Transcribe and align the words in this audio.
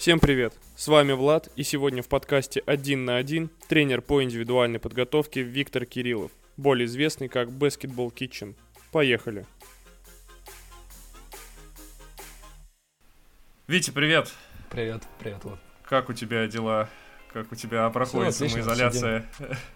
Всем 0.00 0.18
привет! 0.18 0.54
С 0.76 0.88
вами 0.88 1.12
Влад, 1.12 1.50
и 1.56 1.62
сегодня 1.62 2.02
в 2.02 2.08
подкасте 2.08 2.62
«Один 2.64 3.04
на 3.04 3.18
один» 3.18 3.50
тренер 3.68 4.00
по 4.00 4.22
индивидуальной 4.22 4.78
подготовке 4.78 5.42
Виктор 5.42 5.84
Кириллов, 5.84 6.32
более 6.56 6.86
известный 6.86 7.28
как 7.28 7.50
Basketball 7.50 8.10
Kitchen. 8.10 8.56
Поехали! 8.92 9.44
Витя, 13.66 13.90
привет! 13.90 14.32
Привет, 14.70 15.02
привет, 15.18 15.44
Влад. 15.44 15.60
Как 15.84 16.08
у 16.08 16.14
тебя 16.14 16.46
дела? 16.46 16.88
Как 17.30 17.52
у 17.52 17.54
тебя 17.54 17.86
проходит 17.90 18.34
отлично, 18.34 18.62
самоизоляция? 18.62 19.26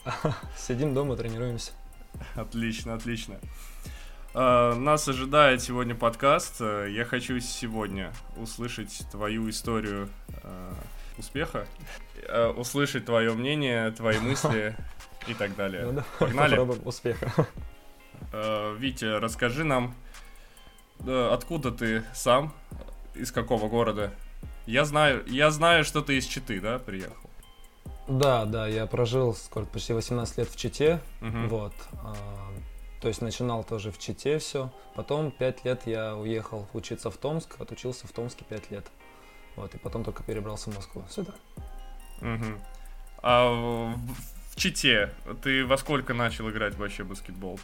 Сидим 0.56 0.94
дома, 0.94 1.18
тренируемся. 1.18 1.72
Отлично, 2.34 2.94
отлично. 2.94 3.38
А, 4.34 4.74
Нас 4.74 5.06
ожидает 5.08 5.62
сегодня 5.62 5.94
подкаст. 5.94 6.56
Э, 6.60 6.88
Я 6.90 7.04
хочу 7.04 7.38
сегодня 7.40 8.12
услышать 8.36 9.02
твою 9.10 9.48
историю 9.48 10.08
э, 10.42 10.72
успеха, 11.18 11.66
э, 12.26 12.48
услышать 12.48 13.04
твое 13.04 13.32
мнение, 13.34 13.90
твои 13.92 14.18
мысли 14.18 14.76
и 15.28 15.34
так 15.34 15.50
Ну, 15.50 15.56
далее. 15.56 15.82
давай 15.86 16.04
Погнали. 16.18 16.58
Успеха. 16.84 17.46
Э, 18.32 18.74
Витя, 18.78 19.18
расскажи 19.20 19.62
нам, 19.64 19.94
э, 21.06 21.30
откуда 21.32 21.70
ты 21.70 22.02
сам, 22.12 22.52
из 23.14 23.30
какого 23.30 23.68
города? 23.68 24.12
Я 24.66 24.84
знаю, 24.84 25.22
я 25.28 25.50
знаю, 25.50 25.84
что 25.84 26.00
ты 26.00 26.16
из 26.18 26.26
Читы, 26.26 26.60
да, 26.60 26.78
приехал? 26.80 27.14
Да, 28.08 28.44
да, 28.46 28.66
я 28.66 28.86
прожил 28.86 29.34
сколько, 29.34 29.70
почти 29.70 29.92
18 29.92 30.38
лет 30.38 30.48
в 30.48 30.56
Чите. 30.56 31.00
Мгм. 31.20 31.48
Вот. 31.48 31.74
То 33.04 33.08
есть 33.08 33.20
начинал 33.20 33.62
тоже 33.64 33.92
в 33.92 33.98
Чите 33.98 34.38
все. 34.38 34.70
Потом 34.94 35.30
5 35.30 35.66
лет 35.66 35.82
я 35.84 36.16
уехал 36.16 36.66
учиться 36.72 37.10
в 37.10 37.18
Томск, 37.18 37.60
отучился 37.60 38.06
в 38.06 38.12
Томске 38.12 38.46
5 38.48 38.70
лет. 38.70 38.86
Вот, 39.56 39.74
и 39.74 39.78
потом 39.78 40.04
только 40.04 40.22
перебрался 40.22 40.70
в 40.70 40.74
Москву. 40.74 41.04
Сюда. 41.10 41.34
Мгм. 42.22 42.58
А 43.18 43.50
в, 43.50 43.94
в 44.52 44.56
Чите 44.56 45.10
ты 45.42 45.66
во 45.66 45.76
сколько 45.76 46.14
начал 46.14 46.48
играть 46.48 46.76
вообще 46.76 47.02
в 47.02 47.08
баскетбол? 47.08 47.60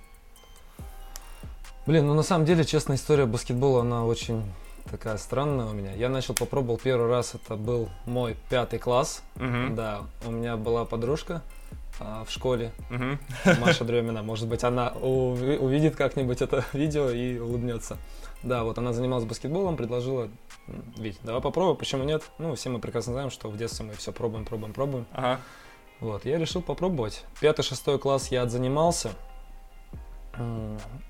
Блин, 1.87 2.07
ну 2.07 2.13
на 2.13 2.23
самом 2.23 2.45
деле, 2.45 2.63
честная 2.63 2.99
история 2.99 3.25
баскетбола, 3.25 3.81
она 3.81 4.05
очень 4.05 4.45
такая 4.91 5.17
странная 5.17 5.65
у 5.65 5.73
меня. 5.73 5.95
Я 5.95 6.11
начал 6.11 6.35
попробовал 6.35 6.77
первый 6.77 7.09
раз, 7.09 7.35
это 7.35 7.57
был 7.57 7.89
мой 8.05 8.37
пятый 8.51 8.79
класс. 8.79 9.23
Мгм. 9.37 9.75
Да, 9.75 10.03
у 10.27 10.33
меня 10.33 10.59
была 10.59 10.85
подружка 10.85 11.41
в 12.01 12.27
школе, 12.31 12.73
Мгм. 12.89 13.19
Маша 13.61 13.85
Дремина. 13.85 14.23
Может 14.23 14.49
быть, 14.49 14.65
она 14.65 14.89
уви- 14.97 15.59
увидит 15.59 15.97
как-нибудь 15.97 16.41
это 16.43 16.65
видео 16.73 17.11
и 17.11 17.39
улыбнется. 17.39 17.99
Да, 18.43 18.65
вот 18.65 18.79
она 18.79 18.93
занималась 18.95 19.25
баскетболом, 19.27 19.77
предложила, 19.77 20.31
«М, 20.67 20.83
Вить, 20.97 21.19
давай 21.23 21.43
попробуй, 21.43 21.77
почему 21.77 22.05
нет? 22.05 22.23
Ну, 22.39 22.55
все 22.55 22.71
мы 22.71 22.79
прекрасно 22.79 23.13
знаем, 23.13 23.31
что 23.31 23.49
в 23.51 23.57
детстве 23.59 23.85
мы 23.87 23.93
все 23.95 24.13
пробуем, 24.13 24.45
пробуем, 24.47 24.73
пробуем. 24.73 25.07
Ага. 25.13 25.41
Вот, 26.01 26.25
я 26.25 26.39
решил 26.39 26.63
попробовать. 26.63 27.25
Пятый, 27.41 27.63
шестой 27.63 27.99
класс 27.99 28.29
я 28.29 28.43
отзанимался. 28.43 29.11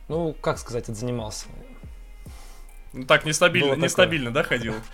Ну, 0.09 0.35
как 0.41 0.59
сказать, 0.59 0.89
отзанимался? 0.89 1.47
Ну 2.93 3.05
так 3.05 3.25
нестабильно, 3.25 3.67
Было 3.69 3.75
такое. 3.77 3.85
нестабильно, 3.89 4.31
да, 4.33 4.43
ходил? 4.43 4.75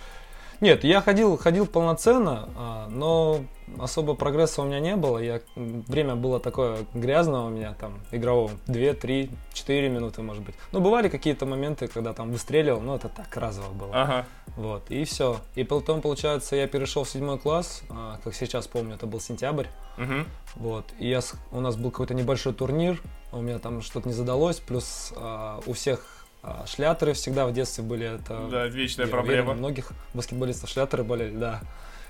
Нет, 0.61 0.83
я 0.83 1.01
ходил, 1.01 1.37
ходил 1.37 1.67
полноценно, 1.67 2.49
а, 2.55 2.87
но 2.89 3.41
особо 3.79 4.15
прогресса 4.15 4.61
у 4.61 4.65
меня 4.65 4.79
не 4.79 4.95
было. 4.95 5.19
Я, 5.19 5.41
время 5.55 6.15
было 6.15 6.39
такое 6.39 6.79
грязное 6.93 7.41
у 7.41 7.49
меня, 7.49 7.75
там, 7.79 7.99
игрового, 8.11 8.51
2, 8.67 8.93
3, 8.93 9.29
4 9.53 9.89
минуты, 9.89 10.21
может 10.21 10.43
быть. 10.43 10.55
Ну, 10.71 10.79
бывали 10.79 11.09
какие-то 11.09 11.45
моменты, 11.45 11.87
когда 11.87 12.13
там 12.13 12.31
выстреливал, 12.31 12.81
но 12.81 12.95
это 12.95 13.09
так, 13.09 13.35
разово 13.35 13.71
было. 13.71 13.91
Ага. 13.93 14.25
Вот, 14.55 14.89
и 14.89 15.03
все. 15.03 15.37
И 15.55 15.63
потом, 15.63 16.01
получается, 16.01 16.55
я 16.55 16.67
перешел 16.67 17.03
в 17.03 17.09
седьмой 17.09 17.37
класс, 17.37 17.83
а, 17.89 18.19
как 18.23 18.33
сейчас 18.33 18.67
помню, 18.67 18.95
это 18.95 19.05
был 19.05 19.19
сентябрь. 19.19 19.67
Мгм. 19.97 20.25
Вот, 20.55 20.85
и 20.99 21.09
я, 21.09 21.21
у 21.51 21.59
нас 21.59 21.75
был 21.75 21.91
какой-то 21.91 22.13
небольшой 22.13 22.53
турнир, 22.53 23.01
у 23.31 23.41
меня 23.41 23.59
там 23.59 23.81
что-то 23.81 24.07
не 24.07 24.13
задалось, 24.13 24.59
плюс 24.59 25.13
а, 25.15 25.59
у 25.65 25.73
всех 25.73 26.16
шлятеры 26.65 27.13
всегда 27.13 27.45
в 27.45 27.53
детстве 27.53 27.83
были, 27.83 28.15
это 28.15 28.47
Да, 28.49 28.67
вечная 28.67 29.05
я 29.05 29.11
проблема. 29.11 29.41
уверен, 29.43 29.57
многих 29.59 29.91
баскетболистов 30.13 30.69
шлятеры 30.69 31.03
болели, 31.03 31.35
да. 31.35 31.61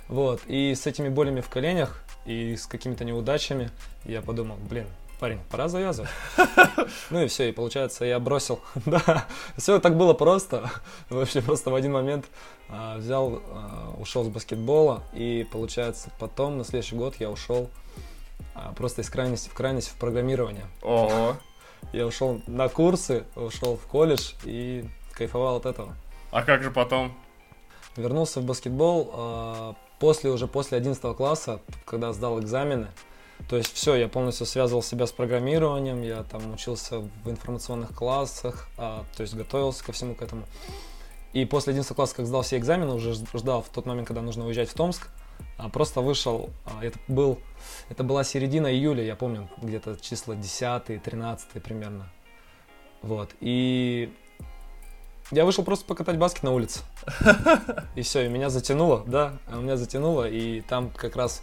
Вот, 0.07 0.41
и 0.47 0.73
с 0.73 0.85
этими 0.87 1.09
болями 1.09 1.41
в 1.41 1.49
коленях 1.49 2.01
и 2.25 2.55
с 2.55 2.65
какими-то 2.65 3.03
неудачами 3.03 3.71
я 4.05 4.21
подумал, 4.21 4.57
блин, 4.69 4.87
парень, 5.19 5.39
пора 5.49 5.67
завязывать. 5.67 6.09
Ну 7.09 7.23
и 7.23 7.27
все, 7.27 7.49
и 7.49 7.51
получается, 7.51 8.05
я 8.05 8.19
бросил. 8.19 8.59
Да, 8.85 9.25
все 9.57 9.79
так 9.79 9.97
было 9.97 10.13
просто. 10.13 10.69
Вообще 11.09 11.41
просто 11.41 11.69
в 11.71 11.75
один 11.75 11.91
момент 11.93 12.25
а, 12.69 12.97
взял, 12.97 13.41
а, 13.49 13.95
ушел 13.97 14.23
с 14.23 14.27
баскетбола, 14.27 15.03
и 15.13 15.45
получается, 15.51 16.09
потом 16.19 16.57
на 16.57 16.63
следующий 16.63 16.95
год 16.95 17.15
я 17.19 17.29
ушел 17.29 17.69
а, 18.55 18.73
просто 18.73 19.01
из 19.01 19.09
крайности 19.09 19.49
в 19.49 19.53
крайность 19.53 19.89
в 19.89 19.95
программирование. 19.95 20.65
Ого. 20.81 21.35
Я 21.93 22.05
ушел 22.05 22.41
на 22.47 22.69
курсы, 22.69 23.23
ушел 23.35 23.77
в 23.77 23.87
колледж 23.87 24.33
и 24.43 24.85
кайфовал 25.13 25.57
от 25.57 25.65
этого. 25.65 25.95
А 26.31 26.43
как 26.43 26.63
же 26.63 26.71
потом? 26.71 27.17
Вернулся 27.95 28.41
в 28.41 28.45
баскетбол 28.45 29.11
а, 29.13 29.75
после 29.99 30.29
уже 30.29 30.47
после 30.47 30.77
11 30.77 31.15
класса, 31.15 31.61
когда 31.85 32.13
сдал 32.13 32.39
экзамены. 32.39 32.87
То 33.49 33.55
есть 33.55 33.73
все, 33.73 33.95
я 33.95 34.07
полностью 34.07 34.45
связывал 34.45 34.83
себя 34.83 35.07
с 35.07 35.11
программированием, 35.11 36.01
я 36.01 36.23
там 36.23 36.53
учился 36.53 36.99
в 36.99 37.29
информационных 37.29 37.93
классах, 37.93 38.67
а, 38.77 39.05
то 39.15 39.21
есть 39.21 39.35
готовился 39.35 39.83
ко 39.83 39.91
всему 39.91 40.15
к 40.15 40.21
этому. 40.21 40.43
И 41.33 41.45
после 41.45 41.71
11 41.71 41.95
класса, 41.95 42.15
как 42.15 42.25
сдал 42.25 42.41
все 42.41 42.57
экзамены, 42.57 42.93
уже 42.93 43.13
ждал 43.13 43.61
в 43.61 43.69
тот 43.69 43.85
момент, 43.85 44.07
когда 44.07 44.21
нужно 44.21 44.45
уезжать 44.45 44.69
в 44.69 44.73
Томск, 44.73 45.09
просто 45.71 46.01
вышел, 46.01 46.49
а, 46.65 46.83
это 46.83 46.99
был, 47.07 47.39
это 47.89 48.03
была 48.03 48.23
середина 48.23 48.67
июля, 48.67 49.03
я 49.03 49.15
помню, 49.15 49.49
где-то 49.61 49.97
числа 49.99 50.35
10 50.35 51.01
13 51.01 51.63
примерно. 51.63 52.09
Вот, 53.01 53.31
и 53.39 54.13
я 55.31 55.45
вышел 55.45 55.63
просто 55.63 55.85
покатать 55.85 56.17
баскет 56.17 56.43
на 56.43 56.51
улице. 56.51 56.81
И 57.95 58.01
все, 58.01 58.25
и 58.25 58.29
меня 58.29 58.49
затянуло, 58.49 59.03
да, 59.05 59.33
а 59.47 59.57
меня 59.57 59.77
затянуло, 59.77 60.27
и 60.29 60.61
там 60.61 60.89
как 60.89 61.15
раз, 61.15 61.41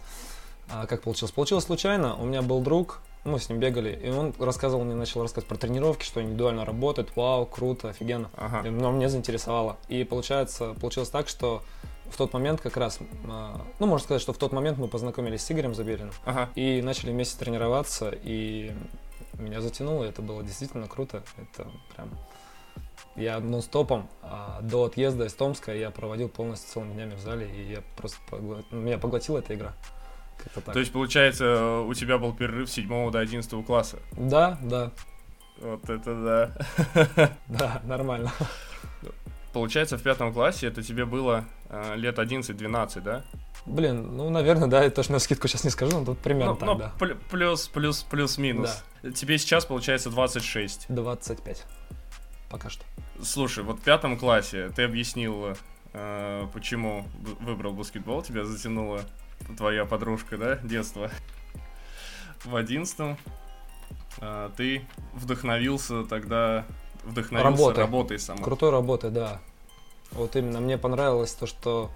а, 0.69 0.87
как 0.87 1.03
получилось? 1.03 1.31
Получилось 1.31 1.65
случайно, 1.65 2.15
у 2.15 2.25
меня 2.25 2.41
был 2.41 2.61
друг, 2.61 3.01
мы 3.25 3.39
с 3.39 3.49
ним 3.49 3.59
бегали, 3.59 3.99
и 4.03 4.09
он 4.09 4.33
рассказывал 4.39 4.83
мне, 4.85 4.95
начал 4.95 5.21
рассказывать 5.21 5.47
про 5.47 5.57
тренировки, 5.57 6.05
что 6.05 6.21
индивидуально 6.21 6.63
работает, 6.63 7.15
вау, 7.15 7.45
круто, 7.45 7.89
офигенно. 7.89 8.29
Ага. 8.37 8.69
Но 8.69 8.91
мне 8.91 9.09
заинтересовало. 9.09 9.77
И 9.87 10.03
получается, 10.03 10.75
получилось 10.79 11.09
так, 11.09 11.27
что 11.27 11.63
в 12.09 12.17
тот 12.17 12.33
момент 12.33 12.61
как 12.61 12.77
раз, 12.77 12.99
а, 13.27 13.61
ну, 13.79 13.87
можно 13.87 14.03
сказать, 14.03 14.21
что 14.21 14.33
в 14.33 14.37
тот 14.37 14.51
момент 14.51 14.77
мы 14.77 14.87
познакомились 14.87 15.41
с 15.43 15.51
Игорем 15.51 15.73
Забелиным 15.75 16.11
Ага. 16.25 16.49
и 16.55 16.81
начали 16.81 17.11
вместе 17.11 17.37
тренироваться, 17.37 18.09
и 18.23 18.73
меня 19.33 19.61
затянуло, 19.61 20.05
и 20.05 20.09
это 20.09 20.21
было 20.21 20.43
действительно 20.43 20.87
круто. 20.87 21.23
Это 21.37 21.69
прям... 21.95 22.09
Я 23.15 23.39
нон-стопом 23.39 24.09
а, 24.21 24.59
до 24.61 24.85
отъезда 24.85 25.25
из 25.25 25.33
Томска 25.33 25.73
я 25.73 25.89
проводил 25.89 26.27
полностью 26.27 26.69
целыми 26.71 26.93
днями 26.93 27.15
в 27.15 27.19
зале, 27.19 27.49
и 27.49 27.71
я 27.71 27.83
просто 27.95 28.17
погла- 28.29 28.63
меня 28.71 28.97
поглотила 28.97 29.39
эта 29.39 29.55
игра. 29.55 29.73
То 30.65 30.79
есть, 30.79 30.91
получается, 30.91 31.79
у 31.79 31.93
тебя 31.93 32.17
был 32.17 32.33
перерыв 32.33 32.69
с 32.69 32.73
7 32.73 33.11
до 33.11 33.19
11 33.19 33.65
класса. 33.65 33.99
Да, 34.11 34.59
да, 34.61 34.91
Вот 35.59 35.89
это 35.89 36.53
да. 36.93 37.29
да, 37.47 37.81
нормально. 37.85 38.31
Получается, 39.55 39.97
в 39.97 40.01
пятом 40.03 40.33
классе 40.33 40.67
это 40.67 40.83
тебе 40.83 41.05
было 41.05 41.45
э, 41.69 41.95
лет 41.95 42.19
11-12, 42.19 42.99
да? 42.99 43.23
Блин, 43.65 44.17
ну, 44.17 44.29
наверное, 44.29 44.67
да, 44.67 44.83
я 44.83 44.89
точно 44.89 45.13
на 45.13 45.19
скидку 45.19 45.47
сейчас 45.47 45.63
не 45.63 45.69
скажу, 45.69 45.97
но 45.97 46.03
тут 46.03 46.19
примерно 46.19 46.51
Ну, 46.51 46.57
так, 46.57 46.67
ну, 46.67 46.75
да. 46.75 46.91
пл- 46.99 47.17
плюс, 47.31 47.69
плюс, 47.69 48.03
плюс, 48.03 48.37
минус. 48.37 48.83
Тебе 49.15 49.37
сейчас 49.37 49.63
получается 49.65 50.09
26. 50.09 50.87
25. 50.89 51.63
Пока 52.49 52.69
что. 52.69 52.83
Слушай, 53.23 53.63
вот 53.63 53.79
в 53.79 53.81
пятом 53.81 54.17
классе 54.19 54.71
ты 54.75 54.83
объяснил, 54.83 55.55
э, 55.93 56.47
почему 56.51 57.07
выбрал 57.39 57.71
баскетбол, 57.71 58.23
тебя 58.23 58.43
затянула 58.43 59.03
твоя 59.55 59.85
подружка, 59.85 60.37
да, 60.37 60.55
детства. 60.57 61.09
В 62.43 62.57
одиннадцатом 62.57 63.17
э, 64.19 64.49
ты 64.57 64.85
вдохновился 65.13 66.03
тогда, 66.03 66.65
вдохновился 67.05 67.51
Работой. 67.51 67.79
работой 67.79 68.19
самой. 68.19 68.43
Крутой 68.43 68.71
работы, 68.71 69.09
да. 69.09 69.39
Вот 70.11 70.35
именно 70.35 70.59
мне 70.59 70.77
понравилось 70.77 71.33
то, 71.33 71.47
что 71.47 71.89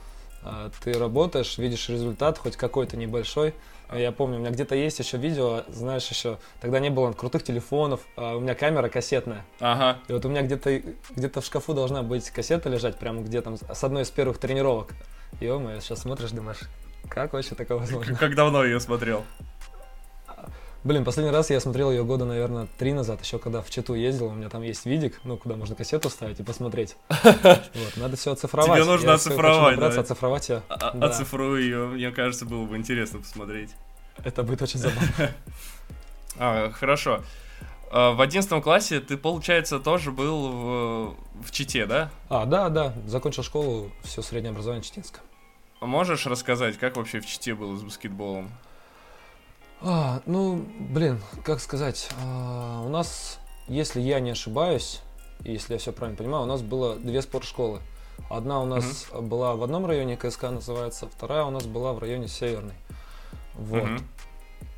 а, 0.43 0.69
ты 0.83 0.93
работаешь, 0.93 1.57
видишь 1.57 1.89
результат, 1.89 2.37
хоть 2.37 2.55
какой-то 2.55 2.97
небольшой. 2.97 3.53
А 3.87 3.97
Я 3.97 4.11
помню, 4.11 4.37
у 4.37 4.39
меня 4.41 4.51
где-то 4.51 4.75
есть 4.75 4.99
еще 4.99 5.17
видео, 5.17 5.63
знаешь, 5.67 6.07
еще 6.09 6.37
тогда 6.61 6.79
не 6.79 6.89
было 6.89 7.11
крутых 7.11 7.43
телефонов, 7.43 8.01
а 8.15 8.35
у 8.35 8.39
меня 8.39 8.53
камера 8.53 8.87
кассетная. 8.87 9.45
Ага. 9.59 9.99
И 10.07 10.13
вот 10.13 10.23
у 10.25 10.29
меня 10.29 10.43
где-то 10.43 10.81
где-то 11.15 11.41
в 11.41 11.45
шкафу 11.45 11.73
должна 11.73 12.03
быть 12.03 12.29
кассета 12.29 12.69
лежать, 12.69 12.97
прямо 12.97 13.21
где 13.21 13.41
там 13.41 13.57
с 13.57 13.83
одной 13.83 14.03
из 14.03 14.09
первых 14.11 14.37
тренировок. 14.37 14.93
Ё-моё, 15.41 15.79
сейчас 15.79 16.01
смотришь, 16.01 16.31
думаешь, 16.31 16.59
как 17.09 17.33
вообще 17.33 17.55
такое 17.55 17.77
возможно? 17.77 18.15
Как 18.15 18.35
давно 18.35 18.63
ее 18.63 18.79
смотрел? 18.79 19.23
Блин, 20.85 21.03
последний 21.03 21.31
раз 21.31 21.49
я 21.49 21.59
смотрел 21.59 21.91
ее 21.91 22.05
года, 22.05 22.23
наверное, 22.23 22.67
три 22.77 22.93
назад, 22.93 23.21
еще 23.21 23.37
когда 23.37 23.61
в 23.61 23.69
Читу 23.69 23.95
ездил, 23.95 24.27
у 24.27 24.31
меня 24.31 24.47
там 24.47 24.61
есть 24.61 24.85
видик, 24.85 25.19
ну, 25.25 25.35
куда 25.35 25.55
можно 25.57 25.75
кассету 25.75 26.09
ставить 26.09 26.39
и 26.39 26.43
посмотреть. 26.43 26.95
Вот, 27.43 27.97
надо 27.97 28.15
все 28.15 28.31
оцифровать. 28.31 28.75
Тебе 28.81 28.85
нужно 28.89 29.07
Я 29.09 29.13
оцифровать, 29.15 29.77
да? 29.79 29.87
оцифровать 29.87 30.47
ее. 30.49 30.61
А- 30.69 30.91
Да. 30.93 31.07
Оцифруй 31.07 31.63
ее, 31.63 31.87
мне 31.87 32.11
кажется, 32.11 32.45
было 32.45 32.65
бы 32.65 32.77
интересно 32.77 33.19
посмотреть. 33.19 33.71
Это 34.23 34.41
будет 34.43 34.61
очень 34.61 34.79
забавно. 34.79 35.31
А, 36.37 36.71
хорошо. 36.71 37.23
А, 37.91 38.13
В 38.13 38.21
одиннадцатом 38.21 38.61
классе 38.61 39.01
ты, 39.01 39.17
получается, 39.17 39.79
тоже 39.79 40.11
был 40.11 40.47
в, 40.47 41.15
в 41.45 41.51
Чите, 41.51 41.85
да? 41.87 42.09
А, 42.29 42.45
да, 42.45 42.69
да, 42.69 42.93
закончил 43.05 43.43
школу, 43.43 43.91
все 44.03 44.21
среднее 44.21 44.51
образование 44.51 44.83
Читинска. 44.83 45.19
Можешь 45.81 46.25
рассказать, 46.25 46.77
как 46.77 46.95
вообще 46.95 47.19
в 47.19 47.25
Чите 47.25 47.53
было 47.53 47.75
с 47.75 47.81
баскетболом? 47.83 48.49
А, 49.81 50.21
ну, 50.25 50.65
блин, 50.79 51.21
как 51.43 51.59
сказать, 51.59 52.09
а, 52.21 52.83
у 52.85 52.89
нас, 52.89 53.39
если 53.67 54.01
я 54.01 54.19
не 54.19 54.31
ошибаюсь, 54.31 55.01
если 55.41 55.73
я 55.73 55.79
все 55.79 55.93
правильно 55.93 56.17
понимаю, 56.17 56.43
у 56.43 56.47
нас 56.47 56.61
было 56.61 56.95
две 56.95 57.21
спортшколы. 57.21 57.79
Одна 58.29 58.61
у 58.61 58.65
нас 58.65 59.07
была 59.13 59.55
в 59.55 59.63
одном 59.63 59.85
районе, 59.85 60.17
КСК 60.17 60.43
называется, 60.43 61.07
вторая 61.07 61.45
у 61.45 61.49
нас 61.49 61.65
была 61.65 61.93
в 61.93 61.99
районе 61.99 62.27
Северный. 62.27 62.75
Вот. 63.55 63.83
Мгм. 63.83 64.07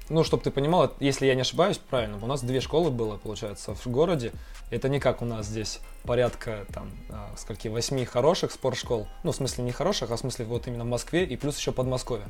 Ну, 0.09 0.23
чтобы 0.23 0.43
ты 0.43 0.51
понимал, 0.51 0.93
если 0.99 1.25
я 1.25 1.35
не 1.35 1.41
ошибаюсь, 1.41 1.77
правильно, 1.77 2.19
у 2.21 2.27
нас 2.27 2.41
две 2.41 2.59
школы 2.59 2.91
было, 2.91 3.17
получается, 3.17 3.73
в 3.73 3.87
городе. 3.87 4.33
Это 4.69 4.87
не 4.89 4.99
как 4.99 5.21
у 5.21 5.25
нас 5.25 5.47
здесь 5.47 5.79
порядка, 6.03 6.65
там, 6.73 6.91
а, 7.09 7.31
скольки, 7.37 7.69
восьми 7.69 8.05
хороших 8.05 8.51
спортшкол. 8.51 9.07
Ну, 9.23 9.31
в 9.31 9.35
смысле 9.35 9.63
не 9.63 9.71
хороших, 9.71 10.11
а 10.11 10.17
в 10.17 10.19
смысле 10.19 10.45
вот 10.45 10.67
именно 10.67 10.83
в 10.83 10.87
Москве 10.87 11.23
и 11.23 11.37
плюс 11.37 11.57
еще 11.57 11.71
Подмосковье. 11.71 12.25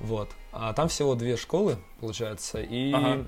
Вот. 0.00 0.30
А 0.52 0.72
там 0.72 0.88
всего 0.88 1.14
две 1.14 1.36
школы, 1.36 1.78
получается, 2.00 2.60
и... 2.60 2.92
Ага. 2.92 3.24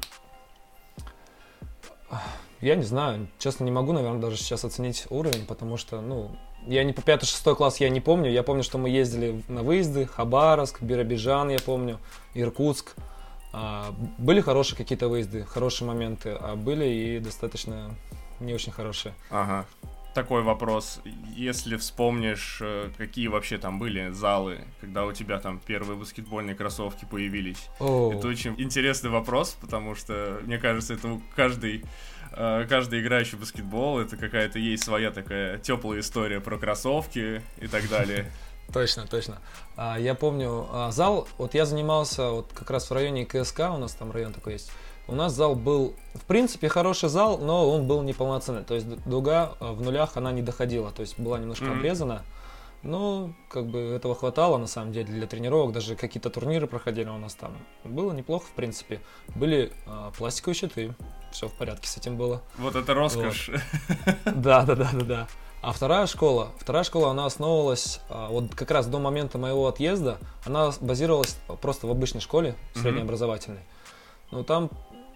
Я 2.60 2.74
не 2.74 2.82
знаю, 2.82 3.28
честно, 3.38 3.64
не 3.64 3.70
могу, 3.70 3.92
наверное, 3.92 4.20
даже 4.20 4.36
сейчас 4.36 4.64
оценить 4.64 5.06
уровень, 5.10 5.46
потому 5.46 5.76
что, 5.76 6.00
ну, 6.00 6.36
я 6.66 6.82
не 6.82 6.92
по 6.92 7.00
5-6 7.00 7.54
класс 7.54 7.78
я 7.78 7.88
не 7.88 8.00
помню. 8.00 8.30
Я 8.30 8.42
помню, 8.42 8.62
что 8.62 8.78
мы 8.78 8.90
ездили 8.90 9.42
на 9.48 9.62
выезды, 9.62 10.06
Хабаровск, 10.06 10.82
Биробиджан, 10.82 11.50
я 11.50 11.58
помню, 11.58 12.00
Иркутск. 12.34 12.96
А, 13.52 13.94
были 14.18 14.40
хорошие 14.40 14.76
какие-то 14.76 15.08
выезды, 15.08 15.44
хорошие 15.44 15.86
моменты, 15.86 16.36
а 16.38 16.56
были 16.56 16.84
и 16.84 17.18
достаточно 17.20 17.94
не 18.40 18.52
очень 18.54 18.72
хорошие. 18.72 19.14
Ага. 19.30 19.66
Такой 20.18 20.42
вопрос. 20.42 21.00
Если 21.36 21.76
вспомнишь, 21.76 22.58
э, 22.60 22.90
какие 22.98 23.28
вообще 23.28 23.56
там 23.56 23.78
были 23.78 24.10
залы, 24.10 24.64
когда 24.80 25.04
у 25.04 25.12
тебя 25.12 25.38
там 25.38 25.60
первые 25.64 25.96
баскетбольные 25.96 26.56
кроссовки 26.56 27.04
появились. 27.04 27.68
О, 27.78 28.12
Это 28.12 28.26
очень 28.26 28.56
интересный 28.58 29.10
вопрос, 29.10 29.56
потому 29.60 29.94
что, 29.94 30.40
мне 30.42 30.58
кажется, 30.58 30.94
это 30.94 31.06
у 31.06 31.22
каждый, 31.36 31.84
э, 32.32 32.66
каждый 32.68 33.00
играющий 33.00 33.36
в 33.36 33.42
баскетбол, 33.42 34.00
это 34.00 34.16
какая-то 34.16 34.58
есть 34.58 34.82
своя 34.82 35.12
такая 35.12 35.58
теплая 35.58 36.00
история 36.00 36.40
про 36.40 36.58
кроссовки 36.58 37.40
и 37.60 37.68
так 37.68 37.88
далее. 37.88 38.28
Точно, 38.72 39.06
точно. 39.06 39.38
А, 39.76 39.98
я 39.98 40.14
помню, 40.14 40.66
а, 40.70 40.90
зал, 40.90 41.26
вот 41.38 41.54
я 41.54 41.64
занимался 41.64 42.30
вот 42.30 42.52
как 42.52 42.70
раз 42.70 42.90
в 42.90 42.92
районе 42.92 43.24
КСК, 43.24 43.60
у 43.70 43.78
нас 43.78 43.92
там 43.94 44.10
район 44.10 44.34
такой 44.34 44.54
есть. 44.54 44.72
У 45.08 45.14
нас 45.14 45.32
зал 45.32 45.54
был, 45.54 45.94
в 46.14 46.24
принципе, 46.24 46.68
хороший 46.68 47.08
зал, 47.08 47.38
но 47.38 47.68
он 47.70 47.86
был 47.86 48.02
неполноценный. 48.02 48.62
То 48.62 48.74
есть 48.74 48.86
дуга 49.06 49.54
а, 49.58 49.72
в 49.72 49.80
нулях, 49.80 50.16
она 50.16 50.32
не 50.32 50.42
доходила, 50.42 50.90
то 50.90 51.00
есть 51.00 51.18
была 51.18 51.38
немножко 51.38 51.64
Мгм. 51.64 51.78
обрезана. 51.78 52.22
Но 52.82 53.32
как 53.48 53.66
бы 53.66 53.78
этого 53.80 54.14
хватало 54.14 54.56
на 54.58 54.66
самом 54.68 54.92
деле 54.92 55.06
для 55.06 55.26
тренировок, 55.26 55.72
даже 55.72 55.96
какие-то 55.96 56.30
турниры 56.30 56.66
проходили 56.66 57.08
у 57.08 57.16
нас 57.18 57.34
там. 57.34 57.56
Было 57.84 58.12
неплохо, 58.12 58.44
в 58.46 58.52
принципе. 58.52 59.00
Были 59.34 59.72
а, 59.86 60.12
пластиковые 60.16 60.54
щиты, 60.54 60.94
все 61.32 61.48
в 61.48 61.54
порядке 61.54 61.88
с 61.88 61.96
этим 61.96 62.16
было. 62.16 62.42
Вот 62.58 62.76
это 62.76 62.92
роскошь. 62.94 63.50
Да, 64.26 64.62
да, 64.62 64.74
да, 64.74 64.90
да, 64.92 65.04
да. 65.04 65.28
А 65.60 65.72
вторая 65.72 66.06
школа, 66.06 66.50
вторая 66.58 66.84
школа, 66.84 67.10
она 67.10 67.24
основывалась, 67.26 68.00
а, 68.10 68.28
вот 68.28 68.54
как 68.54 68.70
раз 68.70 68.86
до 68.86 68.98
момента 68.98 69.38
моего 69.38 69.66
отъезда, 69.66 70.18
она 70.44 70.70
базировалась 70.80 71.36
просто 71.62 71.86
в 71.86 71.90
обычной 71.90 72.20
школе, 72.20 72.54
среднеобразовательной. 72.74 73.60
Ну, 74.30 74.44
там, 74.44 74.70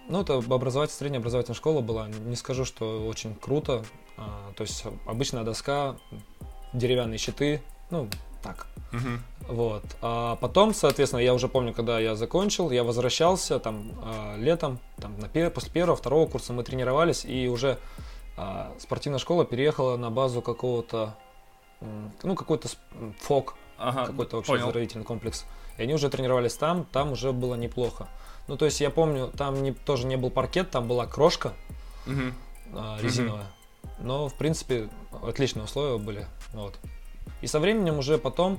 ну, 0.09 0.23
это 0.23 0.35
образовательная, 0.35 0.99
среднеобразовательная 0.99 1.57
школа 1.57 1.81
была, 1.81 2.09
не 2.09 2.37
скажу, 2.37 2.65
что 2.65 3.07
очень 3.07 3.35
круто. 3.35 3.85
А, 4.17 4.53
то 4.57 4.63
есть 4.63 4.85
обычная 5.07 5.43
доска, 5.43 5.97
деревянные 6.73 7.19
щиты, 7.19 7.63
ну, 7.91 8.09
так. 8.43 8.67
Мгм. 8.93 9.23
Вот. 9.49 9.85
А 10.03 10.37
потом, 10.37 10.75
соответственно, 10.75 11.21
я 11.21 11.33
уже 11.33 11.49
помню, 11.49 11.73
когда 11.73 11.99
я 12.01 12.15
закончил, 12.17 12.71
я 12.71 12.85
возвращался 12.85 13.59
там 13.59 13.93
а, 14.03 14.37
летом, 14.37 14.79
там, 14.99 15.19
на 15.19 15.27
пер- 15.27 15.51
после 15.51 15.71
первого, 15.73 15.97
второго 15.97 16.27
курса 16.29 16.53
мы 16.53 16.63
тренировались, 16.65 17.25
и 17.25 17.49
уже 17.49 17.79
а, 18.37 18.73
спортивная 18.79 19.19
школа 19.19 19.45
переехала 19.45 19.97
на 19.97 20.11
базу 20.11 20.43
какого-то, 20.43 21.15
ну, 22.23 22.35
какой-то 22.35 22.69
ФОК, 23.21 23.55
Ага, 23.79 24.07
какой-то 24.07 24.37
вообще 24.37 24.53
понял. 24.53 24.65
оздоровительный 24.67 25.05
комплекс. 25.05 25.45
И 25.79 25.83
они 25.83 25.95
уже 25.95 26.11
тренировались 26.11 26.55
там, 26.55 26.85
там 26.85 27.13
уже 27.13 27.33
было 27.33 27.55
неплохо. 27.55 28.09
Ну, 28.49 28.57
то 28.57 28.65
есть 28.65 28.81
я 28.81 28.91
помню, 28.91 29.29
там 29.37 29.63
не, 29.63 29.73
тоже 29.73 30.07
не 30.07 30.17
был 30.17 30.31
паркет, 30.31 30.71
там 30.71 30.89
была 30.89 31.07
крошка 31.07 31.53
а, 32.75 32.99
резиновая. 33.01 33.47
Но, 34.01 34.29
в 34.29 34.35
принципе, 34.35 34.89
отличные 35.23 35.65
условия 35.65 35.99
были. 35.99 36.27
Вот. 36.53 36.79
И 37.41 37.47
со 37.47 37.61
временем 37.61 37.99
уже 37.99 38.19
потом, 38.19 38.59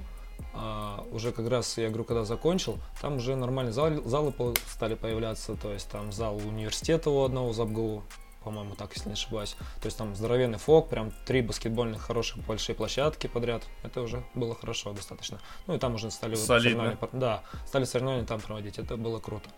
а, 0.53 1.05
уже 1.11 1.31
как 1.31 1.49
раз, 1.49 1.77
я 1.77 1.89
говорю, 1.89 2.05
когда 2.05 2.23
закончил, 2.23 2.77
там 3.01 3.17
уже 3.17 3.35
нормальные 3.35 3.73
зал- 3.73 4.03
залы 4.05 4.33
стали 4.67 4.95
появляться. 4.95 5.55
То 5.55 5.71
есть 5.71 5.89
там 5.89 6.11
зал 6.11 6.37
университета 6.37 7.09
у 7.09 7.23
одного 7.23 7.53
ЗАБГУ, 7.53 8.03
по-моему, 8.43 8.75
так, 8.75 8.91
если 8.93 9.09
не 9.09 9.13
ошибаюсь. 9.13 9.55
То 9.81 9.85
есть 9.85 9.97
там 9.97 10.15
здоровенный 10.15 10.57
фок, 10.57 10.89
прям 10.89 11.11
три 11.25 11.41
баскетбольных 11.41 12.01
хороших 12.01 12.37
большие 12.45 12.75
площадки 12.75 13.27
подряд. 13.27 13.63
Это 13.83 14.01
уже 14.01 14.23
было 14.33 14.55
хорошо 14.55 14.93
достаточно. 14.93 15.39
Ну 15.67 15.75
и 15.75 15.79
там 15.79 15.95
уже 15.95 16.11
стали 16.11 16.35
Солидно. 16.35 16.59
соревнования 16.59 16.97
Да, 17.13 17.43
стали 17.67 17.85
соревнования 17.85 18.25
там 18.25 18.41
проводить. 18.41 18.77
Это 18.79 18.97
было 18.97 19.19
круто. 19.19 19.49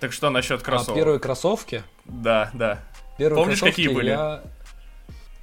Так 0.00 0.12
что 0.12 0.30
насчет 0.30 0.60
А 0.60 0.64
кроссовок? 0.64 0.96
первые 0.96 1.18
кроссовки, 1.20 1.82
Да, 2.04 2.50
да. 2.54 2.80
Первые 3.18 3.42
Помнишь, 3.42 3.60
кроссовки 3.60 3.82
какие 3.82 3.94
были? 3.94 4.10
Я... 4.10 4.42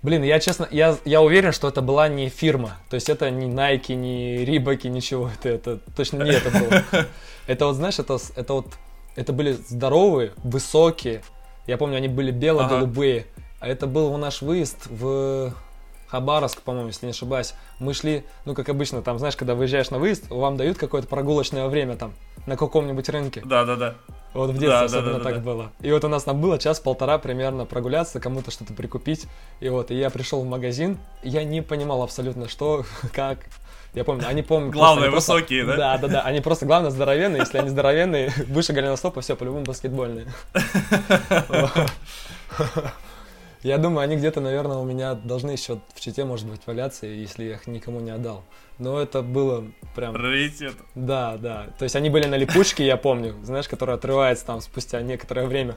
Блин, 0.04 0.24
я 0.24 0.40
честно, 0.40 0.68
я, 0.72 0.98
я 1.06 1.22
уверен, 1.22 1.52
что 1.52 1.68
это 1.68 1.82
была 1.82 2.08
не 2.08 2.28
фирма. 2.30 2.78
То 2.90 2.96
есть 2.96 3.08
это 3.08 3.30
не 3.30 3.48
Nike, 3.48 3.94
не 3.94 4.44
Рибаки, 4.44 4.88
ничего. 4.88 5.30
Это, 5.40 5.50
это 5.50 5.78
точно 5.96 6.24
не 6.24 6.32
это 6.32 6.50
было. 6.50 7.08
Это 7.48 7.66
вот, 7.66 7.76
знаешь, 7.76 7.98
это, 8.00 8.18
это 8.36 8.54
вот, 8.54 8.68
это 9.16 9.34
были 9.34 9.54
здоровые, 9.54 10.34
высокие. 10.38 11.24
Я 11.72 11.78
помню, 11.78 11.96
они 11.96 12.10
были 12.10 12.32
бело-голубые. 12.32 13.28
А 13.62 13.68
это 13.70 13.88
был 13.88 14.18
наш 14.18 14.42
выезд 14.42 14.88
в 14.90 15.54
Хабаровск, 16.08 16.62
по-моему, 16.64 16.88
если 16.90 17.06
не 17.06 17.12
ошибаюсь. 17.12 17.54
Мы 17.80 17.94
шли, 17.94 18.26
ну, 18.44 18.54
как 18.56 18.68
обычно, 18.68 19.02
там, 19.02 19.20
знаешь, 19.20 19.38
когда 19.38 19.56
выезжаешь 19.56 19.90
на 19.90 19.98
выезд, 19.98 20.30
вам 20.30 20.58
дают 20.58 20.78
какое-то 20.78 21.08
прогулочное 21.08 21.70
время 21.70 21.96
там 21.96 22.12
на 22.46 22.58
каком-нибудь 22.58 23.08
рынке. 23.08 23.42
Да, 23.46 23.64
да, 23.64 23.78
да. 23.78 23.96
Вот 24.34 24.50
в 24.50 24.58
детстве 24.58 24.70
да, 24.70 24.84
особенно 24.84 25.14
да, 25.14 25.18
да, 25.20 25.24
так 25.24 25.36
да. 25.36 25.40
было. 25.40 25.72
И 25.80 25.90
вот 25.94 26.04
у 26.04 26.10
нас 26.10 26.24
там 26.24 26.42
было 26.42 26.60
час-полтора 26.60 27.18
примерно 27.20 27.64
прогуляться, 27.64 28.20
кому-то 28.20 28.52
что-то 28.52 28.74
прикупить. 28.74 29.28
И 29.62 29.70
вот, 29.70 29.92
и 29.92 29.96
я 29.96 30.10
пришел 30.10 30.42
в 30.42 30.46
магазин, 30.46 30.98
я 31.24 31.46
не 31.46 31.62
понимал 31.62 32.04
абсолютно, 32.04 32.50
что, 32.50 32.84
как. 33.14 33.46
Я 33.94 34.06
помню, 34.06 34.26
они 34.28 34.42
помнят... 34.42 34.72
Главное, 34.72 35.10
высокие, 35.10 35.66
да? 35.66 35.76
Да, 35.76 35.98
да, 35.98 36.08
да. 36.08 36.22
Они 36.22 36.40
просто, 36.40 36.66
главное, 36.66 36.92
здоровенные. 36.92 37.42
Если 37.42 37.58
они 37.58 37.70
здоровенные, 37.70 38.32
выше 38.48 38.72
голеностопа, 38.72 39.20
все, 39.22 39.36
по-любому 39.36 39.66
баскетбольные. 39.66 40.28
Я 43.64 43.78
думаю, 43.78 44.04
они 44.04 44.16
где-то, 44.16 44.42
наверное, 44.42 44.78
у 44.78 44.86
меня 44.86 45.14
должны 45.14 45.52
еще 45.52 45.82
в 45.94 46.00
чите, 46.00 46.26
может 46.26 46.48
быть, 46.48 46.62
валяться, 46.66 47.06
если 47.06 47.44
я 47.44 47.54
их 47.56 47.68
никому 47.68 48.00
не 48.00 48.10
отдал. 48.10 48.44
Но 48.80 49.00
это 49.00 49.22
было 49.22 49.66
прям... 49.94 50.16
Раритет. 50.16 50.74
Да, 50.96 51.38
да. 51.38 51.68
То 51.78 51.84
есть 51.84 51.96
они 51.96 52.10
были 52.10 52.26
на 52.26 52.38
липучке, 52.38 52.86
я 52.86 52.98
помню, 52.98 53.36
знаешь, 53.44 53.68
которая 53.68 53.98
отрывается 53.98 54.48
там 54.48 54.62
спустя 54.62 55.02
некоторое 55.02 55.46
время. 55.46 55.76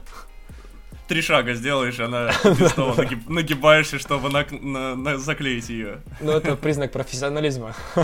Три 1.07 1.21
шага 1.21 1.53
сделаешь, 1.53 1.99
она 1.99 2.31
снова 2.73 3.07
нагибаешься, 3.27 3.99
чтобы 3.99 4.29
нак- 4.29 4.59
на- 4.59 4.95
на- 4.95 5.17
заклеить 5.17 5.69
ее. 5.69 6.01
Но 6.19 6.31
это 6.33 6.55
признак 6.55 6.91
профессионализма. 6.91 7.75
У 7.95 8.01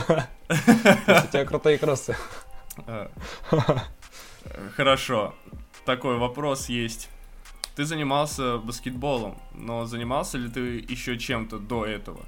тебя 1.31 1.46
крутые 1.46 1.77
кроссы. 1.79 2.15
А. 2.86 3.10
Хорошо. 4.75 5.34
Такой 5.86 6.17
вопрос 6.17 6.70
есть. 6.70 7.10
Ты 7.75 7.86
занимался 7.86 8.58
баскетболом, 8.58 9.41
но 9.55 9.86
занимался 9.86 10.38
ли 10.38 10.50
ты 10.50 10.86
еще 10.88 11.17
чем-то 11.17 11.58
до 11.58 11.86
этого? 11.86 12.20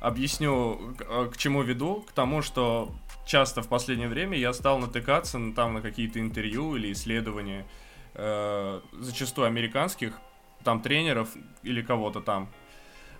Объясню, 0.00 0.94
к, 0.96 1.02
э, 1.02 1.30
к 1.32 1.36
чему 1.36 1.62
веду. 1.62 2.06
К 2.08 2.12
тому, 2.12 2.40
что 2.42 2.94
часто 3.26 3.60
в 3.62 3.68
последнее 3.68 4.08
время 4.08 4.38
я 4.38 4.52
стал 4.52 4.78
натыкаться 4.78 5.38
на, 5.38 5.52
там 5.52 5.74
на 5.74 5.80
какие-то 5.82 6.20
интервью 6.20 6.76
или 6.76 6.92
исследования, 6.92 7.66
э, 8.14 8.80
зачастую 8.92 9.46
американских, 9.46 10.18
там 10.64 10.80
тренеров 10.80 11.30
или 11.62 11.82
кого-то 11.82 12.20
там. 12.20 12.48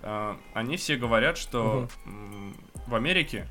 Э, 0.03 0.37
они 0.55 0.77
все 0.77 0.97
говорят, 0.97 1.39
что 1.39 1.89
м, 2.07 2.57
в 2.87 2.95
Америке 2.95 3.49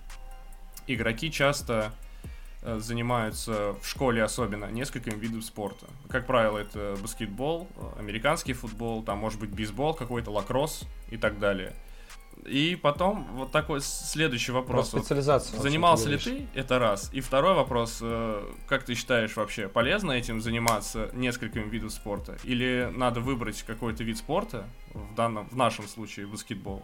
игроки 0.87 1.31
часто 1.31 1.91
э, 2.63 2.79
занимаются 2.79 3.73
в 3.81 3.87
школе 3.87 4.23
особенно 4.23 4.65
несколькими 4.65 5.15
видов 5.15 5.43
спорта. 5.43 5.85
Как 6.09 6.25
правило, 6.25 6.57
это 6.57 6.97
баскетбол, 7.01 7.67
э, 7.75 7.99
американский 7.99 8.53
футбол, 8.53 9.03
там 9.03 9.19
может 9.19 9.39
быть 9.39 9.49
бейсбол, 9.49 9.93
какой-то 9.93 10.31
лакросс 10.31 10.83
и 11.09 11.17
так 11.17 11.39
далее. 11.39 11.73
И 12.47 12.75
потом 12.75 13.27
вот 13.35 13.51
такой 13.51 13.81
следующий 13.81 14.51
вопрос. 14.51 14.89
Про 14.89 14.99
специализацию. 14.99 15.55
Вот, 15.57 15.63
занимался 15.63 16.09
ли 16.09 16.17
ты? 16.17 16.47
Это 16.53 16.79
раз. 16.79 17.09
И 17.13 17.19
второй 17.21 17.53
вопрос. 17.55 17.99
э, 18.01 18.41
Как 18.67 18.83
ты 18.83 18.95
считаешь 18.95 19.35
вообще, 19.35 19.67
полезно 19.67 20.13
этим 20.13 20.41
заниматься 20.41 21.09
несколькими 21.13 21.69
видов 21.69 21.91
спорта? 21.91 22.37
Или 22.43 22.89
надо 22.95 23.19
выбрать 23.19 23.61
какой-то 23.63 24.03
вид 24.03 24.17
спорта, 24.17 24.63
в, 24.93 25.15
данном, 25.15 25.49
в 25.49 25.55
нашем 25.57 25.87
случае 25.87 26.25
баскетбол, 26.27 26.83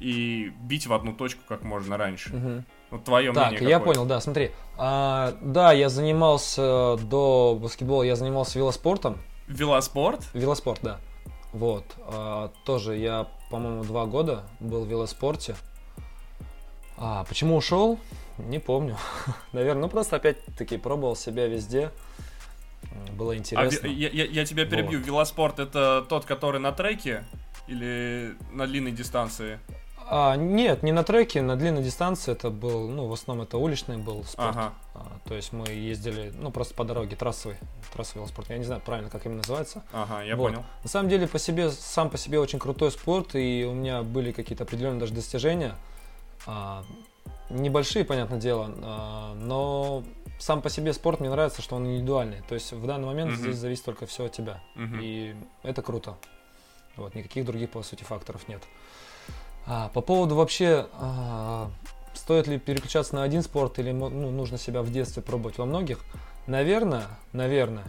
и 0.00 0.52
бить 0.62 0.86
в 0.88 0.92
одну 0.92 1.12
точку 1.14 1.42
как 1.46 1.62
можно 1.62 1.96
раньше? 1.96 2.34
Мгм. 2.34 2.64
Вот 2.90 3.04
твое 3.04 3.32
Так, 3.32 3.50
мнение 3.52 3.68
я 3.70 3.78
какое? 3.78 3.94
понял, 3.94 4.06
да, 4.06 4.20
смотри. 4.20 4.50
А, 4.76 5.36
да, 5.40 5.72
я 5.72 5.88
занимался 5.88 6.96
до 6.96 7.56
баскетбола, 7.60 8.02
я 8.02 8.16
занимался 8.16 8.58
велоспортом. 8.58 9.18
Велоспорт? 9.46 10.24
Велоспорт, 10.34 10.80
да. 10.82 10.98
Вот. 11.52 11.84
а, 11.98 12.50
тоже 12.64 12.96
я, 12.96 13.28
по-моему, 13.50 13.84
два 13.84 14.06
года 14.06 14.44
был 14.60 14.84
в 14.84 14.88
велоспорте. 14.88 15.56
А, 16.98 17.24
почему 17.24 17.56
ушел? 17.56 17.98
Не 18.38 18.58
помню. 18.58 18.96
Наверное, 19.52 19.82
ну 19.82 19.88
просто 19.88 20.16
опять-таки 20.16 20.76
пробовал 20.78 21.16
себя 21.16 21.46
везде. 21.46 21.90
Было 23.12 23.32
А 23.32 23.36
интересно. 23.36 23.86
ве- 23.86 23.92
я, 23.92 24.08
я- 24.08 24.24
я 24.24 24.44
тебя 24.46 24.64
перебью. 24.64 25.00
Велоспорт 25.00 25.58
это 25.58 26.04
тот, 26.08 26.24
который 26.24 26.60
на 26.60 26.72
треке 26.72 27.24
или 27.66 28.34
на 28.52 28.66
длинной 28.66 28.92
дистанции? 28.92 29.58
А, 30.08 30.36
нет, 30.36 30.82
не 30.82 30.92
на 30.92 31.02
треке, 31.02 31.42
на 31.42 31.56
длинной 31.56 31.82
дистанции 31.82 32.32
это 32.32 32.50
был, 32.50 32.88
ну, 32.88 33.06
в 33.08 33.12
основном 33.12 33.44
это 33.46 33.58
уличный 33.58 33.96
был 33.96 34.22
спорт. 34.24 34.50
Ага. 34.56 34.72
А, 34.94 35.18
то 35.26 35.34
есть 35.34 35.52
мы 35.52 35.68
ездили, 35.68 36.32
ну, 36.38 36.50
просто 36.50 36.74
по 36.74 36.84
дороге, 36.84 37.16
трассовый, 37.16 37.56
трассовый 37.92 38.20
велоспорт. 38.22 38.48
Я 38.50 38.58
не 38.58 38.64
знаю 38.64 38.80
правильно, 38.84 39.10
как 39.10 39.26
именно 39.26 39.38
называется. 39.38 39.82
Ага, 39.92 40.22
я 40.22 40.36
Вот. 40.36 40.50
понял. 40.52 40.64
На 40.84 40.88
самом 40.88 41.08
деле, 41.08 41.26
по 41.26 41.38
себе, 41.40 41.70
сам 41.70 42.08
по 42.08 42.18
себе 42.18 42.38
очень 42.38 42.58
крутой 42.60 42.92
спорт, 42.92 43.34
и 43.34 43.66
у 43.68 43.74
меня 43.74 44.02
были 44.02 44.30
какие-то 44.30 44.62
определенные 44.64 45.00
даже 45.00 45.12
достижения. 45.12 45.74
А, 46.46 46.84
небольшие, 47.50 48.04
понятное 48.04 48.38
дело, 48.38 48.70
а, 48.82 49.34
но 49.34 50.04
сам 50.38 50.62
по 50.62 50.70
себе 50.70 50.92
спорт 50.92 51.18
мне 51.18 51.30
нравится, 51.30 51.62
что 51.62 51.74
он 51.76 51.86
индивидуальный. 51.86 52.42
То 52.48 52.54
есть 52.54 52.72
в 52.72 52.86
данный 52.86 53.06
момент 53.06 53.32
Мгм. 53.32 53.40
здесь 53.40 53.56
зависит 53.56 53.84
только 53.84 54.06
все 54.06 54.26
от 54.26 54.32
тебя. 54.32 54.60
Мгм. 54.76 55.00
И 55.02 55.34
это 55.64 55.82
круто. 55.82 56.16
Вот, 56.96 57.14
никаких 57.16 57.44
других, 57.44 57.70
по 57.70 57.82
сути, 57.82 58.04
факторов 58.04 58.46
нет. 58.48 58.62
А, 59.66 59.88
по 59.88 60.00
поводу 60.00 60.36
вообще, 60.36 60.86
а, 60.92 61.70
стоит 62.14 62.46
ли 62.46 62.58
переключаться 62.58 63.14
на 63.16 63.22
один 63.24 63.42
спорт 63.42 63.78
или 63.78 63.90
ну, 63.90 64.08
нужно 64.08 64.58
себя 64.58 64.82
в 64.82 64.92
детстве 64.92 65.22
пробовать 65.22 65.58
во 65.58 65.66
многих, 65.66 66.04
наверное, 66.46 67.06
наверное, 67.32 67.84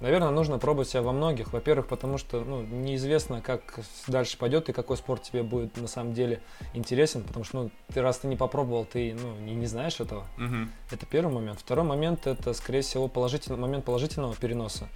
наверное, 0.00 0.30
нужно 0.30 0.58
пробовать 0.58 0.88
себя 0.88 1.02
во 1.02 1.12
многих. 1.12 1.52
Во-первых, 1.52 1.86
потому 1.86 2.18
что 2.18 2.44
ну, 2.44 2.62
неизвестно, 2.62 3.40
как 3.40 3.80
дальше 4.06 4.38
пойдет 4.38 4.68
и 4.68 4.72
какой 4.72 4.96
спорт 4.96 5.22
тебе 5.22 5.42
будет 5.42 5.76
на 5.76 5.86
самом 5.86 6.14
деле 6.14 6.40
интересен, 6.72 7.22
потому 7.22 7.44
что 7.44 7.64
ну, 7.64 7.70
ты 7.92 8.00
раз 8.00 8.18
ты 8.18 8.28
не 8.28 8.36
попробовал, 8.36 8.84
ты 8.84 9.14
ну, 9.14 9.36
не, 9.36 9.54
не 9.54 9.66
знаешь 9.66 10.00
этого. 10.00 10.24
Мгм. 10.36 10.70
Это 10.90 11.06
первый 11.06 11.32
момент. 11.32 11.60
Второй 11.60 11.84
момент 11.84 12.26
это, 12.26 12.52
скорее 12.54 12.80
всего, 12.82 13.08
положительный 13.08 13.58
момент 13.58 13.84
положительного 13.84 14.34
переноса. 14.34 14.88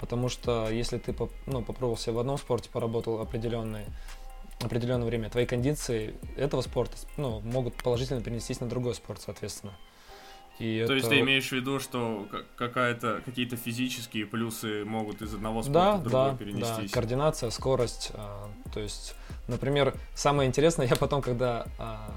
Потому 0.00 0.28
что 0.28 0.68
если 0.68 0.98
ты 0.98 1.14
ну, 1.46 1.62
попробовал 1.62 1.96
себя 1.96 2.14
в 2.14 2.18
одном 2.18 2.38
спорте, 2.38 2.68
поработал 2.70 3.20
определенное, 3.20 3.86
определенное 4.60 5.06
время, 5.06 5.30
твои 5.30 5.46
кондиции 5.46 6.14
этого 6.36 6.62
спорта 6.62 6.96
ну, 7.16 7.40
могут 7.40 7.74
положительно 7.74 8.22
перенестись 8.22 8.60
на 8.60 8.68
другой 8.68 8.94
спорт, 8.94 9.20
соответственно. 9.24 9.72
И 10.58 10.78
То 10.78 10.84
это 10.84 10.94
есть 10.94 11.08
ты 11.10 11.20
имеешь 11.20 11.48
в 11.48 11.52
виду, 11.52 11.78
что 11.80 12.26
ка- 12.30 12.44
какая-то, 12.56 13.20
какие-то 13.24 13.56
физические 13.56 14.24
плюсы 14.24 14.86
могут 14.86 15.20
из 15.20 15.34
одного 15.34 15.62
спорта 15.62 15.78
да, 15.80 15.96
в 15.96 16.02
другой 16.02 16.20
да, 16.20 16.30
да, 16.30 16.36
перенестись? 16.36 16.90
координация, 16.90 17.50
скорость. 17.50 18.10
а, 18.14 18.48
то 18.72 18.80
есть, 18.80 19.14
например, 19.48 19.94
самое 20.14 20.48
интересное, 20.48 20.86
я 20.90 20.96
потом, 20.96 21.20
когда 21.20 21.66
а, 21.78 22.10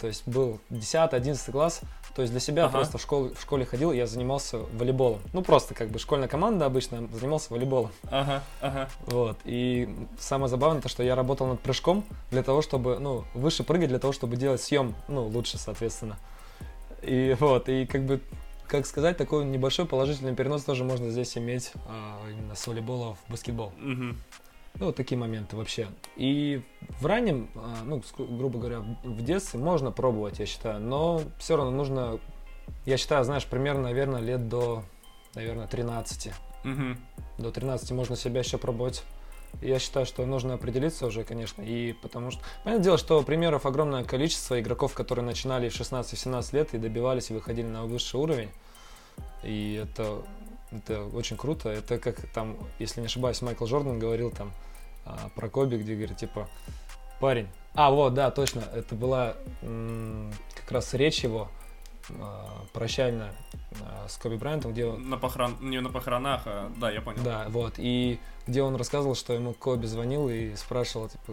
то 0.00 0.08
есть 0.08 0.26
был 0.26 0.60
10-11 0.70 1.52
класс, 1.52 1.82
то 2.14 2.22
есть 2.22 2.32
для 2.32 2.40
себя 2.40 2.64
Ага. 2.64 2.78
просто 2.78 2.98
в 2.98 3.02
школе, 3.02 3.34
в 3.34 3.40
школе 3.40 3.64
ходил, 3.64 3.92
я 3.92 4.06
занимался 4.06 4.58
волейболом. 4.58 5.20
Ну, 5.32 5.42
просто 5.42 5.74
как 5.74 5.88
бы 5.88 5.98
школьная 5.98 6.28
команда 6.28 6.66
обычно 6.66 7.08
занимался 7.12 7.52
волейболом. 7.52 7.90
Ага, 8.10 8.42
ага. 8.60 8.88
Вот. 9.06 9.36
И 9.44 9.88
самое 10.18 10.48
забавное, 10.48 10.80
то, 10.80 10.88
что 10.88 11.02
я 11.02 11.14
работал 11.16 11.46
над 11.46 11.60
прыжком 11.60 12.04
для 12.30 12.42
того, 12.42 12.62
чтобы, 12.62 12.98
ну, 13.00 13.24
выше 13.34 13.64
прыгать, 13.64 13.88
для 13.88 13.98
того, 13.98 14.12
чтобы 14.12 14.36
делать 14.36 14.62
съем, 14.62 14.94
ну, 15.08 15.26
лучше, 15.26 15.58
соответственно. 15.58 16.16
И 17.02 17.36
вот, 17.40 17.68
и 17.68 17.84
как 17.84 18.04
бы, 18.04 18.20
как 18.68 18.86
сказать, 18.86 19.16
такой 19.16 19.44
небольшой 19.44 19.84
положительный 19.84 20.34
перенос 20.34 20.62
тоже 20.62 20.84
можно 20.84 21.10
здесь 21.10 21.36
иметь 21.36 21.72
а, 21.86 22.18
именно 22.30 22.54
с 22.54 22.66
волейбола 22.66 23.16
в 23.26 23.30
баскетбол. 23.30 23.72
Мгм. 23.78 24.16
Ну, 24.80 24.86
вот 24.86 24.96
такие 24.96 25.16
моменты 25.16 25.56
вообще. 25.56 25.88
И 26.16 26.60
в 27.00 27.06
раннем, 27.06 27.48
а, 27.54 27.76
ну, 27.84 28.02
грубо 28.18 28.58
говоря, 28.58 28.80
в 29.04 29.22
детстве 29.22 29.60
можно 29.60 29.92
пробовать, 29.92 30.40
я 30.40 30.46
считаю, 30.46 30.80
но 30.80 31.22
все 31.38 31.56
равно 31.56 31.70
нужно, 31.70 32.18
я 32.84 32.96
считаю, 32.96 33.24
знаешь, 33.24 33.46
примерно, 33.46 33.82
наверное, 33.82 34.20
лет 34.20 34.48
до, 34.48 34.82
наверное, 35.34 35.68
13. 35.68 36.32
Мгм. 36.64 36.98
До 37.38 37.52
13 37.52 37.92
можно 37.92 38.16
себя 38.16 38.40
еще 38.40 38.58
пробовать. 38.58 39.04
Я 39.62 39.78
считаю, 39.78 40.06
что 40.06 40.26
нужно 40.26 40.54
определиться 40.54 41.06
уже, 41.06 41.22
конечно, 41.22 41.62
и 41.62 41.92
потому 41.92 42.32
что... 42.32 42.42
Понятное 42.64 42.84
дело, 42.84 42.98
что 42.98 43.22
примеров 43.22 43.66
огромное 43.66 44.02
количество 44.02 44.60
игроков, 44.60 44.94
которые 44.94 45.24
начинали 45.24 45.68
в 45.68 45.80
16-17 45.80 46.56
лет 46.56 46.74
и 46.74 46.78
добивались 46.78 47.30
и 47.30 47.34
выходили 47.34 47.66
на 47.66 47.84
высший 47.84 48.18
уровень. 48.18 48.50
И 49.44 49.80
это, 49.82 50.22
это 50.76 51.04
очень 51.04 51.36
круто. 51.36 51.68
Это 51.68 51.98
как 51.98 52.20
там, 52.32 52.56
если 52.78 53.00
не 53.00 53.06
ошибаюсь, 53.06 53.42
Майкл 53.42 53.64
Джордан 53.64 53.98
говорил 53.98 54.30
там 54.30 54.52
а, 55.04 55.28
про 55.34 55.48
Коби, 55.48 55.76
где 55.76 55.94
говорит, 55.94 56.16
типа, 56.16 56.48
парень. 57.20 57.48
А, 57.74 57.90
вот, 57.90 58.14
да, 58.14 58.30
точно. 58.30 58.62
Это 58.74 58.94
была 58.94 59.34
м, 59.62 60.32
как 60.54 60.70
раз 60.72 60.94
речь 60.94 61.24
его 61.24 61.48
а, 62.20 62.64
прощальная 62.72 63.32
а, 63.82 64.06
с 64.08 64.16
Коби 64.16 64.36
Брайантом, 64.36 64.72
где 64.72 64.86
он 64.86 65.08
На 65.08 65.16
похорон... 65.16 65.56
Не 65.60 65.80
на 65.80 65.90
похоронах, 65.90 66.42
а... 66.46 66.70
Да, 66.76 66.90
я 66.90 67.00
понял. 67.00 67.22
да, 67.22 67.46
вот. 67.48 67.74
И 67.78 68.18
где 68.46 68.62
он 68.62 68.76
рассказывал, 68.76 69.14
что 69.14 69.32
ему 69.32 69.54
Коби 69.54 69.86
звонил 69.86 70.28
и 70.28 70.54
спрашивал, 70.56 71.08
типа, 71.08 71.32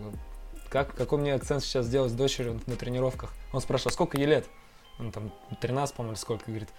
как, 0.70 0.96
какой 0.96 1.20
мне 1.20 1.34
акцент 1.34 1.64
сейчас 1.64 1.86
сделать 1.86 2.12
с 2.12 2.16
дочерью 2.16 2.62
на 2.66 2.76
тренировках. 2.76 3.34
Он 3.52 3.62
спрашивал, 3.62 3.92
сколько 3.92 4.18
ей 4.18 4.26
лет? 4.26 4.48
Он 5.00 5.12
там 5.12 5.32
13, 5.60 5.96
по-моему, 5.96 6.16
сколько, 6.16 6.46
говорит. 6.48 6.70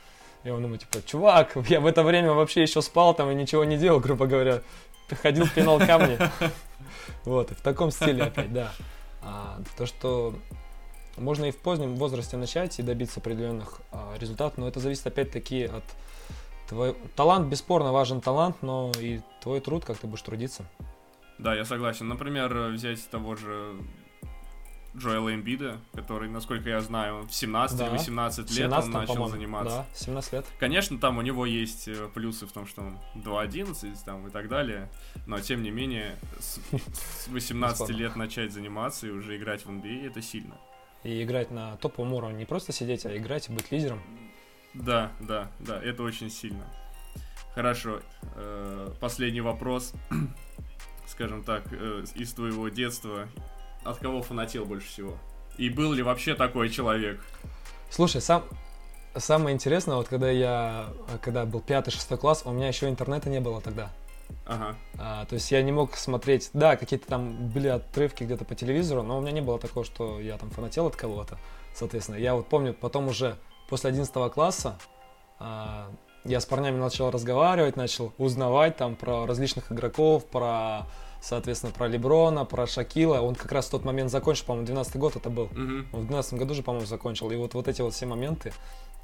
Он 0.44 0.64
ему, 0.64 0.76
типа, 0.76 1.02
чувак, 1.04 1.56
я 1.68 1.80
в 1.80 1.86
это 1.86 2.02
время 2.02 2.32
вообще 2.32 2.62
еще 2.62 2.82
спал 2.82 3.14
там 3.14 3.30
и 3.30 3.34
ничего 3.34 3.64
не 3.64 3.76
делал, 3.76 4.00
грубо 4.00 4.26
говоря. 4.26 4.62
Ты 5.08 5.16
ходил, 5.16 5.46
пинал 5.48 5.78
камни. 5.78 6.18
Вот, 7.24 7.50
в 7.50 7.62
таком 7.62 7.90
стиле 7.90 8.24
опять, 8.24 8.52
да. 8.52 8.72
А, 9.22 9.60
то, 9.76 9.86
что 9.86 10.34
можно 11.16 11.46
и 11.46 11.50
в 11.50 11.56
позднем 11.56 11.94
возрасте 11.96 12.36
начать 12.36 12.78
и 12.78 12.82
добиться 12.82 13.20
определенных 13.20 13.80
а, 13.92 14.14
результатов, 14.18 14.58
но 14.58 14.68
это 14.68 14.80
зависит 14.80 15.06
опять-таки 15.06 15.64
от 15.64 15.84
твоего... 16.68 16.96
Талант, 17.14 17.46
бесспорно 17.46 17.92
важен 17.92 18.20
талант, 18.20 18.56
но 18.62 18.90
и 18.98 19.20
твой 19.40 19.60
труд, 19.60 19.84
как 19.84 19.98
ты 19.98 20.06
будешь 20.06 20.22
трудиться. 20.22 20.64
Да, 21.38 21.54
я 21.54 21.64
согласен. 21.64 22.08
Например, 22.08 22.68
взять 22.68 23.08
того 23.08 23.36
же 23.36 23.76
Джоэла 24.96 25.34
Эмбида, 25.34 25.78
который, 25.94 26.28
насколько 26.28 26.68
я 26.68 26.80
знаю, 26.82 27.22
в 27.26 27.32
17 27.34 27.78
Да. 27.78 27.86
или 27.86 27.92
18 27.92 28.38
лет 28.50 28.70
17, 28.70 28.86
он 28.86 29.00
начал 29.00 29.28
заниматься. 29.28 29.86
Да, 29.90 29.96
17 29.98 30.32
лет. 30.34 30.46
Конечно, 30.58 30.98
там 30.98 31.18
у 31.18 31.22
него 31.22 31.46
есть 31.46 31.88
э, 31.88 32.08
плюсы 32.12 32.46
в 32.46 32.52
том, 32.52 32.66
что 32.66 32.82
он 32.82 32.98
2.11 33.14 33.96
там, 34.04 34.26
и 34.26 34.30
так 34.30 34.48
далее, 34.48 34.90
но 35.26 35.40
тем 35.40 35.62
не 35.62 35.70
менее 35.70 36.16
с, 36.38 36.60
с 37.24 37.28
18 37.28 37.78
Бесспорно. 37.80 37.96
лет 37.98 38.16
начать 38.16 38.52
заниматься 38.52 39.06
и 39.06 39.10
уже 39.10 39.36
играть 39.36 39.64
в 39.64 39.70
NBA 39.70 40.06
это 40.08 40.20
сильно. 40.20 40.56
И 41.04 41.22
играть 41.22 41.50
на 41.50 41.76
топовом 41.78 42.12
уровне, 42.12 42.38
не 42.38 42.44
просто 42.44 42.72
сидеть, 42.72 43.06
а 43.06 43.16
играть 43.16 43.48
и 43.48 43.52
быть 43.52 43.72
лидером. 43.72 44.00
Да, 44.74 45.10
да, 45.20 45.50
да, 45.58 45.82
это 45.82 46.02
очень 46.02 46.30
сильно. 46.30 46.64
Хорошо, 47.54 48.00
э, 48.36 48.90
последний 49.00 49.40
вопрос, 49.40 49.94
скажем 51.06 51.42
так, 51.44 51.64
э, 51.72 52.04
из 52.14 52.32
твоего 52.32 52.68
детства. 52.68 53.28
От 53.84 53.98
кого 53.98 54.22
фанател 54.22 54.64
больше 54.64 54.88
всего? 54.88 55.14
И 55.58 55.68
был 55.68 55.92
ли 55.92 56.02
вообще 56.02 56.34
такой 56.34 56.70
человек? 56.70 57.20
Слушай, 57.90 58.20
сам, 58.20 58.44
самое 59.16 59.54
интересное, 59.54 59.96
вот 59.96 60.08
когда 60.08 60.30
я, 60.30 60.86
когда 61.22 61.44
был 61.44 61.60
5-6 61.60 62.16
класс, 62.16 62.42
у 62.44 62.52
меня 62.52 62.68
еще 62.68 62.88
интернета 62.88 63.28
не 63.28 63.40
было 63.40 63.60
тогда. 63.60 63.90
Ага, 64.46 64.76
А, 64.98 65.24
то 65.26 65.34
есть 65.34 65.50
я 65.52 65.62
не 65.62 65.72
мог 65.72 65.94
смотреть, 65.96 66.50
да, 66.54 66.76
какие-то 66.76 67.06
там 67.06 67.48
были 67.48 67.68
отрывки 67.68 68.24
где-то 68.24 68.44
по 68.44 68.54
телевизору, 68.54 69.02
но 69.02 69.18
у 69.18 69.20
меня 69.20 69.32
не 69.32 69.42
было 69.42 69.58
такого, 69.58 69.84
что 69.84 70.20
я 70.20 70.38
там 70.38 70.50
фанател 70.50 70.86
от 70.86 70.96
кого-то, 70.96 71.38
соответственно. 71.74 72.16
Я 72.16 72.34
вот 72.34 72.48
помню, 72.48 72.72
потом 72.72 73.08
уже 73.08 73.36
после 73.68 73.90
11 73.90 74.32
класса 74.32 74.78
а, 75.38 75.90
я 76.24 76.40
с 76.40 76.46
парнями 76.46 76.78
начал 76.78 77.10
разговаривать, 77.10 77.76
начал 77.76 78.12
узнавать 78.16 78.76
там 78.76 78.96
про 78.96 79.26
различных 79.26 79.70
игроков, 79.70 80.24
про 80.26 80.86
соответственно, 81.22 81.72
про 81.72 81.86
Леброна, 81.86 82.44
про 82.44 82.66
Шакила. 82.66 83.20
Он 83.20 83.34
как 83.34 83.52
раз 83.52 83.66
в 83.68 83.70
тот 83.70 83.84
момент 83.84 84.10
закончил, 84.10 84.44
по-моему, 84.46 84.66
12 84.66 84.96
год 84.96 85.16
это 85.16 85.30
был. 85.30 85.48
Мгм. 85.52 85.86
Он 85.92 86.00
в 86.02 86.06
12 86.08 86.34
году 86.34 86.54
же, 86.54 86.62
по-моему, 86.62 86.86
закончил. 86.86 87.30
И 87.30 87.36
вот, 87.36 87.54
вот 87.54 87.68
эти 87.68 87.80
вот 87.80 87.94
все 87.94 88.06
моменты. 88.06 88.52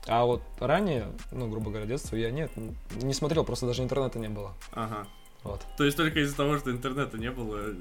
А 0.06 0.24
вот 0.24 0.42
ранее, 0.58 1.06
ну, 1.32 1.48
грубо 1.48 1.70
говоря, 1.70 1.86
детство 1.86 2.16
я 2.16 2.30
нет, 2.30 2.50
не 2.96 3.14
смотрел, 3.14 3.44
просто 3.44 3.66
даже 3.66 3.82
интернета 3.82 4.18
не 4.18 4.28
было. 4.28 4.52
Ага. 4.72 5.06
Вот. 5.44 5.64
То 5.76 5.84
есть 5.84 5.96
только 5.96 6.20
из-за 6.20 6.36
того, 6.36 6.58
что 6.58 6.70
интернета 6.70 7.18
не 7.18 7.30
было, 7.30 7.74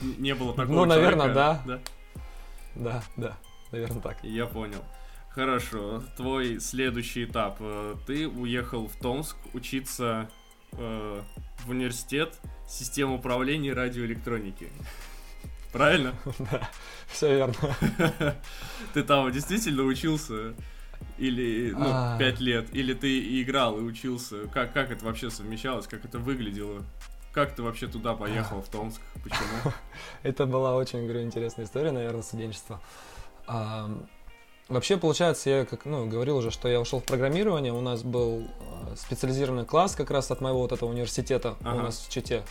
не 0.00 0.34
было 0.34 0.54
такого 0.54 0.74
Ну, 0.74 0.84
наверное, 0.84 1.32
человека, 1.32 1.62
да. 1.66 1.80
Да, 2.74 3.02
да, 3.16 3.36
наверное, 3.70 4.00
так. 4.00 4.22
Я 4.22 4.46
понял. 4.46 4.82
Хорошо. 5.30 6.02
Твой 6.16 6.60
следующий 6.60 7.24
этап. 7.24 7.56
Э, 7.60 7.94
Ты 8.06 8.28
уехал 8.28 8.86
в 8.86 8.96
Томск 8.96 9.36
учиться 9.54 10.28
э, 10.72 11.22
в 11.64 11.70
университет 11.70 12.38
систем 12.72 13.12
управления 13.12 13.72
радиоэлектроники. 13.72 14.70
Правильно? 15.72 16.14
Да, 16.50 16.68
все 17.08 17.36
верно. 17.36 18.34
Ты 18.94 19.02
там 19.02 19.30
действительно 19.30 19.82
учился? 19.84 20.54
Или, 21.18 21.72
ну, 21.72 21.86
А. 21.88 22.16
пять 22.18 22.40
лет? 22.40 22.74
Или 22.74 22.94
ты 22.94 23.18
и 23.18 23.42
играл 23.42 23.78
и 23.78 23.82
учился? 23.82 24.46
Как, 24.48 24.72
как 24.72 24.90
это 24.90 25.04
вообще 25.04 25.30
совмещалось? 25.30 25.86
Как 25.86 26.04
это 26.04 26.18
выглядело? 26.18 26.82
Как 27.32 27.54
ты 27.54 27.62
вообще 27.62 27.86
туда 27.86 28.14
поехал, 28.14 28.60
в 28.62 28.68
Томск? 28.68 29.00
Почему? 29.22 29.72
Это 30.22 30.44
была 30.44 30.76
очень, 30.76 31.04
говорю, 31.04 31.22
интересная 31.22 31.64
история, 31.64 31.90
наверное, 31.90 32.22
студенчества. 32.22 32.80
Вообще, 34.68 34.96
получается, 34.96 35.50
я, 35.50 35.64
как 35.64 35.84
ну, 35.84 36.06
говорил 36.06 36.38
уже, 36.38 36.50
что 36.50 36.68
я 36.68 36.80
ушел 36.80 37.00
в 37.00 37.04
программирование. 37.04 37.72
У 37.72 37.80
нас 37.80 38.02
был 38.02 38.48
а, 38.60 38.94
специализированный 38.96 39.64
класс 39.64 39.94
как 39.94 40.10
раз 40.10 40.30
от 40.30 40.40
моего 40.40 40.60
вот 40.60 40.72
этого 40.72 40.88
университета 40.88 41.56
Ага. 41.62 41.76
у 41.76 41.82
нас 41.82 42.06
в 42.06 42.10
Чите. 42.10 42.42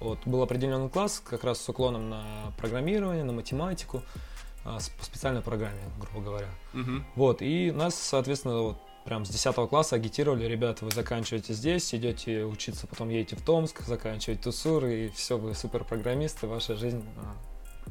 Вот, 0.00 0.18
был 0.26 0.42
определенный 0.42 0.88
класс 0.88 1.22
как 1.24 1.44
раз 1.44 1.60
с 1.60 1.68
уклоном 1.68 2.10
на 2.10 2.24
программирование, 2.58 3.24
на 3.24 3.32
математику, 3.32 4.02
а, 4.64 4.78
по 4.98 5.04
специальной 5.04 5.40
программе, 5.40 5.80
грубо 5.98 6.24
говоря. 6.24 6.48
Мгм. 6.72 7.04
Вот, 7.14 7.42
и 7.42 7.72
нас, 7.72 7.94
соответственно, 7.94 8.62
вот 8.62 8.78
прям 9.04 9.24
с 9.24 9.30
10 9.30 9.68
класса 9.68 9.96
агитировали, 9.96 10.44
ребята, 10.44 10.84
вы 10.84 10.90
заканчиваете 10.90 11.54
здесь, 11.54 11.94
идете 11.94 12.44
учиться, 12.44 12.86
потом 12.86 13.08
едете 13.08 13.36
в 13.36 13.42
Томск, 13.42 13.80
заканчиваете 13.80 14.42
ТУСУР, 14.42 14.84
и 14.86 15.08
все, 15.08 15.38
вы 15.38 15.54
суперпрограммисты, 15.54 16.46
ваша 16.46 16.76
жизнь 16.76 17.02
а, 17.16 17.34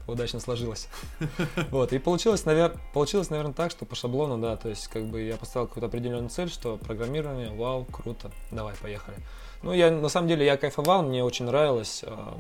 удачно 0.08 0.40
сложилась. 0.40 0.88
Вот, 1.72 1.94
и 1.94 2.00
получилось, 2.00 2.46
наверное, 2.46 2.80
получилось, 2.94 3.30
наверное, 3.30 3.54
так, 3.54 3.72
что 3.72 3.86
по 3.86 3.96
шаблону, 3.96 4.38
да, 4.38 4.56
то 4.56 4.70
есть, 4.70 4.88
как 4.88 5.06
бы 5.06 5.22
я 5.22 5.38
поставил 5.38 5.68
какую-то 5.68 5.88
определенную 5.88 6.30
цель, 6.30 6.50
что 6.50 6.78
программирование, 6.78 7.50
вау, 7.52 7.86
круто, 7.86 8.32
давай, 8.52 8.74
поехали. 8.82 9.18
Ну, 9.64 9.74
я, 9.74 9.92
на 9.92 10.10
самом 10.10 10.28
деле, 10.28 10.46
я 10.46 10.58
кайфовал, 10.58 11.04
мне 11.04 11.24
очень 11.24 11.46
нравилось, 11.46 12.04
а, 12.06 12.40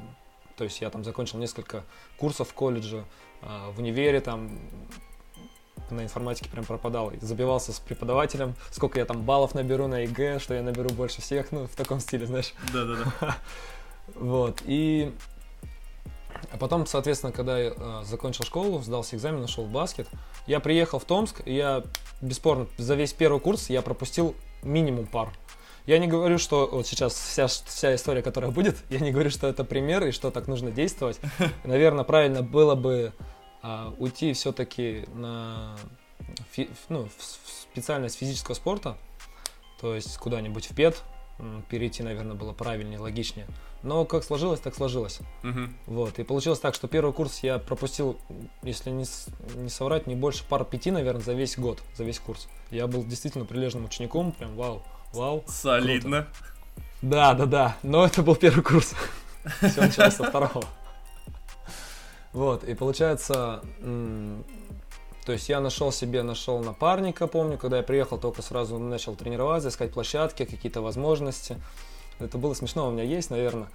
то 0.55 0.63
есть, 0.63 0.81
я 0.81 0.89
там 0.89 1.03
закончил 1.03 1.39
несколько 1.39 1.83
курсов 2.17 2.49
в 2.49 2.53
колледже, 2.53 3.05
а, 3.41 3.71
в 3.71 3.79
универе 3.79 4.21
там 4.21 4.59
на 5.91 6.03
информатике 6.03 6.49
прям 6.49 6.65
пропадал. 6.65 7.11
Забивался 7.21 7.71
с 7.71 7.79
преподавателем, 7.79 8.55
сколько 8.71 8.99
я 8.99 9.05
там 9.05 9.21
баллов 9.21 9.55
наберу 9.55 9.87
на 9.87 9.99
ЕГЭ, 9.99 10.39
что 10.39 10.53
я 10.53 10.61
наберу 10.61 10.89
больше 10.89 11.21
всех, 11.21 11.51
ну, 11.51 11.67
в 11.67 11.75
таком 11.75 11.99
стиле, 11.99 12.25
знаешь. 12.25 12.53
Да-да-да. 12.73 13.37
Вот, 14.15 14.61
и... 14.65 15.11
А 16.51 16.57
потом, 16.57 16.85
соответственно, 16.85 17.31
когда 17.31 17.59
я 17.59 17.73
э, 17.75 18.03
закончил 18.03 18.45
школу, 18.45 18.81
сдал 18.81 19.01
все 19.01 19.15
экзамены, 19.15 19.43
ушел 19.43 19.65
в 19.65 19.71
баскет, 19.71 20.07
я 20.45 20.59
приехал 20.59 20.99
в 20.99 21.05
Томск, 21.05 21.41
и 21.45 21.53
я, 21.53 21.83
бесспорно, 22.21 22.67
за 22.77 22.95
весь 22.95 23.13
первый 23.13 23.39
курс 23.39 23.69
я 23.69 23.81
пропустил 23.81 24.35
минимум 24.63 25.07
пар. 25.07 25.29
Я 25.85 25.99
не 25.99 26.07
говорю, 26.07 26.37
что 26.37 26.67
вот 26.69 26.85
сейчас 26.85 27.13
вся, 27.13 27.47
вся 27.47 27.95
история, 27.95 28.21
которая 28.21 28.51
будет, 28.51 28.75
я 28.89 28.99
не 28.99 29.11
говорю, 29.11 29.29
что 29.29 29.47
это 29.47 29.63
пример 29.63 30.05
и 30.05 30.11
что 30.11 30.31
так 30.31 30.47
нужно 30.47 30.71
действовать. 30.71 31.19
Наверное, 31.63 32.03
правильно 32.03 32.41
было 32.41 32.75
бы 32.75 33.13
а, 33.61 33.93
уйти 33.97 34.33
все-таки 34.33 35.05
на 35.13 35.77
фи- 36.51 36.69
ну, 36.89 37.07
в 37.17 37.23
специальность 37.71 38.17
физического 38.17 38.55
спорта, 38.55 38.97
то 39.79 39.95
есть 39.95 40.17
куда-нибудь 40.17 40.69
в 40.69 40.75
ПЕД, 40.75 41.01
перейти, 41.69 42.03
наверное, 42.03 42.35
было 42.35 42.51
правильнее, 42.51 42.99
логичнее. 42.99 43.47
Но 43.83 44.05
как 44.05 44.23
сложилось, 44.23 44.59
так 44.59 44.75
сложилось. 44.75 45.19
Мгм. 45.43 45.75
Вот. 45.85 46.19
И 46.19 46.23
получилось 46.23 46.59
так, 46.59 46.75
что 46.75 46.87
первый 46.87 47.13
курс 47.13 47.39
я 47.43 47.59
пропустил, 47.59 48.17
если 48.63 48.89
не, 48.89 49.05
не 49.55 49.69
соврать, 49.69 50.07
не 50.07 50.15
больше 50.15 50.43
пар 50.43 50.65
пяти, 50.65 50.91
наверное, 50.91 51.21
за 51.21 51.33
весь 51.33 51.57
год, 51.57 51.79
за 51.95 52.03
весь 52.03 52.19
курс. 52.19 52.47
Я 52.71 52.87
был 52.87 53.03
действительно 53.05 53.45
прилежным 53.45 53.85
учеником, 53.85 54.31
прям 54.31 54.55
вау, 54.55 54.83
вау. 55.13 55.43
Солидно. 55.47 56.27
Да, 57.01 57.33
да, 57.33 57.45
да. 57.45 57.77
Но 57.83 58.05
это 58.05 58.23
был 58.23 58.35
первый 58.35 58.63
курс. 58.63 58.93
Все 59.61 59.81
началось 59.81 60.15
со 60.15 60.23
второго. 60.23 60.63
Вот, 62.33 62.63
и 62.63 62.73
получается, 62.73 63.61
то 65.25 65.31
есть 65.31 65.49
я 65.49 65.59
нашел 65.59 65.91
себе, 65.91 66.23
нашел 66.23 66.59
напарника, 66.59 67.27
помню, 67.27 67.57
когда 67.57 67.77
я 67.77 67.83
приехал, 67.83 68.17
только 68.17 68.41
сразу 68.41 68.77
начал 68.77 69.15
тренироваться, 69.15 69.69
искать 69.69 69.91
площадки, 69.91 70.45
какие-то 70.45 70.81
возможности. 70.81 71.57
Это 72.19 72.37
было 72.37 72.53
смешно, 72.53 72.87
у 72.87 72.91
меня 72.91 73.03
есть, 73.03 73.29
наверное. 73.29 73.67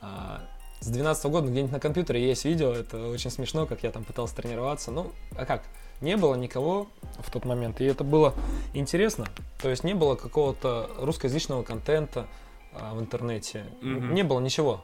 а, 0.00 0.42
С 0.80 0.86
12 0.88 1.26
года 1.26 1.48
где-нибудь 1.48 1.72
на 1.72 1.80
компьютере 1.80 2.26
есть 2.26 2.44
видео, 2.46 2.72
это 2.72 3.08
очень 3.08 3.30
смешно, 3.30 3.66
как 3.66 3.82
я 3.82 3.90
там 3.90 4.02
пытался 4.04 4.34
тренироваться. 4.36 4.90
Ну, 4.90 5.12
а 5.36 5.44
как? 5.44 5.62
Не 6.00 6.16
было 6.16 6.34
никого 6.34 6.86
в 7.18 7.30
тот 7.30 7.44
момент, 7.44 7.80
и 7.82 7.84
это 7.84 8.02
было 8.04 8.32
интересно. 8.72 9.26
То 9.60 9.68
есть 9.68 9.84
не 9.84 9.92
было 9.92 10.14
какого-то 10.14 10.88
русскоязычного 10.98 11.62
контента 11.62 12.26
а, 12.72 12.94
в 12.94 13.00
интернете, 13.00 13.66
Мгм. 13.82 14.14
не 14.14 14.22
было 14.22 14.40
ничего. 14.40 14.82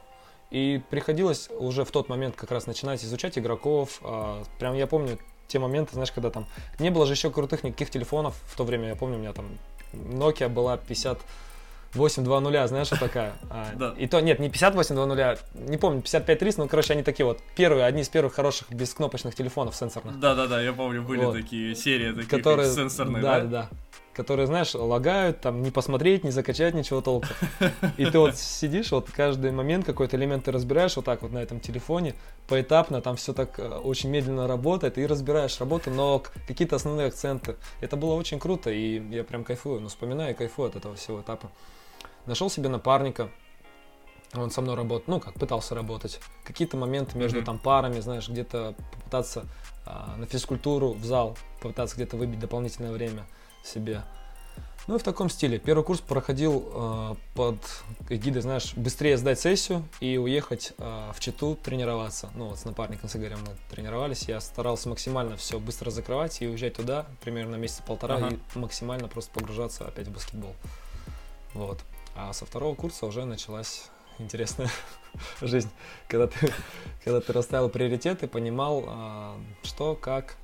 И 0.51 0.83
приходилось 0.91 1.49
уже 1.51 1.85
в 1.85 1.91
тот 1.91 2.09
момент 2.11 2.37
как 2.37 2.51
раз 2.51 2.67
начинать 2.67 3.03
изучать 3.03 3.39
игроков. 3.39 4.01
а, 4.03 4.43
Прям 4.59 4.75
я 4.75 4.87
помню 4.87 5.19
те 5.49 5.59
моменты, 5.59 5.95
знаешь, 5.95 6.13
когда 6.13 6.29
там 6.31 6.47
не 6.79 6.91
было 6.91 7.07
же 7.07 7.15
еще 7.15 7.31
крутых 7.31 7.65
никаких 7.65 7.89
телефонов 7.89 8.37
в 8.45 8.57
то 8.57 8.65
время. 8.65 8.89
Я 8.89 8.97
помню, 8.97 9.17
у 9.17 9.21
меня 9.21 9.33
там 9.33 9.47
Nokia 9.95 10.49
была 10.51 10.77
5820, 11.97 12.69
знаешь, 12.69 12.87
что 12.87 12.99
такая? 12.99 13.33
А, 13.51 13.67
Да. 13.77 13.95
И 13.97 14.07
то, 14.07 14.21
нет, 14.21 14.39
не 14.39 14.49
5820, 14.49 15.45
не 15.69 15.77
помню, 15.77 16.01
5530, 16.01 16.59
ну, 16.59 16.69
короче, 16.69 16.93
они 16.93 17.03
такие 17.03 17.27
вот 17.27 17.41
первые, 17.55 17.85
одни 17.85 18.03
из 18.03 18.09
первых 18.09 18.35
хороших 18.35 18.71
бескнопочных 18.71 19.35
телефонов 19.35 19.75
сенсорных. 19.75 20.19
Да-да-да, 20.21 20.61
я 20.61 20.73
помню, 20.73 21.03
были 21.03 21.25
Вот. 21.25 21.35
такие 21.35 21.75
серии 21.75 22.13
такие 22.13 22.29
которые, 22.29 22.71
сенсорные, 22.71 23.23
да, 23.23 23.41
да? 23.41 23.41
да, 23.41 23.49
да, 23.49 23.69
которые, 24.17 24.47
знаешь, 24.47 24.75
лагают, 24.75 25.41
там 25.41 25.63
не 25.63 25.71
посмотреть, 25.71 26.25
не 26.25 26.31
закачать 26.31 26.75
ничего 26.75 27.03
толком. 27.03 27.29
И 27.99 28.07
ты 28.07 28.19
вот 28.19 28.37
сидишь, 28.39 28.91
вот 28.91 29.11
каждый 29.11 29.53
момент 29.53 29.85
какой-то 29.85 30.17
элемент 30.17 30.45
ты 30.45 30.53
разбираешь 30.53 30.97
вот 30.97 31.05
так 31.05 31.23
вот 31.23 31.33
на 31.33 31.39
этом 31.39 31.61
телефоне, 31.61 32.15
поэтапно, 32.49 33.03
там 33.03 33.17
все 33.17 33.35
так 33.35 33.59
э, 33.59 33.69
очень 33.69 34.09
медленно 34.09 34.49
работает, 34.49 34.97
и 34.97 35.07
разбираешь 35.07 35.61
работу, 35.61 35.91
но 35.91 36.23
какие-то 36.49 36.77
основные 36.77 37.09
акценты. 37.09 37.57
Это 37.83 37.97
было 37.97 38.15
очень 38.15 38.39
круто, 38.39 38.71
и 38.71 39.03
я 39.15 39.23
прям 39.23 39.45
кайфую, 39.45 39.81
ну, 39.81 39.89
вспоминаю 39.89 40.33
и 40.33 40.37
кайфую 40.37 40.69
от 40.69 40.77
этого 40.77 40.97
всего 40.97 41.21
этапа. 41.21 41.51
Нашел 42.27 42.51
себе 42.51 42.69
напарника, 42.69 43.31
он 44.35 44.51
со 44.51 44.61
мной 44.61 44.75
работал, 44.75 45.05
ну, 45.07 45.21
как 45.21 45.35
пытался 45.35 45.75
работать. 45.75 46.21
Какие-то 46.45 46.77
моменты 46.77 47.17
между 47.17 47.39
Мгм. 47.39 47.47
там 47.47 47.59
парами, 47.59 48.01
знаешь, 48.01 48.29
где-то 48.29 48.75
попытаться 48.93 49.45
а, 49.87 50.17
на 50.17 50.27
физкультуру 50.27 50.93
в 50.93 51.05
зал, 51.05 51.39
попытаться 51.63 51.95
где-то 51.95 52.17
выбить 52.17 52.41
дополнительное 52.41 52.91
время 52.91 53.25
себе. 53.65 54.03
Ну 54.89 54.97
и 54.97 54.99
в 54.99 55.03
таком 55.03 55.29
стиле. 55.29 55.59
Первый 55.59 55.85
курс 55.85 56.01
проходил 56.01 56.69
а, 56.75 57.17
под 57.35 57.57
эгидой, 58.09 58.43
знаешь, 58.43 58.75
быстрее 58.75 59.17
сдать 59.17 59.39
сессию 59.41 59.85
и 60.01 60.17
уехать 60.17 60.73
а, 60.79 61.13
в 61.13 61.21
Читу 61.21 61.57
тренироваться. 61.57 62.31
Ну 62.35 62.49
вот 62.49 62.59
с 62.59 62.65
напарником, 62.65 63.09
с 63.09 63.15
Игорем 63.17 63.39
мы 63.41 63.57
тренировались. 63.71 64.23
Я 64.29 64.41
старался 64.41 64.89
максимально 64.89 65.37
все 65.37 65.61
быстро 65.61 65.91
закрывать 65.91 66.43
и 66.43 66.49
уезжать 66.49 66.75
туда 66.75 67.07
примерно 67.23 67.55
месяца 67.55 67.83
полтора 67.85 68.17
Ага. 68.17 68.29
и 68.55 68.59
максимально 68.59 69.07
просто 69.07 69.31
погружаться 69.33 69.87
опять 69.87 70.09
в 70.09 70.13
баскетбол. 70.13 70.55
Вот. 71.55 71.81
А 72.17 72.33
со 72.33 72.47
второго 72.47 72.75
курса 72.75 73.07
уже 73.07 73.25
началась 73.25 73.91
интересная 74.19 74.71
жизнь, 75.43 75.71
когда 76.09 76.27
ты, 76.27 76.53
когда 77.05 77.21
ты 77.21 77.33
расставил 77.33 77.69
приоритеты, 77.69 78.27
понимал, 78.27 78.85
а, 78.87 79.37
что, 79.63 79.95
как. 79.95 80.37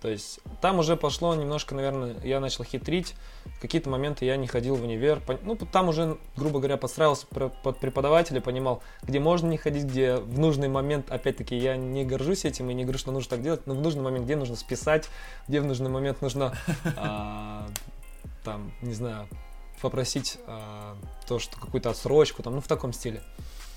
То 0.00 0.08
есть 0.08 0.40
там 0.60 0.78
уже 0.78 0.94
пошло 0.96 1.34
немножко, 1.34 1.74
наверное, 1.74 2.14
я 2.22 2.38
начал 2.38 2.62
хитрить. 2.62 3.14
В 3.44 3.60
какие-то 3.60 3.90
моменты 3.90 4.24
я 4.24 4.36
не 4.36 4.46
ходил 4.46 4.76
в 4.76 4.84
универ. 4.84 5.20
Ну, 5.42 5.56
там 5.56 5.88
уже, 5.88 6.18
грубо 6.36 6.58
говоря, 6.58 6.76
подстраивался 6.76 7.26
под 7.26 7.80
преподавателя, 7.80 8.40
понимал, 8.40 8.82
где 9.02 9.18
можно 9.18 9.48
не 9.48 9.56
ходить, 9.56 9.84
где 9.84 10.16
в 10.16 10.38
нужный 10.38 10.68
момент, 10.68 11.10
опять-таки, 11.10 11.56
я 11.56 11.76
не 11.76 12.04
горжусь 12.04 12.44
этим 12.44 12.70
и 12.70 12.74
не 12.74 12.84
говорю, 12.84 12.98
что 12.98 13.10
нужно 13.10 13.30
так 13.30 13.42
делать, 13.42 13.66
но 13.66 13.74
в 13.74 13.80
нужный 13.80 14.02
момент, 14.02 14.26
где 14.26 14.36
нужно 14.36 14.54
списать, 14.54 15.08
где 15.48 15.60
в 15.60 15.64
нужный 15.64 15.88
момент 15.90 16.20
нужно, 16.20 16.56
а, 16.96 17.66
там, 18.44 18.70
не 18.82 18.92
знаю, 18.92 19.26
попросить 19.80 20.38
а, 20.46 20.96
то, 21.26 21.38
что 21.38 21.58
какую-то 21.58 21.90
отсрочку, 21.90 22.42
там, 22.42 22.54
ну, 22.54 22.60
в 22.60 22.68
таком 22.68 22.92
стиле. 22.92 23.22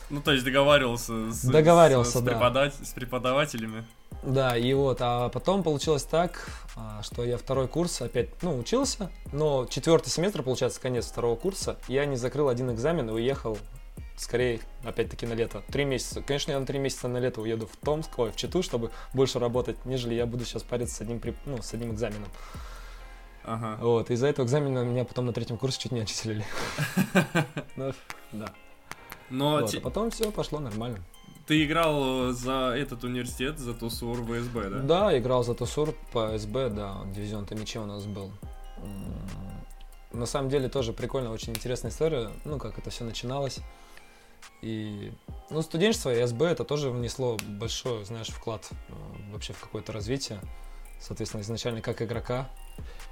Ну, 0.09 0.21
то 0.21 0.31
есть 0.31 0.43
договаривался 0.43 1.31
с, 1.31 1.43
Договаривался, 1.45 2.11
с, 2.17 2.21
с 2.21 2.21
да. 2.21 2.31
преподав- 2.31 2.73
с 2.83 2.93
преподавателями. 2.93 3.85
Да, 4.23 4.57
и 4.57 4.73
вот, 4.73 4.97
а 5.01 5.29
потом 5.29 5.63
получилось 5.63 6.03
так, 6.03 6.49
а, 6.75 7.01
что 7.03 7.23
я 7.23 7.37
второй 7.37 7.67
курс 7.67 8.01
опять, 8.01 8.29
ну, 8.41 8.57
учился, 8.57 9.11
но 9.31 9.65
четвертый 9.69 10.09
семестр, 10.09 10.41
получается, 10.43 10.81
конец 10.81 11.05
второго 11.05 11.35
курса, 11.35 11.77
я 11.87 12.05
не 12.05 12.17
закрыл 12.17 12.49
один 12.49 12.71
экзамен 12.71 13.09
и 13.09 13.13
уехал 13.13 13.57
скорее, 14.19 14.59
опять-таки, 14.83 15.25
на 15.25 15.33
лето. 15.33 15.63
Три 15.71 15.85
месяца. 15.85 16.21
Конечно, 16.21 16.51
я 16.51 16.59
на 16.59 16.65
три 16.65 16.77
месяца 16.77 17.07
на 17.07 17.17
лето 17.17 17.41
уеду 17.41 17.67
в 17.67 17.77
Томск, 17.77 18.19
ой, 18.19 18.31
в 18.31 18.35
Читу, 18.35 18.61
чтобы 18.61 18.91
больше 19.13 19.39
работать, 19.39 19.85
нежели 19.85 20.13
я 20.13 20.25
буду 20.25 20.43
сейчас 20.45 20.63
париться 20.63 20.95
с 20.95 21.01
одним, 21.01 21.21
ну, 21.45 21.61
с 21.61 21.73
одним 21.73 21.93
экзаменом. 21.93 22.27
Ага. 23.43 23.77
Вот, 23.81 24.11
из-за 24.11 24.27
этого 24.27 24.45
экзамена 24.45 24.83
меня 24.83 25.05
потом 25.05 25.25
на 25.25 25.33
третьем 25.33 25.57
курсе 25.57 25.79
чуть 25.79 25.91
не 25.91 26.01
отчислили. 26.01 26.45
Ну, 27.75 27.93
да. 28.31 28.53
Но 29.29 29.57
а 29.57 29.79
потом 29.81 30.11
все 30.11 30.31
пошло 30.31 30.59
нормально. 30.59 30.99
Ты 31.47 31.65
играл 31.65 32.31
за 32.31 32.75
этот 32.77 33.03
университет, 33.03 33.57
за 33.57 33.73
Тусур 33.73 34.21
в 34.21 34.39
СБ, 34.39 34.69
да? 34.69 34.79
Да, 34.79 35.17
играл 35.17 35.43
за 35.43 35.55
Тусур 35.55 35.95
по 36.11 36.37
СБ, 36.37 36.69
да, 36.69 36.97
дивизион 37.07 37.45
Томичи 37.45 37.79
у 37.79 37.85
нас 37.85 38.05
был. 38.05 38.31
На 40.11 40.25
самом 40.25 40.49
деле 40.49 40.69
тоже 40.69 40.93
прикольная, 40.93 41.31
очень 41.31 41.53
интересная 41.53 41.91
история, 41.91 42.29
ну, 42.45 42.57
как 42.57 42.77
это 42.77 42.89
все 42.89 43.03
начиналось. 43.03 43.59
И, 44.61 45.11
ну, 45.49 45.61
студенчество 45.61 46.13
и 46.13 46.25
СБ 46.25 46.45
это 46.45 46.63
тоже 46.63 46.89
внесло 46.89 47.37
большой, 47.47 48.03
знаешь, 48.05 48.27
вклад 48.27 48.67
э, 48.71 48.93
вообще 49.31 49.53
в 49.53 49.59
какое-то 49.59 49.91
развитие. 49.91 50.39
Соответственно, 50.99 51.41
изначально 51.41 51.81
как 51.81 52.01
игрока. 52.01 52.49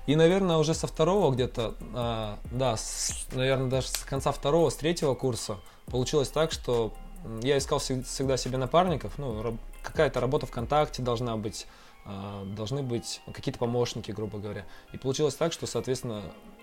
И, 0.08 0.16
наверное, 0.16 0.56
уже 0.58 0.74
со 0.74 0.88
второго 0.88 1.34
где-то, 1.34 1.76
а, 1.94 2.40
да, 2.50 2.78
с, 2.78 3.28
наверное, 3.34 3.70
даже 3.70 3.90
с 3.90 3.98
конца 4.06 4.32
второго, 4.32 4.70
с 4.70 4.76
третьего 4.76 5.14
курса 5.14 5.58
получилось 5.86 6.30
так, 6.30 6.54
что 6.54 6.94
я 7.42 7.58
искал 7.58 7.80
всегда 7.80 8.38
себе 8.38 8.58
напарников, 8.58 9.18
ну, 9.18 9.58
какая-то 9.84 10.22
работа 10.22 10.46
ВКонтакте 10.46 11.04
должна 11.04 11.36
быть, 11.36 11.68
а, 12.06 12.46
должны 12.46 12.84
быть 12.84 13.22
какие-то 13.34 13.60
помощники, 13.60 14.12
грубо 14.12 14.40
говоря. 14.40 14.66
И 14.94 14.98
получилось 14.98 15.36
так, 15.36 15.52
что, 15.52 15.68
соответственно, 15.68 16.22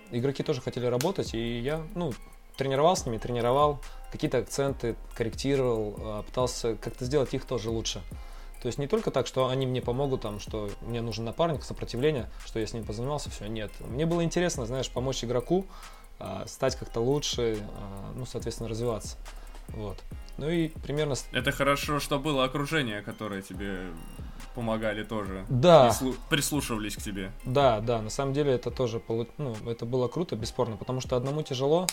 игроки 0.09 0.41
тоже 0.41 0.61
хотели 0.61 0.87
работать, 0.87 1.35
и 1.35 1.59
я, 1.59 1.85
ну, 1.93 2.13
тренировал 2.57 2.95
с 2.95 3.05
ними, 3.05 3.19
тренировал, 3.19 3.79
какие-то 4.11 4.39
акценты 4.39 4.95
корректировал, 5.13 5.95
а, 5.99 6.23
пытался 6.23 6.75
как-то 6.77 7.05
сделать 7.05 7.35
их 7.35 7.45
тоже 7.45 7.69
лучше. 7.69 8.01
То 8.65 8.69
есть 8.69 8.79
не 8.79 8.87
только 8.87 9.11
так, 9.11 9.27
что 9.27 9.49
они 9.49 9.67
мне 9.67 9.79
помогут, 9.79 10.21
там, 10.21 10.39
что 10.39 10.71
мне 10.81 10.99
нужен 10.99 11.23
напарник, 11.23 11.63
сопротивление, 11.63 12.31
что 12.47 12.57
я 12.59 12.65
с 12.65 12.73
ним 12.73 12.83
позанимался, 12.83 13.29
все, 13.29 13.45
нет. 13.45 13.69
Мне 13.79 14.07
было 14.07 14.23
интересно, 14.23 14.65
знаешь, 14.65 14.89
помочь 14.89 15.23
игроку, 15.23 15.67
а, 16.17 16.47
стать 16.47 16.75
как-то 16.75 16.99
лучше, 16.99 17.59
ну, 18.15 18.25
соответственно, 18.25 18.67
развиваться. 18.67 19.17
Вот. 19.67 19.99
Ну 20.39 20.49
и 20.49 20.69
примерно... 20.69 21.13
Это 21.31 21.51
хорошо, 21.51 21.99
что 21.99 22.17
было 22.17 22.43
окружение, 22.43 23.03
которое 23.03 23.43
тебе 23.43 23.91
помогали 24.55 25.03
тоже. 25.03 25.45
Да. 25.47 25.89
Прислу... 25.89 26.15
Прислушивались 26.31 26.95
к 26.95 27.03
тебе. 27.03 27.31
Да, 27.45 27.81
да, 27.81 28.01
на 28.01 28.09
самом 28.09 28.33
деле 28.33 28.53
это 28.53 28.71
тоже, 28.71 28.99
ну, 29.37 29.55
это 29.67 29.85
было 29.85 30.07
круто, 30.07 30.35
бесспорно, 30.35 30.75
потому 30.75 31.01
что 31.01 31.15
одному 31.15 31.43
тяжело, 31.43 31.85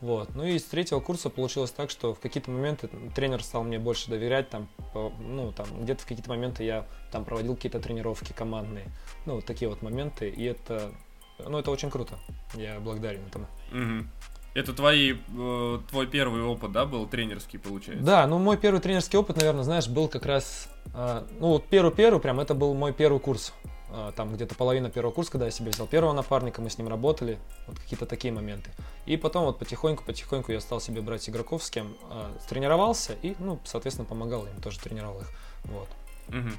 вот. 0.00 0.34
Ну 0.34 0.44
и 0.44 0.58
с 0.58 0.64
третьего 0.64 1.00
курса 1.00 1.30
получилось 1.30 1.70
так, 1.70 1.90
что 1.90 2.14
в 2.14 2.20
какие-то 2.20 2.50
моменты 2.50 2.88
тренер 3.14 3.42
стал 3.42 3.64
мне 3.64 3.78
больше 3.78 4.10
доверять, 4.10 4.48
там, 4.48 4.68
по, 4.92 5.12
ну, 5.20 5.52
там, 5.52 5.66
где-то 5.82 6.02
в 6.02 6.06
какие-то 6.06 6.30
моменты 6.30 6.64
я 6.64 6.86
там 7.10 7.24
проводил 7.24 7.56
какие-то 7.56 7.80
тренировки 7.80 8.32
командные, 8.32 8.86
ну, 9.26 9.36
вот 9.36 9.44
такие 9.44 9.68
вот 9.68 9.82
моменты, 9.82 10.28
и 10.28 10.44
это, 10.44 10.92
ну, 11.38 11.58
это 11.58 11.70
очень 11.70 11.90
круто, 11.90 12.18
я 12.54 12.78
благодарен 12.78 13.26
этому. 13.26 13.46
Угу. 13.72 14.08
Это 14.54 14.72
твои, 14.72 15.14
э, 15.14 15.78
твой 15.90 16.06
первый 16.06 16.42
опыт, 16.42 16.72
да, 16.72 16.84
был 16.84 17.06
тренерский, 17.06 17.58
получается? 17.58 18.04
Да, 18.04 18.26
ну 18.26 18.38
мой 18.38 18.56
первый 18.56 18.80
тренерский 18.80 19.18
опыт, 19.18 19.36
наверное, 19.36 19.62
знаешь, 19.62 19.88
был 19.88 20.08
как 20.08 20.26
раз, 20.26 20.68
э, 20.94 21.26
ну 21.38 21.48
вот 21.48 21.66
первый-первый, 21.66 22.20
прям 22.20 22.40
это 22.40 22.54
был 22.54 22.74
мой 22.74 22.92
первый 22.92 23.20
курс. 23.20 23.52
Э, 23.90 24.12
там 24.14 24.34
где-то 24.34 24.54
половина 24.54 24.90
первого 24.90 25.12
курса, 25.12 25.32
когда 25.32 25.46
я 25.46 25.50
себе 25.50 25.70
взял 25.70 25.86
первого 25.86 26.12
напарника, 26.12 26.60
мы 26.60 26.70
с 26.70 26.78
ним 26.78 26.88
работали, 26.88 27.38
вот 27.66 27.78
какие-то 27.78 28.06
такие 28.06 28.32
моменты. 28.32 28.70
И 29.06 29.16
потом 29.16 29.44
вот 29.44 29.58
потихоньку-потихоньку 29.58 30.52
я 30.52 30.60
стал 30.60 30.80
себе 30.80 31.00
брать 31.00 31.28
игроков, 31.28 31.62
с 31.62 31.70
кем 31.70 31.96
э, 32.10 32.30
тренировался 32.48 33.14
и, 33.22 33.34
ну, 33.38 33.58
соответственно, 33.64 34.06
помогал 34.06 34.46
им, 34.46 34.60
тоже 34.60 34.78
тренировал 34.78 35.20
их, 35.20 35.30
вот. 35.64 35.88
Угу. 36.28 36.50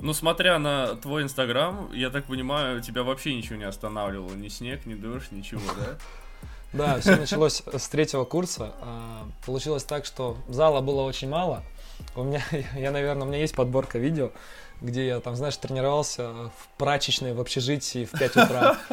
Ну, 0.00 0.12
смотря 0.12 0.58
на 0.58 0.96
твой 0.96 1.22
инстаграм, 1.22 1.90
я 1.92 2.10
так 2.10 2.24
понимаю, 2.24 2.82
тебя 2.82 3.02
вообще 3.02 3.34
ничего 3.34 3.56
не 3.56 3.64
останавливало, 3.64 4.34
ни 4.34 4.48
снег, 4.48 4.84
ни 4.84 4.94
дождь, 4.94 5.32
ничего, 5.32 5.62
да? 5.78 5.96
Да, 6.72 6.98
все 7.00 7.16
началось 7.16 7.62
с 7.70 7.88
третьего 7.88 8.24
курса. 8.24 8.72
А, 8.80 9.28
получилось 9.44 9.84
так, 9.84 10.06
что 10.06 10.38
зала 10.48 10.80
было 10.80 11.02
очень 11.02 11.28
мало. 11.28 11.62
У 12.16 12.22
меня, 12.22 12.42
я, 12.76 12.90
наверное, 12.90 13.24
у 13.24 13.28
меня 13.28 13.38
есть 13.38 13.54
подборка 13.54 13.98
видео, 13.98 14.30
где 14.82 15.06
я 15.06 15.20
там, 15.20 15.36
знаешь, 15.36 15.56
тренировался 15.56 16.30
в 16.32 16.68
прачечной 16.78 17.32
в 17.32 17.40
общежитии 17.40 18.04
в 18.04 18.10
5 18.12 18.36
утра. 18.36 18.76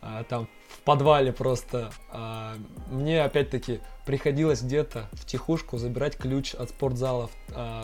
А, 0.00 0.22
там 0.22 0.48
в 0.68 0.78
подвале 0.82 1.32
просто. 1.32 1.90
А, 2.12 2.54
мне 2.88 3.20
опять-таки 3.20 3.80
приходилось 4.06 4.62
где-то 4.62 5.08
в 5.10 5.26
тихушку 5.26 5.76
забирать 5.76 6.16
ключ 6.16 6.54
от 6.54 6.70
спортзала 6.70 7.30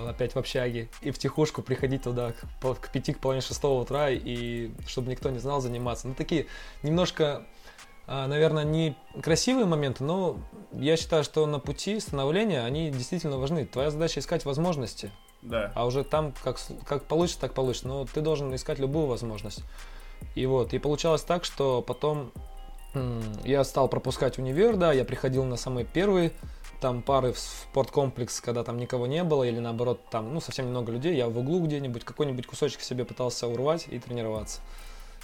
опять 0.08 0.36
в 0.36 0.38
общаге 0.38 0.88
и 1.02 1.10
в 1.10 1.18
тихушку 1.18 1.60
приходить 1.60 2.04
туда 2.04 2.34
к, 2.60 2.74
к 2.76 2.92
5 2.92 3.16
к 3.16 3.18
половине 3.18 3.42
шестого 3.44 3.82
утра 3.82 4.10
и 4.10 4.70
чтобы 4.86 5.10
никто 5.10 5.28
не 5.30 5.40
знал 5.40 5.60
заниматься. 5.60 6.06
Ну 6.06 6.14
такие 6.14 6.46
немножко 6.84 7.44
а, 8.06 8.26
наверное, 8.26 8.64
не 8.64 8.96
красивые 9.22 9.66
моменты, 9.66 10.04
но 10.04 10.38
я 10.72 10.96
считаю, 10.96 11.24
что 11.24 11.46
на 11.46 11.58
пути 11.58 11.98
становления 12.00 12.62
они 12.62 12.90
действительно 12.90 13.38
важны. 13.38 13.64
Твоя 13.64 13.90
задача 13.90 14.20
искать 14.20 14.44
возможности. 14.44 15.10
Да. 15.44 15.70
А 15.74 15.86
уже 15.86 16.04
там, 16.04 16.32
как, 16.42 16.58
как 16.86 17.04
получится, 17.04 17.40
так 17.40 17.54
получится. 17.54 17.86
Но 17.86 18.06
ты 18.06 18.20
должен 18.20 18.54
искать 18.54 18.78
любую 18.78 19.06
возможность. 19.06 19.62
И 20.34 20.46
вот, 20.46 20.74
и 20.74 20.78
получалось 20.78 21.22
так, 21.22 21.44
что 21.44 21.82
потом 21.82 22.32
я 23.44 23.64
стал 23.64 23.88
пропускать 23.88 24.38
универ, 24.38 24.76
да, 24.76 24.92
я 24.92 25.04
приходил 25.04 25.44
на 25.44 25.56
самые 25.56 25.84
первые 25.84 26.32
там 26.80 27.02
пары 27.02 27.32
в 27.32 27.38
спорткомплекс, 27.38 28.40
когда 28.40 28.62
там 28.62 28.76
никого 28.76 29.06
не 29.06 29.24
было, 29.24 29.44
или 29.44 29.58
наоборот, 29.58 30.00
там, 30.10 30.34
ну, 30.34 30.40
совсем 30.40 30.66
немного 30.66 30.92
людей, 30.92 31.16
я 31.16 31.28
в 31.28 31.38
углу 31.38 31.64
где-нибудь 31.64 32.04
какой-нибудь 32.04 32.46
кусочек 32.46 32.82
себе 32.82 33.04
пытался 33.04 33.48
урвать 33.48 33.86
и 33.88 33.98
тренироваться. 33.98 34.60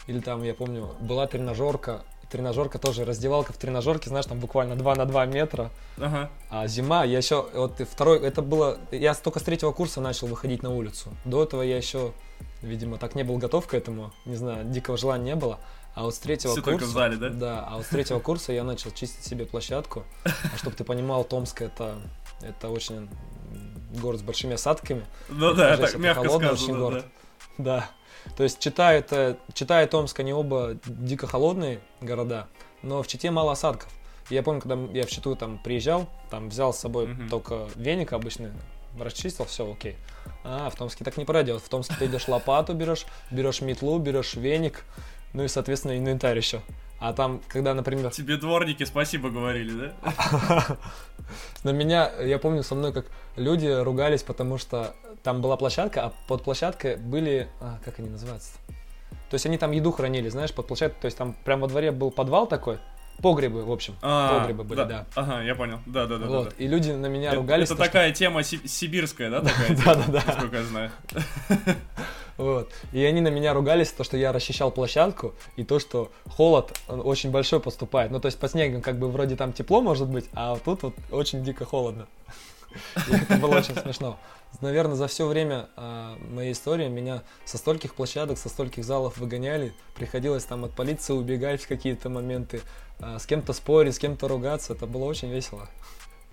Или 0.07 0.21
там, 0.21 0.43
я 0.43 0.55
помню, 0.55 0.89
была 1.01 1.27
тренажерка, 1.27 2.03
тренажерка 2.31 2.79
тоже, 2.79 3.05
раздевалка 3.05 3.53
в 3.53 3.57
тренажерке, 3.57 4.09
знаешь, 4.09 4.27
там 4.27 4.39
буквально 4.39 4.77
2 4.77 4.95
на 4.95 5.05
2 5.05 5.27
метра. 5.27 5.71
Ага. 5.99 6.31
А 6.49 6.67
зима, 6.67 7.05
я 7.05 7.19
еще, 7.19 7.47
вот 7.53 7.81
второй, 7.81 8.21
это 8.21 8.43
было, 8.43 8.79
я 8.91 9.15
только 9.15 9.41
с 9.41 9.43
третьего 9.43 9.73
курса 9.73 10.01
начал 10.01 10.27
выходить 10.27 10.63
на 10.63 10.75
улицу. 10.75 11.11
До 11.25 11.43
этого 11.43 11.63
я 11.63 11.77
еще, 11.77 12.13
видимо, 12.63 12.99
так 12.99 13.15
не 13.15 13.23
был 13.23 13.39
готов 13.39 13.67
к 13.67 13.75
этому, 13.75 14.13
не 14.25 14.37
знаю, 14.37 14.65
дикого 14.65 14.97
желания 14.97 15.25
не 15.25 15.37
было. 15.37 15.59
А 15.95 16.05
вот 16.05 16.15
с 16.15 16.19
третьего 16.19 16.53
Все 16.53 16.63
курса... 16.63 16.87
зале, 16.87 17.17
да? 17.17 17.29
Да, 17.31 17.67
а 17.69 17.77
вот 17.77 17.85
с 17.85 17.89
третьего 17.89 18.21
курса 18.21 18.53
я 18.53 18.65
начал 18.65 18.91
чистить 18.93 19.25
себе 19.25 19.45
площадку. 19.45 20.05
А 20.25 20.57
чтобы 20.57 20.77
ты 20.77 20.85
понимал, 20.85 21.25
Томск 21.25 21.63
это, 21.63 22.01
это 22.43 22.69
очень 22.69 23.09
город 24.01 24.21
с 24.21 24.23
большими 24.23 24.55
осадками. 24.55 25.05
Ну 25.29 25.53
да, 25.53 25.77
так 25.77 25.97
мягко 25.97 26.25
сказано, 26.29 26.53
очень 26.53 26.79
город. 26.79 27.05
Да. 27.59 27.91
То 28.37 28.43
есть 28.43 28.59
Чита, 28.59 28.93
это, 28.93 29.39
Чита 29.55 29.83
и 29.83 29.87
Томск, 29.87 30.19
они 30.21 30.33
оба 30.33 30.77
дико 30.85 31.27
холодные 31.27 31.81
города, 32.01 32.49
но 32.83 33.03
в 33.03 33.07
Чите 33.07 33.31
мало 33.31 33.53
осадков. 33.53 33.91
Я 34.31 34.43
помню, 34.43 34.61
когда 34.61 34.79
я 34.93 35.05
в 35.05 35.11
Читу 35.11 35.35
там 35.35 35.59
приезжал, 35.59 36.09
там 36.31 36.49
взял 36.49 36.73
с 36.73 36.79
собой 36.79 37.07
mm-hmm. 37.07 37.29
только 37.29 37.69
веник 37.75 38.13
обычный, 38.13 38.53
расчистил, 38.99 39.45
все 39.45 39.71
окей. 39.71 39.97
А, 40.45 40.71
в 40.71 40.77
Томске 40.77 41.05
так 41.05 41.17
не 41.17 41.25
пройдет. 41.25 41.61
В 41.63 41.69
Томске 41.69 41.95
ты 41.99 42.07
идешь 42.07 42.29
лопату 42.29 42.75
берешь, 42.75 43.07
берешь 43.31 43.61
метлу, 43.61 43.99
берешь 43.99 44.35
веник, 44.35 44.85
ну 45.33 45.43
и, 45.43 45.49
соответственно, 45.49 45.99
инвентарь 45.99 46.37
еще. 46.37 46.63
А 47.01 47.15
там, 47.15 47.41
когда, 47.49 47.73
например... 47.73 48.11
Тебе 48.11 48.37
дворники 48.37 48.85
спасибо 48.85 49.31
говорили, 49.31 49.73
да? 50.03 50.77
На 51.65 51.71
меня, 51.71 52.11
я 52.21 52.39
помню, 52.39 52.63
со 52.63 52.75
мной 52.75 52.93
как 52.93 53.07
люди 53.37 53.67
ругались, 53.67 54.23
потому 54.23 54.59
что 54.59 54.95
там 55.23 55.41
была 55.41 55.57
площадка, 55.57 56.05
а 56.05 56.13
под 56.29 56.45
площадкой 56.45 56.97
были, 56.97 57.49
а, 57.61 57.79
как 57.85 57.99
они 57.99 58.11
называются? 58.11 58.53
То 59.31 59.35
есть 59.35 59.47
они 59.47 59.57
там 59.57 59.71
еду 59.71 59.93
хранили, 59.93 60.29
знаешь, 60.29 60.53
под 60.53 60.67
площадкой, 60.67 61.01
то 61.01 61.05
есть 61.07 61.17
там 61.17 61.35
прямо 61.45 61.63
во 61.63 61.69
дворе 61.69 61.91
был 61.91 62.11
подвал 62.11 62.47
такой, 62.47 62.79
погребы, 63.23 63.65
в 63.65 63.73
общем, 63.73 63.95
а, 64.03 64.41
погребы 64.41 64.65
были, 64.65 64.79
да. 64.79 64.85
да. 64.85 65.07
Ага, 65.15 65.43
я 65.43 65.55
понял, 65.55 65.81
да, 65.87 66.07
да, 66.07 66.19
да. 66.19 66.27
Вот, 66.27 66.49
да, 66.51 66.55
и 66.59 66.67
люди 66.67 66.91
на 66.91 67.07
меня 67.07 67.35
ругались. 67.35 67.71
Это 67.71 67.77
такая 67.77 68.13
тема 68.13 68.43
сибирская, 68.43 69.31
да, 69.31 69.41
такая? 69.43 69.77
Да, 69.77 69.95
да, 69.95 70.05
да. 70.09 70.23
Насколько 70.27 70.57
я 70.57 70.65
знаю. 70.65 70.91
Вот. 72.41 72.71
И 72.93 73.05
они 73.05 73.21
на 73.21 73.29
меня 73.29 73.53
ругались, 73.53 73.93
то, 73.93 74.03
что 74.03 74.17
я 74.17 74.33
расчищал 74.33 74.71
площадку, 74.71 75.35
и 75.57 75.65
то, 75.65 75.79
что 75.79 76.11
холод 76.27 76.73
очень 76.89 77.31
большой 77.31 77.61
поступает. 77.61 78.11
Ну, 78.11 78.19
то 78.19 78.27
есть 78.27 78.39
по 78.39 78.49
снегом 78.49 78.81
как 78.81 78.99
бы 78.99 79.11
вроде 79.11 79.37
там 79.37 79.53
тепло 79.53 79.83
может 79.83 80.09
быть, 80.09 80.25
а 80.33 80.57
тут 80.57 80.83
вот 80.83 80.95
очень 81.11 81.45
дико 81.45 81.67
холодно. 81.67 82.07
Это 82.95 83.37
было 83.37 83.59
очень 83.59 83.77
смешно. 83.77 84.17
Наверное, 84.63 84.97
за 84.97 85.07
все 85.07 85.27
время 85.27 85.69
э, 85.77 86.17
моей 86.31 86.53
истории 86.53 86.89
меня 86.89 87.23
со 87.45 87.59
стольких 87.59 87.95
площадок, 87.95 88.39
со 88.39 88.49
стольких 88.49 88.85
залов 88.85 89.19
выгоняли. 89.19 89.75
Приходилось 89.95 90.45
там 90.45 90.65
от 90.65 90.73
полиции 90.73 91.13
убегать 91.13 91.63
в 91.63 91.69
какие-то 91.69 92.09
моменты, 92.09 92.63
э, 93.01 93.19
с 93.19 93.27
кем-то 93.27 93.53
спорить, 93.53 93.97
с 93.97 93.99
кем-то 93.99 94.29
ругаться. 94.29 94.73
Это 94.73 94.87
было 94.87 95.05
очень 95.05 95.31
весело. 95.31 95.69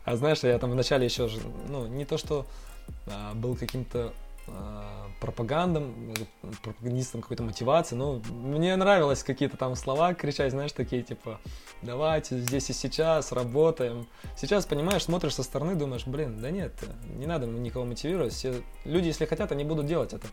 А 0.06 0.16
знаешь, 0.16 0.40
я 0.44 0.58
там 0.58 0.72
вначале 0.72 1.06
еще, 1.06 1.30
ну, 1.68 1.86
не 1.86 2.06
то 2.06 2.18
что 2.18 2.46
э, 3.08 3.34
был 3.34 3.56
каким-то 3.56 4.00
а, 4.08 4.27
пропагандам, 5.20 6.14
пропагандистам 6.64 7.22
какой-то 7.22 7.44
мотивации. 7.44 7.96
Ну, 7.96 8.22
мне 8.30 8.76
нравилось 8.76 9.24
какие-то 9.24 9.58
там 9.58 9.76
слова 9.76 10.14
кричать, 10.14 10.52
знаешь, 10.52 10.72
такие 10.72 11.04
типа 11.04 11.40
давайте 11.82 12.38
здесь 12.38 12.70
и 12.70 12.74
сейчас 12.74 13.32
работаем. 13.32 14.08
Сейчас, 14.36 14.66
понимаешь, 14.66 15.04
смотришь 15.04 15.36
со 15.36 15.44
стороны, 15.44 15.76
думаешь, 15.76 16.06
блин, 16.06 16.40
да 16.42 16.52
нет, 16.52 16.74
не 17.16 17.26
надо 17.26 17.48
никого 17.48 17.86
мотивировать. 17.86 18.34
Все 18.34 18.62
люди, 18.86 19.08
если 19.08 19.26
хотят, 19.26 19.52
они 19.52 19.64
будут 19.64 19.86
делать 19.86 20.14
это. 20.14 20.28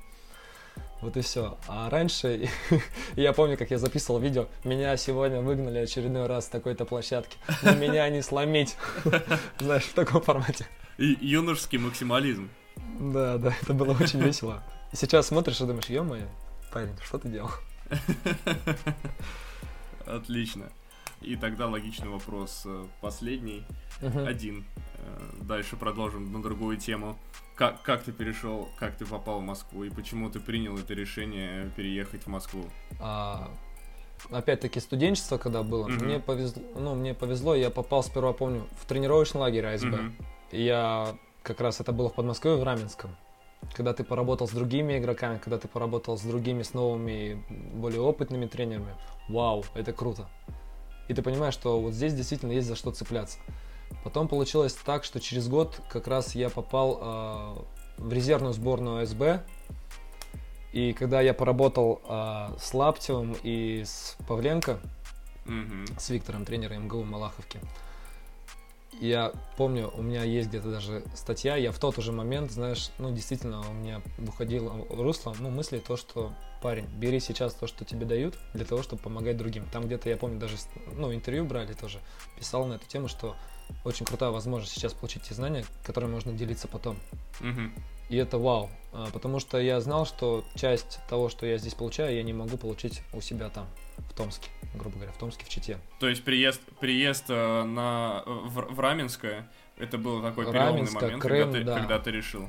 Вот 1.01 1.17
и 1.17 1.21
все. 1.21 1.59
А 1.69 1.91
раньше, 1.91 2.49
я 3.17 3.33
помню, 3.33 3.57
как 3.57 3.71
я 3.71 3.79
записывал 3.79 4.19
видео, 4.21 4.47
меня 4.65 4.97
сегодня 4.97 5.41
выгнали 5.41 5.79
очередной 5.79 6.27
раз 6.27 6.47
с 6.47 6.49
такой-то 6.49 6.85
площадки. 6.85 7.37
Но 7.63 7.75
меня 7.75 8.09
не 8.09 8.23
сломить. 8.23 8.77
Знаешь, 9.59 9.85
в 9.85 9.95
таком 9.95 10.23
формате. 10.23 10.67
Юношеский 10.97 11.79
максимализм. 11.79 12.49
Да, 13.01 13.39
да, 13.39 13.55
это 13.63 13.75
было 13.75 13.93
очень 13.93 14.21
весело. 14.21 14.63
Сейчас 14.93 15.29
смотришь 15.29 15.61
и 15.61 15.67
думаешь, 15.67 15.87
ё-моё, 15.87 16.27
парень, 16.73 16.97
что 17.03 17.19
ты 17.19 17.29
делал? 17.29 17.51
Отлично. 20.07 20.71
И 21.21 21.37
тогда 21.37 21.67
логичный 21.67 22.09
вопрос 22.09 22.63
э, 22.67 22.85
последний, 23.01 23.65
uh-huh. 24.01 24.27
один. 24.27 24.65
Э, 24.99 25.31
дальше 25.41 25.77
продолжим 25.77 26.33
на 26.33 26.43
другую 26.43 26.77
тему. 26.77 27.19
Как, 27.57 27.83
как 27.83 28.03
ты 28.03 28.13
перешел, 28.13 28.69
как 28.79 28.97
ты 28.97 29.07
попал 29.07 29.41
в 29.41 29.43
Москву 29.43 29.85
и 29.85 29.91
почему 29.91 30.29
ты 30.29 30.41
принял 30.41 30.77
это 30.77 30.93
решение 30.93 31.71
переехать 31.77 32.25
в 32.25 32.27
Москву? 32.27 32.65
А, 33.01 33.49
опять-таки 34.31 34.81
студенчество, 34.81 35.39
когда 35.39 35.63
было, 35.63 35.89
uh-huh. 35.89 36.05
мне 36.05 36.19
повезло, 36.19 36.63
ну 36.77 36.95
мне 36.95 37.15
повезло, 37.15 37.55
я 37.55 37.71
попал 37.71 38.03
сперва, 38.03 38.33
помню, 38.33 38.67
в 38.79 38.85
тренировочный 38.85 39.41
лагерь 39.41 39.67
АСБ. 39.67 39.87
Uh-huh. 39.87 40.13
Я 40.53 41.17
как 41.45 41.61
раз 41.61 41.81
это 41.81 41.93
было 41.93 42.09
в 42.09 42.15
Подмосковье, 42.15 42.59
в 42.59 42.65
Раменском. 42.65 43.17
Когда 43.75 43.93
ты 43.93 44.03
поработал 44.03 44.49
с 44.49 44.51
другими 44.51 44.99
игроками, 44.99 45.39
когда 45.39 45.59
ты 45.59 45.69
поработал 45.69 46.19
с 46.19 46.23
другими, 46.23 46.63
с 46.65 46.75
новыми, 46.75 47.43
более 47.73 48.01
опытными 48.01 48.47
тренерами, 48.47 48.95
вау, 49.29 49.65
это 49.75 49.93
круто 49.93 50.29
и 51.09 51.15
ты 51.15 51.23
понимаешь, 51.23 51.55
что 51.55 51.81
вот 51.81 51.95
здесь 51.95 52.15
действительно 52.15 52.53
есть 52.53 52.67
за 52.67 52.77
что 52.77 52.91
цепляться. 52.91 53.39
Потом 54.03 54.29
получилось 54.29 54.75
так, 54.75 55.05
что 55.05 55.21
через 55.21 55.49
год 55.49 55.81
как 55.89 56.09
раз 56.09 56.35
я 56.35 56.51
попал 56.51 56.99
э, 57.01 58.03
в 58.03 58.13
резервную 58.13 58.55
сборную 58.55 59.07
СБ. 59.07 59.45
И 60.73 60.93
когда 60.93 61.21
я 61.21 61.35
поработал 61.35 62.01
э, 62.09 62.49
с 62.59 62.75
Лаптевым 62.75 63.37
и 63.43 63.83
с 63.85 64.17
Павленко, 64.27 64.81
mm-hmm. 65.47 66.01
с 66.01 66.11
Виктором, 66.11 66.45
тренером 66.45 66.85
МГУ 66.85 67.05
Малаховки, 67.05 67.61
я 69.01 69.33
помню, 69.57 69.91
у 69.95 70.03
меня 70.03 70.25
есть 70.25 70.49
где-то 70.49 70.71
даже 70.71 71.03
статья, 71.15 71.57
я 71.57 71.73
в 71.73 71.79
тот 71.79 71.97
же 71.97 72.13
момент, 72.13 72.51
знаешь, 72.51 72.91
ну, 72.99 73.13
действительно, 73.13 73.61
у 73.69 73.73
меня 73.73 74.01
выходило 74.19 74.87
русло, 74.89 75.35
ну, 75.39 75.51
мысли 75.51 75.79
то, 75.79 75.97
что, 75.97 76.33
парень, 76.63 76.87
бери 76.87 77.21
сейчас 77.21 77.55
то, 77.55 77.67
что 77.67 77.85
тебе 77.85 78.07
дают, 78.07 78.35
для 78.55 78.65
того, 78.65 78.83
чтобы 78.83 79.03
помогать 79.03 79.37
другим. 79.37 79.65
Там 79.73 79.85
где-то, 79.87 80.09
я 80.09 80.17
помню, 80.17 80.39
даже, 80.39 80.57
ну, 80.97 81.13
интервью 81.13 81.45
брали 81.45 81.73
тоже, 81.73 81.99
писал 82.39 82.67
на 82.67 82.75
эту 82.75 82.87
тему, 82.87 83.09
что 83.09 83.37
очень 83.85 84.07
крутая 84.07 84.31
возможность 84.31 84.75
сейчас 84.75 84.93
получить 84.93 85.23
те 85.23 85.35
знания, 85.35 85.65
которые 85.85 86.11
можно 86.11 86.33
делиться 86.33 86.69
потом. 86.69 86.99
Угу. 87.41 87.71
И 88.11 88.17
это 88.17 88.39
вау, 88.39 88.71
а, 88.93 89.09
потому 89.13 89.41
что 89.41 89.59
я 89.59 89.81
знал, 89.81 90.05
что 90.05 90.45
часть 90.55 91.01
того, 91.09 91.29
что 91.29 91.47
я 91.47 91.59
здесь 91.59 91.75
получаю, 91.75 92.15
я 92.15 92.23
не 92.23 92.33
могу 92.33 92.57
получить 92.57 93.03
у 93.13 93.21
себя 93.21 93.49
там 93.49 93.67
в 93.97 94.15
Томске, 94.15 94.49
грубо 94.75 94.97
говоря, 94.97 95.13
в 95.13 95.19
Томске, 95.19 95.45
в 95.45 95.49
Чите. 95.49 95.79
То 95.99 96.09
есть 96.09 96.25
приезд, 96.25 96.61
приезд 96.81 97.25
э, 97.29 97.63
на, 97.65 98.23
в, 98.27 98.75
в 98.75 98.81
Раменское, 98.81 99.49
это 99.77 99.99
был 99.99 100.23
такой 100.23 100.47
переломный 100.47 100.91
момент, 100.91 101.23
Крым, 101.23 101.53
когда, 101.53 101.59
ты, 101.59 101.65
да. 101.65 101.79
когда 101.79 101.99
ты 101.99 102.11
решил? 102.11 102.49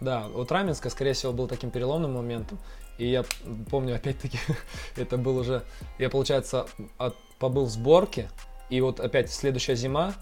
Да, 0.00 0.28
вот 0.28 0.52
Раменское, 0.52 0.90
скорее 0.90 1.14
всего, 1.14 1.32
был 1.32 1.48
таким 1.48 1.70
переломным 1.70 2.14
моментом. 2.14 2.58
И 2.98 3.06
я 3.06 3.24
помню, 3.70 3.96
опять-таки, 3.96 4.38
это 4.96 5.16
был 5.16 5.38
уже... 5.38 5.62
Я, 5.98 6.10
получается, 6.10 6.66
от, 6.98 7.16
побыл 7.38 7.66
в 7.66 7.70
сборке, 7.70 8.28
и 8.70 8.80
вот 8.80 9.00
опять 9.00 9.30
следующая 9.30 9.76
зима, 9.76 10.14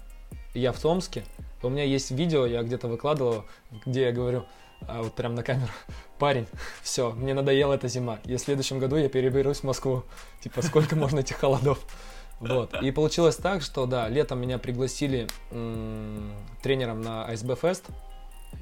я 0.53 0.71
в 0.71 0.79
Томске. 0.79 1.23
У 1.61 1.69
меня 1.69 1.83
есть 1.83 2.11
видео, 2.11 2.45
я 2.45 2.63
где-то 2.63 2.87
выкладывал, 2.87 3.45
где 3.85 4.03
я 4.03 4.11
говорю, 4.11 4.45
а 4.87 5.03
вот 5.03 5.13
прям 5.13 5.35
на 5.35 5.43
камеру, 5.43 5.71
парень, 6.19 6.47
все, 6.81 7.11
мне 7.11 7.33
надоела 7.33 7.73
эта 7.73 7.87
зима, 7.87 8.19
и 8.25 8.35
в 8.35 8.39
следующем 8.39 8.79
году 8.79 8.95
я 8.95 9.09
переберусь 9.09 9.59
в 9.59 9.63
Москву. 9.63 10.03
Типа, 10.41 10.61
сколько 10.61 10.95
можно 10.97 11.19
этих 11.19 11.37
холодов? 11.37 11.79
Вот. 12.39 12.73
И 12.81 12.91
получилось 12.91 13.37
так, 13.37 13.61
что 13.61 13.85
да, 13.85 14.09
летом 14.09 14.41
меня 14.41 14.57
пригласили 14.57 15.27
тренером 16.61 17.01
на 17.01 17.25
АСБ 17.25 17.55
Фест. 17.55 17.85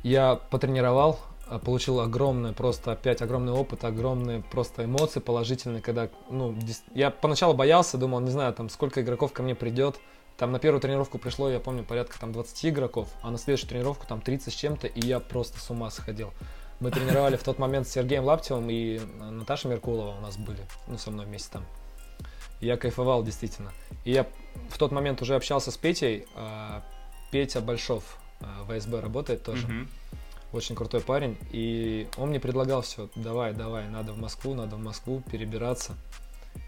Я 0.03 0.35
потренировал, 0.35 1.19
а, 1.47 1.59
получил 1.59 1.99
огромный, 1.99 2.53
просто 2.53 2.93
опять 2.93 3.21
огромный 3.21 3.53
опыт, 3.53 3.83
огромные 3.83 4.41
просто 4.41 4.85
эмоции 4.85 5.19
положительные, 5.19 5.81
когда, 5.81 6.09
ну, 6.29 6.55
я 6.93 7.11
поначалу 7.11 7.53
боялся, 7.53 7.97
думал, 7.97 8.21
не 8.21 8.31
знаю, 8.31 8.53
там, 8.53 8.69
сколько 8.69 9.01
игроков 9.01 9.33
ко 9.33 9.43
мне 9.43 9.53
придет, 9.53 9.97
там 10.43 10.51
на 10.51 10.59
первую 10.59 10.81
тренировку 10.81 11.19
пришло, 11.19 11.49
я 11.49 11.61
помню, 11.61 11.85
порядка 11.85 12.19
там 12.19 12.33
20 12.33 12.65
игроков, 12.65 13.07
а 13.21 13.31
на 13.31 13.37
следующую 13.37 13.69
тренировку 13.69 14.05
там 14.05 14.19
30 14.19 14.53
с 14.53 14.57
чем-то, 14.57 14.87
и 14.87 14.99
я 14.99 15.21
просто 15.21 15.57
с 15.57 15.69
ума 15.69 15.89
сходил. 15.89 16.33
Мы 16.81 16.91
тренировали 16.91 17.37
в 17.37 17.43
тот 17.43 17.59
момент 17.59 17.87
с 17.87 17.91
Сергеем 17.91 18.25
Лаптевым 18.25 18.69
и 18.69 18.99
Наташей 19.21 19.71
Меркулова 19.71 20.17
у 20.17 20.19
нас 20.19 20.35
были, 20.35 20.59
ну, 20.87 20.97
со 20.97 21.11
мной 21.11 21.27
вместе 21.27 21.47
там. 21.49 21.65
я 22.59 22.75
кайфовал 22.75 23.23
действительно. 23.23 23.71
И 24.03 24.11
я 24.11 24.27
в 24.69 24.77
тот 24.77 24.91
момент 24.91 25.21
уже 25.21 25.35
общался 25.35 25.71
с 25.71 25.77
Петей. 25.77 26.27
А, 26.35 26.83
Петя 27.31 27.61
Большов 27.61 28.17
а, 28.41 28.65
в 28.65 28.71
АСБ 28.71 28.99
работает 28.99 29.43
тоже. 29.43 29.65
Mm-hmm. 29.65 29.87
Очень 30.51 30.75
крутой 30.75 30.99
парень. 30.99 31.37
И 31.51 32.09
он 32.17 32.31
мне 32.31 32.41
предлагал 32.41 32.81
все, 32.81 33.07
давай, 33.15 33.53
давай, 33.53 33.87
надо 33.87 34.11
в 34.11 34.17
Москву, 34.19 34.55
надо 34.55 34.75
в 34.75 34.79
Москву 34.79 35.23
перебираться. 35.31 35.95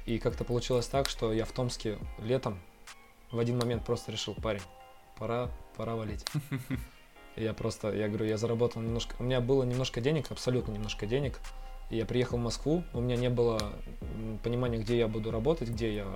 И 0.05 0.17
как-то 0.17 0.45
получилось 0.45 0.87
так, 0.87 1.09
что 1.09 1.33
я 1.33 1.43
в 1.43 1.51
Томске 1.51 1.97
летом 2.19 2.57
в 3.31 3.39
один 3.39 3.57
момент 3.57 3.85
просто 3.85 4.11
решил, 4.11 4.33
парень, 4.35 4.61
пора, 5.17 5.49
пора 5.75 5.95
валить. 5.95 6.25
Я 7.35 7.53
просто, 7.53 7.93
я 7.93 8.07
говорю, 8.07 8.25
я 8.27 8.37
заработал 8.37 8.81
немножко, 8.81 9.13
у 9.19 9.23
меня 9.23 9.41
было 9.41 9.63
немножко 9.63 9.99
денег, 9.99 10.31
абсолютно 10.31 10.71
немножко 10.71 11.05
денег. 11.05 11.41
И 11.89 11.97
я 11.97 12.05
приехал 12.05 12.37
в 12.37 12.41
Москву, 12.41 12.83
у 12.93 13.01
меня 13.01 13.17
не 13.17 13.29
было 13.29 13.73
понимания, 14.41 14.77
где 14.77 14.97
я 14.97 15.09
буду 15.09 15.31
работать, 15.31 15.67
где 15.67 15.93
я 15.93 16.07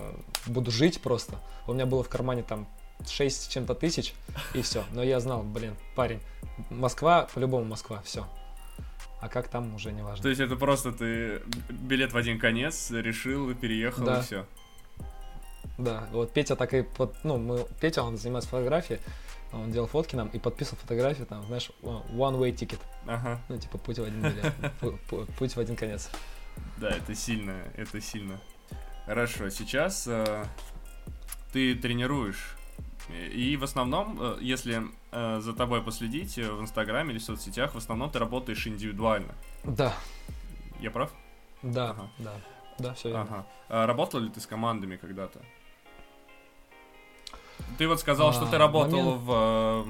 буду 0.48 0.72
жить 0.72 1.02
просто. 1.02 1.36
У 1.68 1.74
меня 1.74 1.86
было 1.86 2.04
в 2.04 2.10
кармане 2.10 2.44
там 2.44 2.68
6 3.06 3.44
с 3.44 3.48
чем-то 3.48 3.76
тысяч, 3.76 4.14
и 4.54 4.62
все. 4.62 4.84
Но 4.92 5.04
я 5.04 5.20
знал, 5.20 5.44
блин, 5.44 5.76
парень, 5.96 6.22
Москва, 6.70 7.28
по-любому 7.34 7.66
Москва, 7.66 8.02
все. 8.04 8.26
А 9.22 9.28
как 9.28 9.50
там, 9.50 9.76
уже 9.76 9.92
не 9.92 10.02
важно. 10.02 10.24
То 10.24 10.30
есть 10.30 10.40
это 10.40 10.56
просто 10.56 10.94
ты 10.94 11.42
билет 11.70 12.14
в 12.14 12.18
один 12.18 12.40
конец 12.40 12.90
решил, 12.92 13.54
переехал 13.54 14.06
да. 14.06 14.20
и 14.20 14.22
все. 14.24 14.46
Да, 15.80 16.10
вот 16.12 16.34
Петя 16.34 16.58
так 16.58 16.74
и 16.74 16.84
под, 16.84 17.16
ну, 17.24 17.38
мы, 17.38 17.66
Петя, 17.80 18.04
он 18.04 18.18
занимается 18.18 18.50
фотографией, 18.50 19.00
он 19.54 19.72
делал 19.72 19.88
фотки 19.88 20.14
нам 20.14 20.28
и 20.28 20.38
подписывал 20.38 20.78
фотографию, 20.80 21.26
там, 21.26 21.46
знаешь, 21.46 21.72
one 21.82 22.38
way 22.38 22.54
ticket. 22.54 22.80
Ага. 23.08 23.42
Ну, 23.48 23.58
типа, 23.58 23.78
путь 23.78 23.98
в 23.98 24.04
один 24.04 24.22
билет, 24.22 24.54
путь 25.38 25.56
в 25.56 25.58
один 25.58 25.78
конец. 25.78 26.10
Да, 26.78 26.90
это 26.90 27.16
сильно, 27.16 27.56
это 27.78 28.02
сильно. 28.02 28.42
Хорошо, 29.06 29.50
сейчас 29.50 30.06
э, 30.06 30.44
ты 31.54 31.74
тренируешь. 31.76 32.58
И 33.34 33.56
в 33.56 33.64
основном, 33.64 34.18
э, 34.20 34.38
если 34.42 34.84
э, 35.12 35.40
за 35.40 35.54
тобой 35.54 35.82
последить 35.82 36.36
в 36.36 36.62
Инстаграме 36.62 37.12
или 37.12 37.20
в 37.20 37.24
соцсетях, 37.24 37.74
в 37.74 37.78
основном 37.78 38.12
ты 38.12 38.20
работаешь 38.20 38.68
индивидуально. 38.68 39.34
Да. 39.64 39.94
Я 40.82 40.92
прав? 40.92 41.12
Да, 41.64 41.92
ага. 41.92 42.10
да. 42.18 42.34
Да, 42.80 42.94
все 42.94 43.10
верно. 43.10 43.24
Ага. 43.24 43.48
А 43.70 43.88
работал 43.88 44.20
ли 44.20 44.30
ты 44.30 44.42
с 44.42 44.46
командами 44.46 44.98
когда-то? 44.98 45.42
Ты 47.78 47.88
вот 47.88 48.00
сказал, 48.00 48.30
а, 48.30 48.34
что 48.34 48.46
ты 48.46 48.58
работал 48.58 49.00
момент... 49.00 49.22
в, 49.22 49.86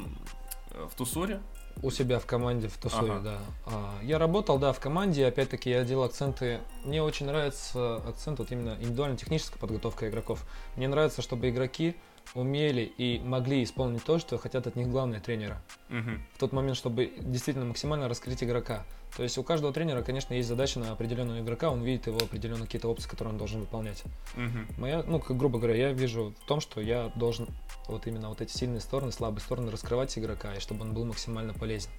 э, 0.72 0.88
в 0.92 0.96
Тусуре. 0.96 1.42
У 1.82 1.92
себя 1.92 2.20
в 2.20 2.26
команде 2.26 2.68
в 2.68 2.78
Тусуре, 2.78 3.14
ага. 3.14 3.22
да. 3.22 3.38
А, 3.66 3.94
я 4.04 4.18
работал, 4.18 4.60
да, 4.60 4.74
в 4.74 4.80
команде, 4.80 5.26
опять-таки 5.26 5.70
я 5.70 5.86
делал 5.86 6.04
акценты. 6.04 6.60
Мне 6.84 7.02
очень 7.02 7.26
нравится 7.26 7.98
акцент 8.06 8.40
вот 8.40 8.52
именно 8.52 8.76
индивидуально-техническая 8.80 9.60
подготовка 9.60 10.10
игроков. 10.10 10.44
Мне 10.76 10.90
нравится, 10.90 11.22
чтобы 11.22 11.50
игроки 11.50 11.96
умели 12.34 12.82
и 12.98 13.20
могли 13.20 13.64
исполнить 13.64 14.04
то, 14.04 14.20
что 14.20 14.38
хотят 14.38 14.68
от 14.68 14.76
них 14.76 14.90
главные 14.90 15.20
тренера. 15.20 15.62
Угу. 15.90 16.12
В 16.36 16.40
тот 16.40 16.52
момент, 16.52 16.78
чтобы 16.78 17.12
действительно 17.18 17.66
максимально 17.66 18.08
раскрыть 18.08 18.44
игрока. 18.44 18.86
То 19.18 19.24
есть 19.24 19.38
у 19.38 19.44
каждого 19.44 19.74
тренера, 19.74 20.04
конечно, 20.04 20.34
есть 20.34 20.48
задача 20.48 20.80
на 20.80 20.92
определенного 20.92 21.40
игрока, 21.40 21.72
он 21.72 21.82
видит 21.82 22.08
его 22.08 22.18
определенные 22.18 22.66
какие-то 22.66 22.88
опции, 22.88 23.10
которые 23.10 23.34
он 23.34 23.38
должен 23.38 23.62
выполнять. 23.62 24.04
Угу. 24.36 24.82
Моя, 24.82 25.04
ну, 25.04 25.20
как, 25.20 25.36
грубо 25.36 25.58
говоря, 25.58 25.76
я 25.76 25.92
вижу 25.92 26.34
в 26.44 26.48
том, 26.48 26.62
что 26.62 26.80
я 26.82 27.12
должен 27.16 27.48
вот 27.88 28.06
именно 28.06 28.30
вот 28.30 28.42
эти 28.42 28.56
сильные 28.56 28.82
стороны, 28.82 29.12
слабые 29.12 29.42
стороны 29.42 29.72
раскрывать 29.72 30.18
игрока, 30.18 30.54
и 30.54 30.60
чтобы 30.60 30.82
он 30.82 30.94
был 30.94 31.06
максимально 31.06 31.54
полезен. 31.54 31.90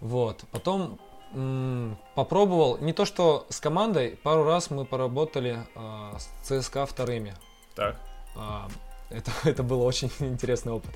Вот. 0.00 0.44
Потом 0.52 1.00
м- 1.32 1.98
попробовал, 2.14 2.78
не 2.78 2.92
то 2.92 3.04
что 3.04 3.46
с 3.48 3.58
командой, 3.60 4.18
пару 4.22 4.44
раз 4.44 4.70
мы 4.70 4.84
поработали 4.84 5.58
э, 5.74 6.12
с 6.16 6.46
ЦСКА 6.46 6.86
вторыми. 6.86 7.34
Так. 7.74 8.00
А, 8.36 8.68
это, 9.10 9.30
это 9.44 9.62
был 9.62 9.82
очень 9.82 10.10
интересный 10.20 10.72
опыт. 10.72 10.94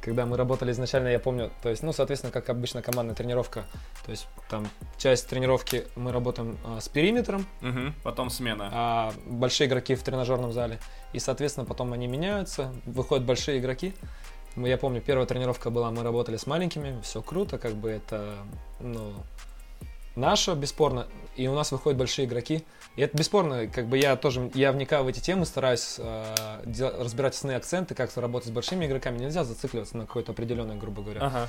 когда 0.00 0.26
мы 0.26 0.36
работали 0.36 0.70
изначально, 0.72 1.08
я 1.08 1.18
помню, 1.18 1.50
то 1.62 1.68
есть, 1.68 1.82
ну, 1.82 1.92
соответственно, 1.92 2.32
как 2.32 2.48
обычно 2.50 2.82
командная 2.82 3.14
тренировка, 3.16 3.64
то 4.04 4.10
есть 4.10 4.26
там 4.48 4.68
часть 4.96 5.28
тренировки 5.28 5.86
мы 5.96 6.12
работаем 6.12 6.56
а, 6.64 6.80
с 6.80 6.88
периметром, 6.88 7.46
Мгм, 7.60 7.94
Потом 8.04 8.30
смена. 8.30 8.70
а 8.72 9.12
большие 9.26 9.66
игроки 9.68 9.94
в 9.96 10.02
тренажерном 10.02 10.52
зале, 10.52 10.78
и, 11.12 11.18
соответственно, 11.18 11.66
потом 11.66 11.92
они 11.92 12.06
меняются, 12.06 12.72
выходят 12.86 13.24
большие 13.26 13.58
игроки. 13.58 13.92
Я 14.56 14.76
помню, 14.78 15.00
первая 15.00 15.26
тренировка 15.26 15.70
была, 15.70 15.90
мы 15.90 16.02
работали 16.02 16.36
с 16.36 16.46
маленькими, 16.46 17.00
все 17.02 17.22
круто, 17.22 17.58
как 17.58 17.74
бы 17.74 17.90
это, 17.90 18.34
ну, 18.80 19.12
наше, 20.18 20.52
бесспорно, 20.54 21.06
и 21.36 21.46
у 21.48 21.54
нас 21.54 21.72
выходят 21.72 21.98
большие 21.98 22.26
игроки. 22.26 22.64
И 22.96 23.00
это 23.02 23.16
бесспорно, 23.16 23.66
как 23.68 23.86
бы 23.86 23.96
я 23.96 24.16
тоже, 24.16 24.50
я 24.54 24.72
вникаю 24.72 25.04
в 25.04 25.06
эти 25.08 25.20
темы, 25.20 25.46
стараюсь 25.46 25.96
э, 25.98 26.62
дел- 26.66 26.92
разбирать 27.02 27.34
основные 27.34 27.58
акценты, 27.58 27.94
как 27.94 28.14
работать 28.16 28.48
с 28.48 28.50
большими 28.50 28.86
игроками. 28.86 29.18
Нельзя 29.18 29.44
зацикливаться 29.44 29.96
на 29.96 30.06
какое-то 30.06 30.32
определенное, 30.32 30.76
грубо 30.76 31.02
говоря, 31.02 31.20
Ага. 31.22 31.48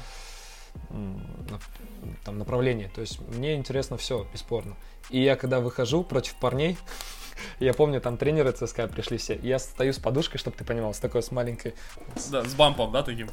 там, 2.24 2.38
направление. 2.38 2.90
То 2.94 3.02
есть 3.02 3.20
мне 3.22 3.56
интересно 3.56 3.98
все, 3.98 4.28
бесспорно. 4.32 4.76
И 5.10 5.22
я 5.22 5.36
когда 5.36 5.60
выхожу 5.60 6.04
против 6.04 6.36
парней, 6.36 6.78
я 7.60 7.74
помню, 7.74 8.00
там 8.02 8.18
тренеры 8.18 8.52
ЦСКА 8.52 8.88
пришли 8.88 9.18
все, 9.18 9.36
я 9.42 9.58
стою 9.58 9.94
с 9.94 9.98
подушкой, 9.98 10.40
чтобы 10.40 10.56
ты 10.58 10.64
понимал, 10.64 10.94
с 10.94 11.00
такой, 11.00 11.24
с 11.24 11.32
маленькой, 11.32 11.74
Да, 12.32 12.44
с 12.44 12.54
бампом, 12.54 12.92
да, 12.92 13.02
таким? 13.02 13.30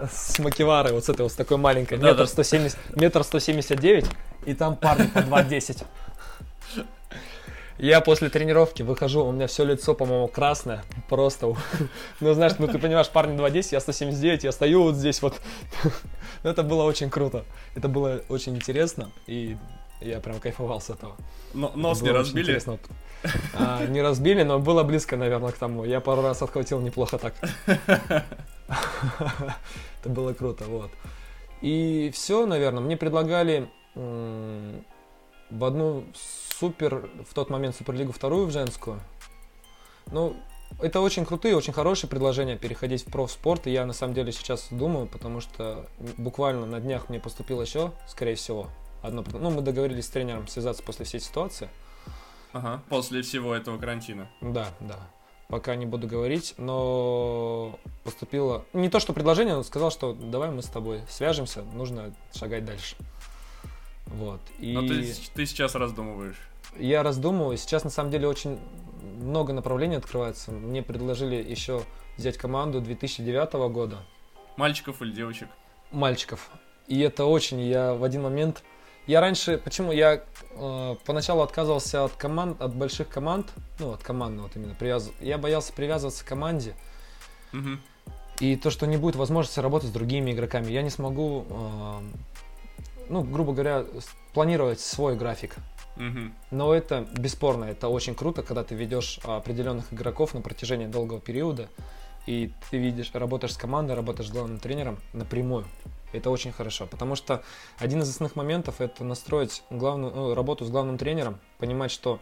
С 0.00 0.38
макеварой, 0.38 0.92
вот 0.92 1.04
с 1.04 1.08
этой 1.08 1.22
вот, 1.22 1.32
с 1.32 1.34
такой 1.34 1.56
маленькой, 1.56 1.98
Да, 1.98 2.08
метр 2.08 2.20
да. 2.20 2.26
170, 2.26 2.96
метр 2.96 3.22
179, 3.24 4.06
и 4.46 4.54
там 4.54 4.76
парни 4.76 5.06
по 5.06 5.18
2,10. 5.18 5.84
Я 7.78 8.00
после 8.00 8.28
тренировки 8.28 8.82
выхожу, 8.82 9.24
у 9.24 9.32
меня 9.32 9.46
все 9.48 9.64
лицо, 9.64 9.94
по-моему, 9.94 10.28
красное, 10.28 10.84
просто, 11.08 11.56
ну, 12.20 12.34
знаешь, 12.34 12.52
ну, 12.58 12.68
ты 12.68 12.78
понимаешь, 12.78 13.08
парни 13.08 13.36
2,10, 13.36 13.68
я 13.72 13.80
179, 13.80 14.44
я 14.44 14.52
стою 14.52 14.84
вот 14.84 14.94
здесь 14.94 15.20
вот. 15.22 15.40
Ну, 16.44 16.50
Это 16.50 16.62
было 16.62 16.84
очень 16.84 17.10
круто, 17.10 17.44
это 17.74 17.88
было 17.88 18.20
очень 18.28 18.54
интересно, 18.54 19.10
и 19.26 19.56
я 20.00 20.20
прям 20.20 20.38
кайфовал 20.40 20.80
с 20.80 20.90
этого. 20.90 21.16
Но- 21.54 21.72
Нос 21.74 22.02
не 22.02 22.10
разбили? 22.10 22.60
А, 23.54 23.86
Не 23.86 24.02
разбили, 24.02 24.42
но 24.42 24.58
было 24.58 24.82
близко, 24.82 25.16
наверное, 25.16 25.50
к 25.50 25.56
тому. 25.56 25.84
Я 25.84 26.00
пару 26.00 26.20
раз 26.22 26.42
отхватил 26.42 26.80
неплохо 26.80 27.18
так. 27.18 27.34
Это 30.00 30.08
было 30.08 30.32
круто, 30.32 30.64
вот. 30.64 30.90
И 31.60 32.10
все, 32.12 32.46
наверное, 32.46 32.82
мне 32.82 32.96
предлагали 32.96 33.70
в 33.94 35.64
одну 35.64 36.04
супер, 36.58 37.08
в 37.28 37.34
тот 37.34 37.50
момент 37.50 37.76
Суперлигу 37.76 38.12
вторую 38.12 38.46
в 38.46 38.50
женскую. 38.50 39.00
Ну, 40.06 40.36
это 40.80 41.00
очень 41.00 41.24
крутые, 41.24 41.56
очень 41.56 41.72
хорошие 41.72 42.10
предложения 42.10 42.56
переходить 42.56 43.06
в 43.06 43.10
профспорт. 43.10 43.66
И 43.66 43.70
я 43.70 43.86
на 43.86 43.92
самом 43.92 44.14
деле 44.14 44.32
сейчас 44.32 44.68
думаю, 44.70 45.06
потому 45.06 45.40
что 45.40 45.86
буквально 46.18 46.66
на 46.66 46.80
днях 46.80 47.08
мне 47.08 47.20
поступило 47.20 47.62
еще, 47.62 47.92
скорее 48.08 48.34
всего, 48.34 48.68
одно. 49.02 49.24
Ну, 49.32 49.50
мы 49.50 49.62
договорились 49.62 50.06
с 50.06 50.10
тренером 50.10 50.48
связаться 50.48 50.82
после 50.82 51.04
всей 51.04 51.20
ситуации. 51.20 51.68
Ага. 52.52 52.82
После 52.88 53.22
всего 53.22 53.54
этого 53.54 53.78
карантина. 53.78 54.28
Да, 54.40 54.68
да. 54.80 54.98
Пока 55.54 55.76
не 55.76 55.86
буду 55.86 56.08
говорить, 56.08 56.54
но 56.58 57.78
поступило 58.02 58.64
не 58.72 58.88
то, 58.88 58.98
что 58.98 59.12
предложение, 59.12 59.56
он 59.56 59.62
сказал, 59.62 59.92
что 59.92 60.12
давай 60.12 60.50
мы 60.50 60.62
с 60.62 60.66
тобой 60.66 61.02
свяжемся, 61.08 61.62
нужно 61.74 62.12
шагать 62.34 62.64
дальше. 62.64 62.96
Вот. 64.06 64.40
И 64.58 64.72
Но 64.72 64.80
ты, 64.80 65.14
ты 65.32 65.46
сейчас 65.46 65.76
раздумываешь. 65.76 66.34
я 66.76 67.04
раздумываю. 67.04 67.56
Сейчас 67.56 67.84
на 67.84 67.90
самом 67.90 68.10
деле 68.10 68.26
очень 68.26 68.58
много 69.20 69.52
направлений 69.52 69.94
открывается. 69.94 70.50
Мне 70.50 70.82
предложили 70.82 71.36
еще 71.36 71.84
взять 72.16 72.36
команду 72.36 72.80
2009 72.80 73.52
года 73.72 73.98
Мальчиков 74.56 75.02
или 75.02 75.12
девочек? 75.12 75.46
мальчиков. 75.92 76.50
И 76.88 76.98
это 76.98 77.26
очень, 77.26 77.60
я 77.60 77.94
в 77.94 78.02
один 78.02 78.22
момент... 78.22 78.64
Я 79.06 79.20
раньше, 79.20 79.58
почему 79.58 79.92
я 79.92 80.22
э, 80.52 80.96
поначалу 81.04 81.42
отказывался 81.42 82.04
от 82.04 82.12
команд, 82.12 82.60
от 82.60 82.74
больших 82.74 83.08
команд, 83.08 83.46
ну, 83.78 83.92
от 83.92 84.02
командного 84.02 84.46
вот 84.46 84.56
именно, 84.56 84.74
привяз... 84.74 85.10
я 85.20 85.36
боялся 85.36 85.72
привязываться 85.72 86.24
к 86.24 86.28
команде, 86.28 86.74
Мгм. 87.52 87.80
и 88.40 88.56
то, 88.56 88.70
что 88.70 88.86
не 88.86 88.96
будет 88.96 89.16
возможности 89.16 89.60
работать 89.60 89.90
с 89.90 89.92
другими 89.92 90.32
игроками. 90.32 90.70
Я 90.72 90.82
не 90.82 90.90
смогу, 90.90 91.44
э, 91.48 92.00
ну, 93.10 93.22
грубо 93.22 93.52
говоря, 93.52 93.84
планировать 94.32 94.80
свой 94.80 95.16
график. 95.16 95.56
Но 96.50 96.74
это 96.74 97.06
бесспорно, 97.16 97.64
это 97.66 97.88
очень 97.88 98.16
круто, 98.16 98.42
когда 98.42 98.64
ты 98.64 98.74
ведешь 98.74 99.20
определенных 99.22 99.92
игроков 99.92 100.34
на 100.34 100.40
протяжении 100.40 100.86
долгого 100.86 101.20
периода, 101.20 101.68
и 102.26 102.50
ты 102.70 102.78
видишь, 102.78 103.10
работаешь 103.12 103.52
с 103.52 103.56
командой, 103.56 103.94
работаешь 103.94 104.28
с 104.28 104.32
главным 104.32 104.58
тренером 104.58 104.98
напрямую. 105.12 105.66
Это 106.14 106.30
очень 106.30 106.52
хорошо, 106.52 106.86
потому 106.86 107.16
что 107.16 107.42
один 107.78 108.00
из 108.00 108.08
основных 108.08 108.36
моментов 108.36 108.80
это 108.80 109.02
настроить 109.02 109.64
главную 109.68 110.14
ну, 110.14 110.34
работу 110.34 110.64
с 110.64 110.70
главным 110.70 110.96
тренером, 110.96 111.40
понимать, 111.58 111.90
что 111.90 112.20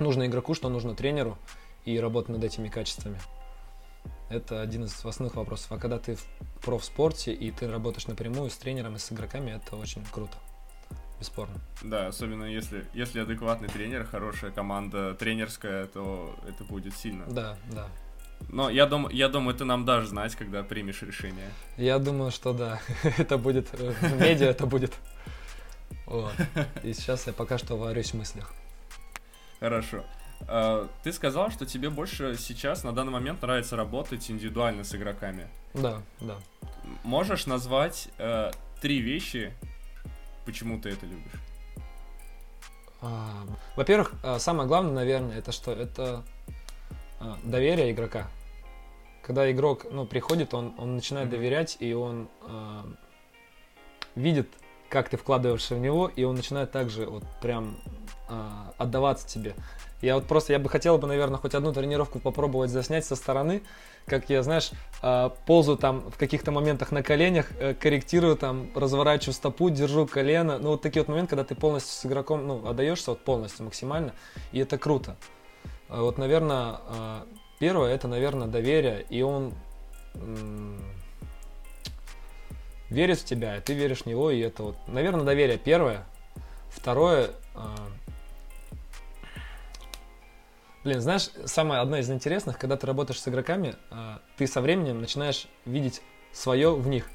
нужно 0.00 0.26
игроку, 0.26 0.54
что 0.54 0.68
нужно 0.68 0.94
тренеру, 0.94 1.38
и 1.84 1.98
работать 2.00 2.30
над 2.30 2.44
этими 2.44 2.68
качествами. 2.68 3.18
Это 4.30 4.60
один 4.60 4.84
из 4.84 5.04
основных 5.04 5.36
вопросов. 5.36 5.72
А 5.72 5.78
когда 5.78 5.98
ты 5.98 6.16
в 6.16 6.26
профспорте 6.62 7.32
и 7.32 7.50
ты 7.50 7.70
работаешь 7.70 8.06
напрямую 8.08 8.50
с 8.50 8.56
тренером 8.56 8.96
и 8.96 8.98
с 8.98 9.10
игроками, 9.12 9.52
это 9.52 9.76
очень 9.76 10.04
круто. 10.10 10.36
Бесспорно. 11.18 11.54
Да, 11.82 12.08
особенно 12.08 12.44
если, 12.44 12.84
если 12.94 13.20
адекватный 13.20 13.68
тренер, 13.68 14.04
хорошая 14.04 14.50
команда 14.50 15.14
тренерская, 15.14 15.86
то 15.86 16.34
это 16.48 16.64
будет 16.64 16.94
сильно. 16.94 17.24
Да, 17.26 17.56
да. 17.72 17.88
Но 18.48 18.70
я 18.70 18.86
думаю, 18.86 19.14
я 19.14 19.28
думаю, 19.28 19.56
ты 19.56 19.64
нам 19.64 19.84
дашь 19.84 20.06
знать, 20.06 20.34
когда 20.34 20.62
примешь 20.62 21.02
решение. 21.02 21.50
Я 21.76 21.98
думаю, 21.98 22.30
что 22.30 22.52
да. 22.52 22.80
это 23.18 23.36
будет 23.36 23.68
э, 23.72 23.92
в 24.00 24.20
медиа, 24.20 24.48
это 24.50 24.66
будет. 24.66 24.94
Вот. 26.06 26.32
И 26.82 26.92
сейчас 26.94 27.26
я 27.26 27.32
пока 27.32 27.58
что 27.58 27.76
варюсь 27.76 28.12
в 28.12 28.14
мыслях. 28.14 28.52
Хорошо. 29.60 30.04
А, 30.46 30.88
Ты 31.02 31.12
сказал, 31.12 31.50
что 31.50 31.66
тебе 31.66 31.90
больше 31.90 32.36
сейчас, 32.38 32.84
на 32.84 32.92
данный 32.92 33.12
момент, 33.12 33.42
нравится 33.42 33.76
работать 33.76 34.30
индивидуально 34.30 34.84
с 34.84 34.94
игроками. 34.94 35.48
Да, 35.74 36.02
да. 36.20 36.36
Можешь 37.02 37.46
назвать 37.46 38.08
э, 38.18 38.50
три 38.80 39.00
вещи, 39.00 39.52
почему 40.46 40.80
ты 40.80 40.90
это 40.90 41.04
любишь? 41.06 41.40
А, 43.00 43.44
Во-первых, 43.76 44.12
а, 44.22 44.38
самое 44.38 44.66
главное, 44.68 44.92
наверное, 44.92 45.38
это 45.38 45.52
что? 45.52 45.72
Это 45.72 46.24
а, 47.20 47.38
доверие 47.42 47.92
игрока. 47.92 48.28
Когда 49.22 49.50
игрок 49.50 49.86
ну, 49.90 50.06
приходит, 50.06 50.54
он, 50.54 50.74
он 50.78 50.96
начинает 50.96 51.28
Мгм. 51.28 51.36
доверять, 51.36 51.76
и 51.80 51.92
он 51.92 52.28
а, 52.42 52.86
видит, 54.14 54.48
как 54.88 55.08
ты 55.08 55.16
вкладываешься 55.16 55.74
в 55.74 55.78
него, 55.78 56.10
и 56.14 56.24
он 56.24 56.36
начинает 56.36 56.70
также 56.72 57.06
вот 57.06 57.24
прям 57.42 57.76
а, 58.28 58.72
отдаваться 58.78 59.26
тебе. 59.26 59.54
Я 60.00 60.14
вот 60.14 60.26
просто, 60.26 60.52
я 60.52 60.60
бы 60.60 60.68
хотел 60.68 60.96
бы, 60.96 61.08
наверное, 61.08 61.38
хоть 61.38 61.54
одну 61.54 61.72
тренировку 61.72 62.20
попробовать 62.20 62.70
заснять 62.70 63.04
со 63.04 63.16
стороны, 63.16 63.62
как 64.06 64.30
я, 64.30 64.42
знаешь, 64.42 64.70
а, 65.02 65.30
ползаю 65.46 65.76
там 65.76 66.10
в 66.10 66.16
каких-то 66.16 66.52
моментах 66.52 66.92
на 66.92 67.02
коленях, 67.02 67.46
э, 67.58 67.74
корректирую 67.74 68.36
там, 68.36 68.68
разворачиваю 68.74 69.34
стопу, 69.34 69.70
держу 69.70 70.06
колено. 70.06 70.58
Ну, 70.58 70.70
вот 70.70 70.82
такие 70.82 71.02
вот 71.02 71.08
моменты, 71.08 71.30
когда 71.30 71.44
ты 71.44 71.54
полностью 71.54 71.92
с 71.92 72.06
игроком, 72.06 72.46
ну, 72.46 72.68
отдаешься 72.68 73.10
вот 73.10 73.24
полностью, 73.24 73.64
максимально, 73.64 74.14
и 74.52 74.60
это 74.60 74.78
круто. 74.78 75.16
А 75.88 76.02
Вот, 76.02 76.18
наверное, 76.18 76.76
а, 76.86 77.26
первое, 77.58 77.94
это, 77.94 78.08
наверное, 78.08 78.46
доверие, 78.46 79.04
и 79.08 79.22
он 79.22 79.54
верит 82.90 83.18
в 83.18 83.24
тебя, 83.24 83.56
и 83.56 83.60
ты 83.60 83.74
веришь 83.74 84.02
в 84.02 84.06
него, 84.06 84.30
и 84.30 84.40
это 84.40 84.62
вот, 84.64 84.76
наверное, 84.88 85.24
доверие 85.24 85.58
первое. 85.58 86.04
Второе, 86.70 87.30
а, 87.54 87.74
блин, 90.84 91.00
знаешь, 91.00 91.30
самое 91.46 91.80
одно 91.80 91.96
из 91.98 92.10
интересных, 92.10 92.58
когда 92.58 92.76
ты 92.76 92.86
работаешь 92.86 93.20
с 93.20 93.28
игроками, 93.28 93.74
ты 94.36 94.46
со 94.46 94.60
временем 94.60 95.00
начинаешь 95.00 95.46
видеть 95.64 96.02
свое 96.32 96.74
в 96.74 96.86
них, 96.88 97.06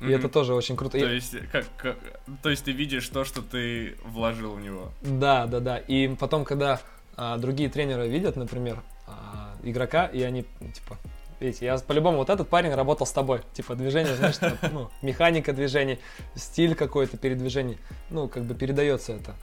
и 0.00 0.04
Мгм. 0.04 0.14
это 0.14 0.28
тоже 0.28 0.54
очень 0.54 0.76
круто. 0.76 0.98
То 0.98 1.06
есть, 1.06 1.34
как, 1.50 1.66
как- 1.76 1.98
то 2.42 2.50
есть 2.50 2.64
ты 2.64 2.72
видишь 2.72 3.08
то, 3.08 3.24
что 3.24 3.40
ты 3.42 3.96
вложил 4.04 4.52
в 4.52 4.60
него. 4.60 4.92
Да, 5.02 5.46
да, 5.46 5.60
да. 5.60 5.78
И 5.78 6.14
потом, 6.14 6.44
когда 6.44 6.80
а, 7.18 7.36
другие 7.36 7.68
тренеры 7.68 8.06
видят, 8.06 8.36
например, 8.36 8.80
а, 9.08 9.56
игрока, 9.64 10.06
и 10.06 10.22
они, 10.22 10.44
ну, 10.60 10.70
типа, 10.70 10.96
видите, 11.40 11.66
я 11.66 11.76
по-любому, 11.78 12.18
вот 12.18 12.30
этот 12.30 12.48
парень 12.48 12.72
работал 12.72 13.06
с 13.08 13.12
тобой. 13.12 13.40
Типа, 13.54 13.74
движение, 13.74 14.14
знаешь, 14.14 14.36
там, 14.36 14.52
ну, 14.70 14.88
механика 15.02 15.52
движений, 15.52 15.98
стиль 16.36 16.76
какой-то 16.76 17.16
передвижений. 17.16 17.78
Ну, 18.10 18.28
как 18.28 18.44
бы 18.44 18.54
передается 18.54 19.14
это. 19.14 19.34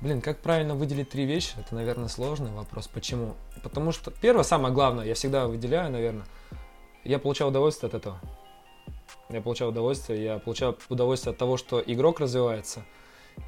Блин, 0.00 0.20
как 0.20 0.38
правильно 0.38 0.74
выделить 0.74 1.10
три 1.10 1.24
вещи? 1.24 1.52
Это, 1.56 1.76
наверное, 1.76 2.08
сложный 2.08 2.50
вопрос. 2.50 2.88
Почему? 2.88 3.36
Потому 3.62 3.92
что, 3.92 4.10
первое, 4.10 4.42
самое 4.42 4.74
главное, 4.74 5.06
я 5.06 5.14
всегда 5.14 5.46
выделяю, 5.46 5.92
наверное, 5.92 6.26
я 7.04 7.20
получал 7.20 7.50
удовольствие 7.50 7.86
от 7.86 7.94
этого. 7.94 8.18
Я 9.28 9.40
получал 9.40 9.68
удовольствие, 9.68 10.24
я 10.24 10.38
получал 10.38 10.76
удовольствие 10.88 11.30
от 11.30 11.38
того, 11.38 11.56
что 11.56 11.80
игрок 11.80 12.18
развивается. 12.18 12.82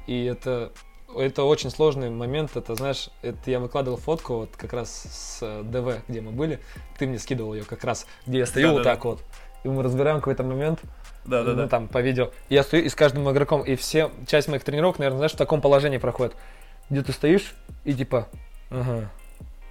И 0.07 0.23
это, 0.23 0.71
это 1.17 1.43
очень 1.43 1.69
сложный 1.69 2.09
момент. 2.09 2.55
Это, 2.55 2.75
знаешь, 2.75 3.09
это 3.21 3.51
я 3.51 3.59
выкладывал 3.59 3.97
фотку 3.97 4.35
вот 4.37 4.55
как 4.57 4.73
раз 4.73 4.89
с 5.09 5.39
э, 5.41 5.63
ДВ, 5.63 6.01
где 6.07 6.21
мы 6.21 6.31
были. 6.31 6.59
Ты 6.97 7.07
мне 7.07 7.19
скидывал 7.19 7.53
ее 7.53 7.63
как 7.63 7.83
раз, 7.83 8.05
где 8.25 8.39
я 8.39 8.45
стою 8.45 8.69
вот 8.71 8.77
Да-да-да. 8.79 8.95
так 8.95 9.05
вот. 9.05 9.21
и 9.63 9.67
мы 9.67 9.83
разбираем 9.83 10.17
какой-то 10.17 10.43
момент, 10.43 10.81
Да, 11.25 11.43
да, 11.43 11.51
ну, 11.51 11.57
да. 11.57 11.67
там, 11.67 11.87
по 11.87 11.99
видео. 12.01 12.31
Я 12.49 12.63
стою 12.63 12.83
и 12.83 12.89
с 12.89 12.95
каждым 12.95 13.29
игроком, 13.31 13.61
и 13.63 13.75
все, 13.75 14.11
часть 14.27 14.47
моих 14.47 14.63
тренировок, 14.63 14.99
наверное, 14.99 15.17
знаешь, 15.17 15.33
в 15.33 15.37
таком 15.37 15.61
положении 15.61 15.97
проходит. 15.97 16.35
Где 16.89 17.01
ты 17.01 17.11
стоишь 17.13 17.55
и 17.83 17.93
типа, 17.93 18.27
ага, 18.69 19.09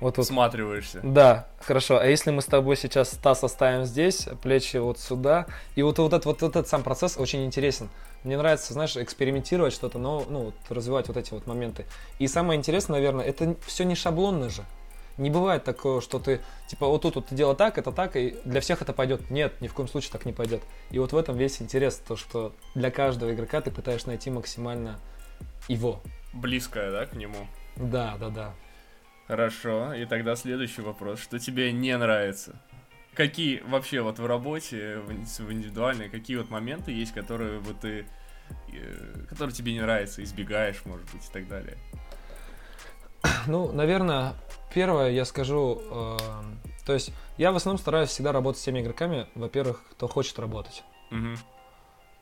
вот 0.05 0.17
тут. 0.17 0.27
Всматриваешься. 0.27 1.01
Да, 1.03 1.47
хорошо. 1.61 1.99
А 1.99 2.05
если 2.05 2.31
мы 2.31 2.43
с 2.43 2.45
тобой 2.45 2.77
сейчас 2.77 3.09
таз 3.11 3.43
оставим 3.43 3.85
здесь, 3.87 4.29
плечи 4.43 4.77
вот 4.77 4.99
сюда, 4.99 5.47
и 5.77 5.83
вот, 5.83 5.99
вот, 5.99 6.13
этот, 6.13 6.27
вот, 6.27 6.43
этот 6.43 6.69
сам 6.69 6.83
процесс 6.83 7.17
очень 7.17 7.45
интересен. 7.47 7.89
Мне 8.23 8.37
нравится, 8.37 8.75
знаешь, 8.75 8.97
экспериментировать 8.99 9.73
что-то, 9.73 9.99
но, 9.99 10.27
ну, 10.29 10.45
вот, 10.45 10.55
развивать 10.69 11.09
вот 11.09 11.17
эти 11.17 11.33
вот 11.33 11.47
моменты. 11.47 11.87
И 12.19 12.27
самое 12.29 12.59
интересное, 12.59 12.99
наверное, 12.99 13.25
это 13.25 13.57
все 13.67 13.85
не 13.85 13.95
шаблонно 13.95 14.51
же. 14.51 14.65
Не 15.17 15.31
бывает 15.31 15.65
такого, 15.65 16.03
что 16.03 16.19
ты, 16.19 16.41
типа, 16.69 16.87
вот 16.87 17.01
тут 17.01 17.15
вот 17.15 17.29
ты 17.29 17.35
делал 17.35 17.55
так, 17.55 17.79
это 17.79 17.91
так, 17.91 18.15
и 18.17 18.37
для 18.45 18.61
всех 18.61 18.83
это 18.83 18.93
пойдет. 18.93 19.31
Нет, 19.31 19.59
ни 19.63 19.69
в 19.69 19.73
коем 19.73 19.89
случае 19.89 20.13
так 20.13 20.27
не 20.27 20.33
пойдет. 20.35 20.63
И 20.91 20.99
вот 20.99 21.13
в 21.13 21.17
этом 21.17 21.39
весь 21.39 21.63
интерес, 21.63 21.97
то, 21.97 22.17
что 22.17 22.53
для 22.75 22.91
каждого 22.91 23.33
игрока 23.33 23.63
ты 23.63 23.71
пытаешься 23.71 24.09
найти 24.09 24.31
максимально 24.31 25.01
его. 25.67 26.03
Близкая, 26.35 26.91
да, 26.91 27.07
к 27.07 27.15
нему. 27.15 27.47
Да, 27.77 28.17
да, 28.21 28.29
да. 28.29 28.55
Хорошо. 29.27 29.95
И 29.95 30.05
тогда 30.05 30.37
следующий 30.37 30.83
вопрос. 30.83 31.21
Что 31.21 31.39
тебе 31.39 31.73
не 31.73 31.97
нравится? 31.97 32.55
Какие 33.15 33.61
вообще 33.61 34.01
вот 34.03 34.19
в 34.19 34.27
работе, 34.27 34.99
в 34.99 35.13
ин- 35.13 35.25
в 35.25 35.53
индивидуальной, 35.53 36.09
какие 36.09 36.37
вот 36.37 36.51
моменты 36.51 36.91
есть, 36.93 37.13
которые 37.15 37.59
вот 37.61 37.81
ты, 37.81 38.07
э, 38.73 39.25
которые 39.29 39.55
тебе 39.55 39.73
не 39.73 39.81
нравятся, 39.81 40.23
избегаешь, 40.25 40.83
может 40.85 41.11
быть, 41.13 41.25
и 41.29 41.33
так 41.33 41.47
далее? 41.49 41.77
Ну, 43.47 43.73
наверное, 43.73 44.35
первое 44.75 45.11
я 45.11 45.25
скажу, 45.25 45.81
э, 45.81 46.17
то 46.87 46.93
есть 46.93 47.13
я 47.39 47.53
в 47.53 47.57
основном 47.57 47.79
стараюсь 47.79 48.11
всегда 48.11 48.33
работать 48.33 48.61
с 48.61 48.65
теми 48.65 48.81
игроками, 48.81 49.27
во-первых, 49.35 49.83
кто 49.93 50.09
хочет 50.09 50.39
работать. 50.39 50.83
Мгм. 51.11 51.39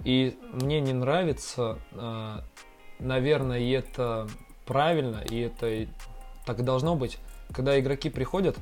И 0.05 0.37
мне 0.53 0.81
не 0.81 0.93
нравится, 0.93 1.79
э, 1.93 2.39
наверное, 2.99 3.59
и 3.61 3.71
это 3.71 4.29
правильно, 4.67 5.23
и 5.29 5.41
это 5.41 5.87
так 6.45 6.59
и 6.61 6.63
должно 6.63 6.95
быть, 6.97 7.19
когда 7.53 7.79
игроки 7.79 8.11
приходят, 8.11 8.57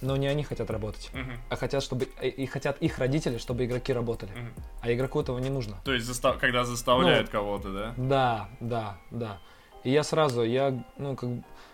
но 0.00 0.16
не 0.16 0.28
они 0.28 0.44
хотят 0.44 0.70
работать, 0.70 1.10
Мгм. 1.12 1.32
а 1.50 1.56
хотят, 1.56 1.82
чтобы 1.82 2.04
и 2.04 2.46
хотят 2.46 2.78
их 2.78 2.98
родители, 2.98 3.38
чтобы 3.38 3.64
игроки 3.64 3.92
работали. 3.92 4.30
Мгм. 4.30 4.52
А 4.80 4.92
игроку 4.92 5.20
этого 5.20 5.38
не 5.38 5.50
нужно. 5.50 5.76
То 5.84 5.92
есть, 5.92 6.06
застав- 6.06 6.38
когда 6.38 6.64
заставляют 6.64 7.28
кого-то, 7.28 7.72
да? 7.72 7.94
Да, 7.96 8.48
да, 8.60 8.98
да. 9.10 9.38
И 9.84 9.90
я 9.90 10.02
сразу, 10.04 10.42
я, 10.42 10.84
ну, 10.98 11.16
как 11.16 11.28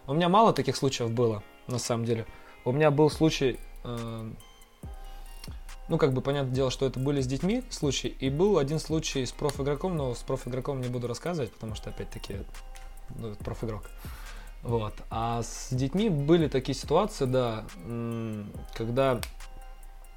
у 0.06 0.14
меня 0.14 0.28
мало 0.28 0.52
таких 0.52 0.76
случаев 0.76 1.10
было, 1.10 1.42
на 1.66 1.78
самом 1.78 2.04
деле. 2.06 2.26
У 2.64 2.72
меня 2.72 2.90
был 2.90 3.10
случай, 3.10 3.58
э, 3.84 4.30
ну, 5.88 5.98
как 5.98 6.12
бы, 6.14 6.22
понятное 6.22 6.54
дело, 6.54 6.70
что 6.70 6.86
это 6.86 6.98
были 6.98 7.20
с 7.20 7.26
детьми 7.26 7.62
случаи, 7.70 8.08
и 8.08 8.30
был 8.30 8.58
один 8.58 8.78
случай 8.78 9.24
с 9.26 9.32
профигроком, 9.32 9.96
но 9.96 10.14
с 10.14 10.18
профигроком 10.22 10.80
не 10.80 10.88
буду 10.88 11.06
рассказывать, 11.08 11.52
потому 11.52 11.74
что, 11.74 11.90
опять-таки, 11.90 12.36
ну, 13.16 13.34
профигрок. 13.36 13.90
Вот. 14.64 14.94
А 15.10 15.42
с 15.42 15.68
детьми 15.72 16.08
были 16.08 16.48
такие 16.48 16.74
ситуации, 16.74 17.26
да, 17.26 17.64
когда 18.74 19.20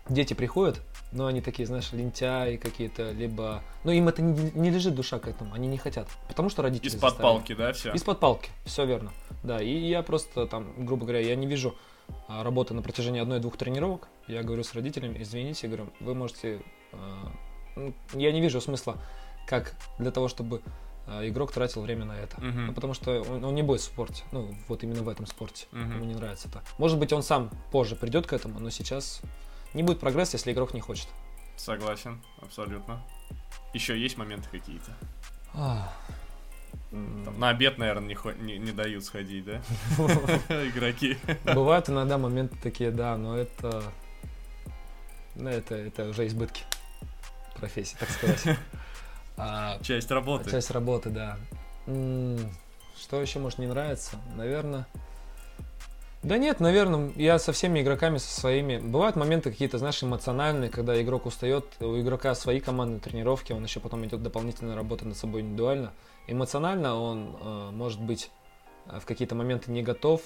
дети 0.09 0.33
приходят, 0.33 0.81
но 1.11 1.25
они 1.27 1.41
такие, 1.41 1.65
знаешь, 1.65 1.91
лентяи 1.91 2.55
какие-то, 2.55 3.11
либо... 3.11 3.61
Ну, 3.83 3.91
им 3.91 4.07
это 4.07 4.21
не, 4.21 4.51
не 4.51 4.69
лежит 4.69 4.95
душа 4.95 5.19
к 5.19 5.27
этому, 5.27 5.53
они 5.53 5.67
не 5.67 5.77
хотят. 5.77 6.07
Потому 6.29 6.49
что 6.49 6.61
родители 6.61 6.87
Из-под 6.87 7.01
заставили. 7.01 7.23
палки, 7.23 7.55
да, 7.55 7.73
все? 7.73 7.91
Из-под 7.91 8.19
палки, 8.21 8.49
все 8.65 8.85
верно. 8.85 9.11
Да, 9.43 9.61
и 9.61 9.69
я 9.69 10.01
просто 10.01 10.47
там, 10.47 10.85
грубо 10.85 11.03
говоря, 11.03 11.19
я 11.19 11.35
не 11.35 11.45
вижу 11.45 11.75
а, 12.29 12.41
работы 12.41 12.73
на 12.73 12.81
протяжении 12.81 13.21
одной-двух 13.21 13.57
тренировок. 13.57 14.07
Я 14.27 14.43
говорю 14.43 14.63
с 14.63 14.73
родителями, 14.73 15.21
извините, 15.21 15.67
говорю, 15.67 15.89
вы 15.99 16.15
можете... 16.15 16.61
ну, 17.75 17.93
я 18.13 18.31
не 18.31 18.39
вижу 18.39 18.61
смысла, 18.61 18.97
как 19.45 19.75
для 19.99 20.11
того, 20.11 20.29
чтобы 20.29 20.61
игрок 21.07 21.51
тратил 21.51 21.81
время 21.81 22.05
на 22.05 22.17
это. 22.19 22.39
Мгм. 22.41 22.67
Ну, 22.67 22.73
потому 22.73 22.93
что 22.93 23.21
он, 23.21 23.43
он 23.43 23.55
не 23.55 23.63
будет 23.63 23.81
в 23.81 23.85
спорте. 23.85 24.23
Ну, 24.31 24.53
вот 24.67 24.83
именно 24.83 25.03
в 25.03 25.09
этом 25.09 25.25
спорте. 25.25 25.67
Мгм. 25.71 25.95
Ему 25.95 26.05
не 26.05 26.15
нравится 26.15 26.47
это. 26.49 26.61
Может 26.77 26.97
быть, 26.99 27.13
он 27.13 27.23
сам 27.23 27.49
позже 27.71 27.95
придет 27.95 28.27
к 28.27 28.33
этому, 28.33 28.59
но 28.59 28.69
сейчас 28.69 29.21
не 29.73 29.83
будет 29.83 29.99
прогресса, 29.99 30.35
если 30.37 30.51
игрок 30.51 30.73
не 30.73 30.81
хочет. 30.81 31.07
Согласен, 31.55 32.21
абсолютно. 32.41 33.01
Еще 33.73 33.99
есть 33.99 34.17
моменты 34.17 34.47
какие-то? 34.51 34.95
А, 35.53 35.91
Там 36.91 37.39
на 37.39 37.49
обед, 37.49 37.77
наверное, 37.77 38.07
не, 38.07 38.15
хо- 38.15 38.33
не, 38.33 38.57
не 38.57 38.71
дают 38.71 39.03
сходить, 39.03 39.43
да? 39.45 39.61
Игроки. 40.49 41.17
Бывают 41.45 41.89
иногда 41.89 42.17
моменты 42.17 42.55
такие, 42.61 42.91
да, 42.91 43.17
но 43.17 43.37
это... 43.37 43.83
Ну, 45.35 45.49
это, 45.49 45.75
это 45.75 46.09
уже 46.09 46.27
избытки 46.27 46.63
профессии, 47.55 47.95
так 47.99 48.09
сказать. 48.09 48.57
А, 49.49 49.79
Часть 49.81 50.11
работы. 50.11 50.51
часть 50.51 50.71
работы, 50.71 51.09
да. 51.09 51.37
Что 51.85 53.21
еще, 53.21 53.39
может, 53.39 53.59
не 53.59 53.67
нравится? 53.67 54.17
Наверное... 54.35 54.85
Да 56.23 56.37
нет, 56.37 56.59
наверное, 56.59 57.13
я 57.15 57.37
со 57.39 57.53
всеми 57.53 57.81
игроками, 57.81 58.17
со 58.17 58.41
своими... 58.41 58.77
Бывают 58.77 59.15
моменты 59.15 59.51
какие-то, 59.51 59.77
знаешь, 59.77 60.03
эмоциональные, 60.03 60.69
когда 60.69 60.99
игрок 61.01 61.27
устает, 61.27 61.65
у 61.79 61.97
игрока 61.99 62.33
свои 62.35 62.59
командные 62.59 62.99
тренировки, 62.99 63.53
он 63.53 63.63
еще 63.63 63.79
потом 63.79 64.03
идет 64.03 64.23
дополнительная 64.23 64.75
работа 64.75 65.07
над 65.07 65.15
собой 65.15 65.41
индивидуально. 65.41 65.93
Эмоционально 66.25 66.99
он, 66.99 67.37
э, 67.39 67.69
может 67.71 68.01
быть, 68.01 68.31
э, 68.87 68.99
в 68.99 69.05
какие-то 69.05 69.35
моменты 69.35 69.71
не 69.71 69.83
готов, 69.83 70.21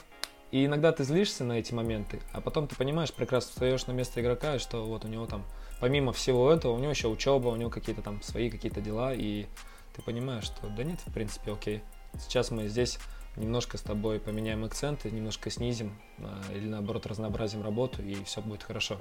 и 0.52 0.66
иногда 0.66 0.92
ты 0.94 1.04
злишься 1.04 1.44
на 1.44 1.60
эти 1.60 1.74
моменты, 1.74 2.22
а 2.32 2.42
потом 2.42 2.68
ты 2.68 2.76
понимаешь, 2.76 3.14
прекрасно 3.14 3.52
встаешь 3.52 3.86
на 3.86 3.92
место 3.92 4.22
игрока, 4.22 4.56
и 4.56 4.60
что 4.60 4.86
вот 4.86 5.06
у 5.06 5.08
него 5.10 5.26
там, 5.28 5.44
помимо 5.82 6.14
всего 6.14 6.50
этого, 6.50 6.74
у 6.74 6.80
него 6.80 6.92
еще 6.92 7.10
учеба, 7.10 7.50
у 7.50 7.56
него 7.58 7.70
какие-то 7.70 8.02
там 8.02 8.22
свои 8.22 8.50
какие-то 8.50 8.80
дела, 8.80 9.14
и 9.14 9.48
ты 9.94 10.02
понимаешь, 10.02 10.46
что 10.46 10.68
да 10.68 10.84
нет, 10.84 11.00
в 11.06 11.12
принципе, 11.12 11.52
окей. 11.52 11.82
Сейчас 12.20 12.52
мы 12.52 12.68
здесь 12.68 13.00
немножко 13.36 13.78
с 13.78 13.82
тобой 13.82 14.20
поменяем 14.20 14.64
акценты, 14.64 15.10
немножко 15.10 15.50
снизим 15.50 15.98
а, 16.20 16.42
или 16.54 16.68
наоборот 16.68 17.06
разнообразим 17.08 17.64
работу, 17.64 18.02
и 18.02 18.24
все 18.24 18.42
будет 18.42 18.64
хорошо. 18.64 18.98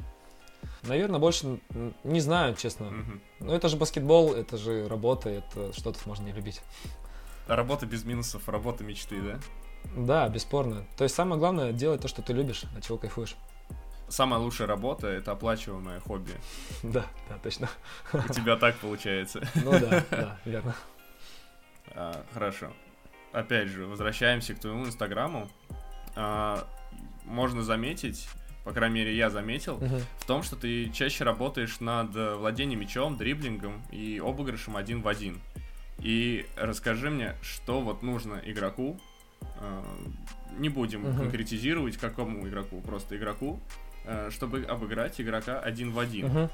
Наверное, 0.83 1.20
больше 1.20 1.59
не 2.05 2.20
знаю, 2.20 2.55
честно. 2.55 2.87
Мгм. 2.87 3.20
Но 3.41 3.55
это 3.55 3.68
же 3.68 3.76
баскетбол, 3.76 4.35
это 4.35 4.57
же 4.57 4.89
работа, 4.89 5.28
это 5.28 5.72
что 5.72 5.93
тут 5.93 6.07
можно 6.07 6.24
не 6.24 6.33
любить. 6.33 6.62
А 7.47 7.57
Работа 7.57 7.87
без 7.87 8.05
минусов, 8.05 8.49
работа 8.49 8.85
мечты, 8.85 9.20
да? 9.20 9.41
Да, 9.97 10.28
бесспорно. 10.28 10.87
То 10.97 11.05
есть 11.05 11.14
самое 11.14 11.39
главное 11.39 11.72
делать 11.72 12.01
то, 12.01 12.09
что 12.09 12.22
ты 12.22 12.33
любишь, 12.33 12.64
от 12.76 12.85
чего 12.85 12.97
кайфуешь. 12.97 13.37
Самая 14.11 14.40
лучшая 14.40 14.66
работа— 14.66 15.06
это 15.08 15.32
оплачиваемое 15.32 16.00
хобби. 16.00 16.32
Да, 16.82 17.06
да, 17.28 17.38
точно. 17.42 17.68
У 18.12 18.32
тебя 18.32 18.56
так 18.56 18.76
получается. 18.76 19.40
Ну 19.64 19.70
да, 19.78 20.04
да, 20.11 20.38
верно. 20.44 20.74
А, 21.94 22.24
Хорошо. 22.34 22.72
Опять 23.32 23.68
же, 23.68 23.86
возвращаемся 23.86 24.54
к 24.54 24.58
твоему 24.58 24.84
инстаграму. 24.86 25.48
А, 26.16 26.66
Можно 27.24 27.62
заметить, 27.62 28.28
по 28.64 28.72
крайней 28.72 28.96
мере, 28.96 29.16
я 29.16 29.30
заметил, 29.30 29.76
Мгм. 29.76 30.00
в 30.18 30.26
том, 30.26 30.42
что 30.42 30.56
ты 30.56 30.90
чаще 30.90 31.22
работаешь 31.22 31.78
над 31.78 32.14
э, 32.16 32.34
владением 32.34 32.80
мячом, 32.80 33.16
дриблингом 33.16 33.80
и 33.92 34.20
обыгрышем 34.22 34.76
один 34.76 35.02
в 35.02 35.08
один. 35.08 35.40
И 36.00 36.46
расскажи 36.56 37.11
мне, 37.11 37.36
что 37.42 37.80
вот 37.80 38.02
нужно 38.02 38.40
игроку, 38.44 38.98
э, 39.61 39.82
не 40.58 40.68
будем 40.68 41.02
Мгм. 41.02 41.18
конкретизировать, 41.18 41.96
какому 41.98 42.48
игроку, 42.48 42.80
просто 42.80 43.16
игроку, 43.16 43.61
чтобы 44.30 44.64
обыграть 44.64 45.20
игрока 45.20 45.58
один 45.58 45.92
в 45.92 45.98
один. 45.98 46.26
Мгм. 46.26 46.50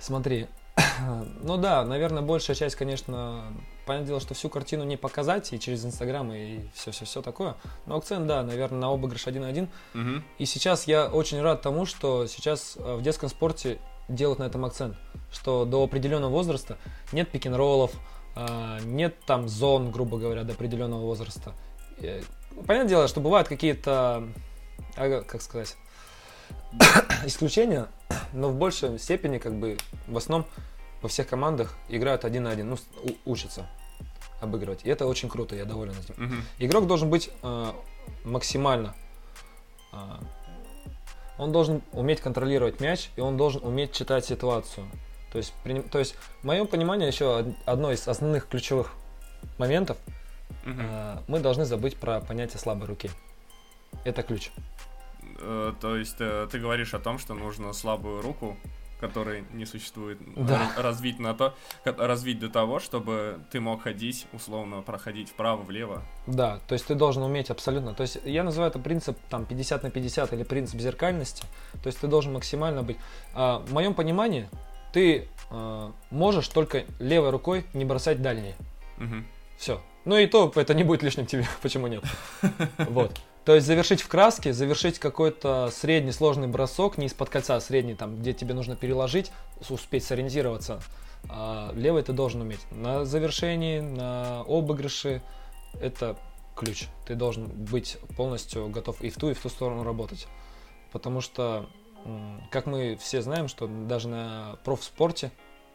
Смотри, 0.00 0.46
ну 1.42 1.56
да, 1.56 1.84
наверное, 1.84 2.22
большая 2.22 2.56
часть, 2.56 2.76
конечно, 2.76 3.52
понятное 3.86 4.08
дело, 4.08 4.20
что 4.20 4.34
всю 4.34 4.48
картину 4.48 4.84
не 4.84 4.96
показать 4.96 5.52
и 5.52 5.60
через 5.60 5.84
Инстаграм 5.84 6.32
и 6.32 6.60
все-все-все 6.74 7.22
такое. 7.22 7.56
Но 7.86 7.96
акцент, 7.96 8.26
да, 8.26 8.42
наверное, 8.42 8.80
на 8.80 8.92
обыгрыш 8.92 9.26
1-1. 9.26 9.68
Мгм. 9.94 10.24
И 10.38 10.44
сейчас 10.44 10.86
я 10.86 11.06
очень 11.06 11.40
рад 11.40 11.62
тому, 11.62 11.86
что 11.86 12.26
сейчас 12.26 12.76
э, 12.76 12.94
в 12.96 13.02
детском 13.02 13.28
спорте 13.28 13.78
делают 14.08 14.38
на 14.38 14.44
этом 14.44 14.64
акцент, 14.64 14.96
что 15.32 15.64
до 15.64 15.82
определенного 15.82 16.30
возраста 16.30 16.78
нет 17.12 17.30
пик-н-роллов, 17.30 17.92
а, 18.34 18.78
нет 18.80 19.16
там 19.26 19.48
зон, 19.48 19.90
грубо 19.90 20.18
говоря, 20.18 20.44
до 20.44 20.52
определенного 20.52 21.00
возраста. 21.00 21.52
Э, 21.98 22.22
Понятное 22.66 22.88
дело, 22.88 23.08
что 23.08 23.20
бывают 23.20 23.48
какие-то, 23.48 24.28
а, 24.96 25.22
как 25.22 25.42
сказать, 25.42 25.76
исключения, 27.24 27.86
но 28.32 28.48
в 28.50 28.54
большей 28.56 28.98
степени, 28.98 29.38
как 29.38 29.54
бы, 29.54 29.76
в 30.06 30.16
основном 30.16 30.48
во 31.02 31.08
всех 31.08 31.28
командах 31.28 31.74
играют 31.88 32.24
один 32.24 32.44
на 32.44 32.50
один, 32.50 32.70
ну, 32.70 32.76
учатся 33.24 33.66
обыгрывать. 34.40 34.80
И 34.84 34.88
это 34.90 35.06
очень 35.06 35.28
круто, 35.28 35.54
я 35.56 35.64
доволен 35.64 35.94
этим. 35.98 36.14
Мгм. 36.16 36.44
Игрок 36.58 36.86
должен 36.86 37.10
быть 37.10 37.30
э, 37.42 37.72
максимально. 38.24 38.94
э, 39.92 39.96
он 41.38 41.52
должен 41.52 41.80
уметь 41.92 42.20
контролировать 42.20 42.80
мяч, 42.80 43.10
и 43.16 43.20
он 43.20 43.36
должен 43.38 43.64
уметь 43.64 43.92
читать 43.92 44.24
ситуацию. 44.26 44.86
То 45.32 45.38
есть, 45.38 45.54
приним- 45.64 45.88
то 45.88 45.98
есть 45.98 46.14
в 46.42 46.44
моем 46.44 46.66
понимании 46.66 47.06
еще 47.06 47.24
од- 47.38 47.54
одно 47.64 47.92
из 47.92 48.06
основных 48.08 48.46
ключевых 48.48 48.92
моментов 49.58 49.96
Мгм. 50.64 50.80
э, 50.80 51.18
мы 51.28 51.40
должны 51.40 51.64
забыть 51.64 51.96
про 51.96 52.20
понятие 52.20 52.58
слабой 52.58 52.86
руки. 52.88 53.10
Это 54.04 54.22
ключ. 54.22 54.50
Э, 55.40 55.72
То 55.80 55.96
есть 55.96 56.16
э, 56.20 56.48
ты 56.50 56.58
говоришь 56.58 56.94
о 56.94 56.98
том, 56.98 57.18
что 57.18 57.34
нужно 57.34 57.72
слабую 57.72 58.22
руку 58.22 58.56
который 59.00 59.44
не 59.54 59.64
существует, 59.64 60.18
Да. 60.36 60.70
ра- 60.76 60.82
развить 60.82 61.18
на 61.18 61.32
то, 61.34 61.54
развить 61.84 62.38
до 62.38 62.50
того, 62.50 62.78
чтобы 62.80 63.40
ты 63.50 63.58
мог 63.58 63.82
ходить, 63.82 64.26
условно, 64.34 64.82
проходить 64.82 65.30
вправо, 65.30 65.62
влево. 65.62 66.02
Да, 66.26 66.60
то 66.68 66.74
есть 66.74 66.86
ты 66.86 66.94
должен 66.94 67.22
уметь 67.22 67.48
абсолютно. 67.50 67.94
То 67.94 68.02
есть 68.02 68.18
я 68.24 68.44
называю 68.44 68.68
это 68.70 68.78
принцип 68.78 69.18
там 69.30 69.46
50 69.46 69.82
на 69.84 69.90
50 69.90 70.34
или 70.34 70.42
принцип 70.42 70.78
зеркальности. 70.80 71.44
То 71.82 71.86
есть 71.86 71.98
ты 71.98 72.06
должен 72.08 72.34
максимально 72.34 72.82
быть. 72.82 72.98
А, 73.32 73.60
в 73.60 73.72
моем 73.72 73.94
понимании 73.94 74.50
ты 74.92 75.28
а, 75.50 75.92
можешь 76.10 76.48
только 76.48 76.84
левой 76.98 77.30
рукой 77.30 77.64
не 77.72 77.86
бросать 77.86 78.20
дальние. 78.20 78.54
Мгм. 78.98 79.26
Все. 79.56 79.80
Ну 80.04 80.16
и 80.18 80.26
то 80.26 80.52
это 80.54 80.74
не 80.74 80.84
будет 80.84 81.02
лишним 81.02 81.24
тебе, 81.24 81.46
почему 81.62 81.86
нет. 81.86 82.04
Вот. 82.76 83.18
То 83.50 83.56
есть 83.56 83.66
завершить 83.66 84.00
в 84.00 84.06
краске, 84.06 84.52
завершить 84.52 85.00
какой-то 85.00 85.70
средний 85.72 86.12
сложный 86.12 86.46
бросок, 86.46 86.98
не 86.98 87.06
из-под 87.06 87.30
кольца, 87.30 87.56
а 87.56 87.60
средний, 87.60 87.96
там, 87.96 88.16
где 88.16 88.32
тебе 88.32 88.54
нужно 88.54 88.76
переложить, 88.76 89.32
успеть 89.68 90.04
сориентироваться. 90.04 90.80
А 91.28 91.72
левый 91.74 92.04
ты 92.04 92.12
должен 92.12 92.42
уметь. 92.42 92.60
На 92.70 93.04
завершении, 93.04 93.80
на 93.80 94.42
обыгрыше 94.42 95.20
это 95.80 96.16
ключ. 96.54 96.86
Ты 97.08 97.16
должен 97.16 97.48
быть 97.48 97.98
полностью 98.16 98.68
готов 98.68 99.00
и 99.00 99.10
в 99.10 99.16
ту, 99.16 99.30
и 99.30 99.34
в 99.34 99.40
ту 99.40 99.48
сторону 99.48 99.82
работать. 99.82 100.28
Потому 100.92 101.20
что, 101.20 101.68
как 102.52 102.66
мы 102.66 102.96
все 103.00 103.20
знаем, 103.20 103.48
что 103.48 103.66
даже 103.66 104.06
на 104.06 104.58
профспорте, 104.62 105.32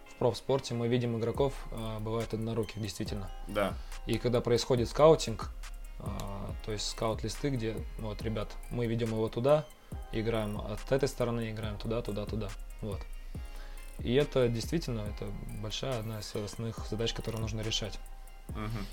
в 0.08 0.16
профспорте 0.16 0.76
мы 0.76 0.88
видим 0.88 1.18
игроков, 1.20 1.52
а, 1.74 2.00
бывают 2.00 2.34
одноруких, 2.34 2.82
действительно. 2.82 3.30
Да. 3.50 3.74
И 4.08 4.18
когда 4.18 4.40
происходит 4.40 4.88
скаутинг, 4.88 5.52
то 6.66 6.72
есть 6.72 6.90
скаут-листы, 6.90 7.50
где, 7.50 7.76
вот, 8.00 8.22
ребят, 8.22 8.50
мы 8.72 8.86
ведем 8.88 9.10
его 9.10 9.30
туда, 9.30 9.66
играем 10.12 10.60
от 10.60 10.92
этой 10.92 11.08
стороны, 11.08 11.52
играем 11.52 11.78
туда, 11.78 12.02
туда, 12.02 12.26
туда. 12.26 12.50
Вот. 12.82 13.00
И 14.00 14.14
это 14.16 14.50
действительно, 14.50 15.02
это 15.02 15.26
большая 15.62 16.00
одна 16.00 16.20
из 16.20 16.36
основных 16.36 16.86
задач, 16.90 17.14
которые 17.14 17.42
нужно 17.42 17.62
решать. 17.62 17.98
Мгм. 18.50 18.86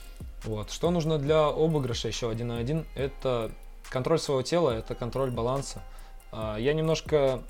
Вот. 0.45 0.71
Что 0.71 0.91
нужно 0.91 1.19
для 1.19 1.47
обыгрыша 1.49 2.09
еще 2.09 2.31
один 2.31 2.49
на 2.49 2.59
один? 2.59 2.87
Это 2.95 3.51
контроль 3.91 4.19
своего 4.19 4.43
тела, 4.43 4.71
это 4.71 4.95
контроль 4.95 5.31
баланса. 5.31 5.83
А, 6.31 6.57
Я 6.57 6.73
немножко 6.73 7.43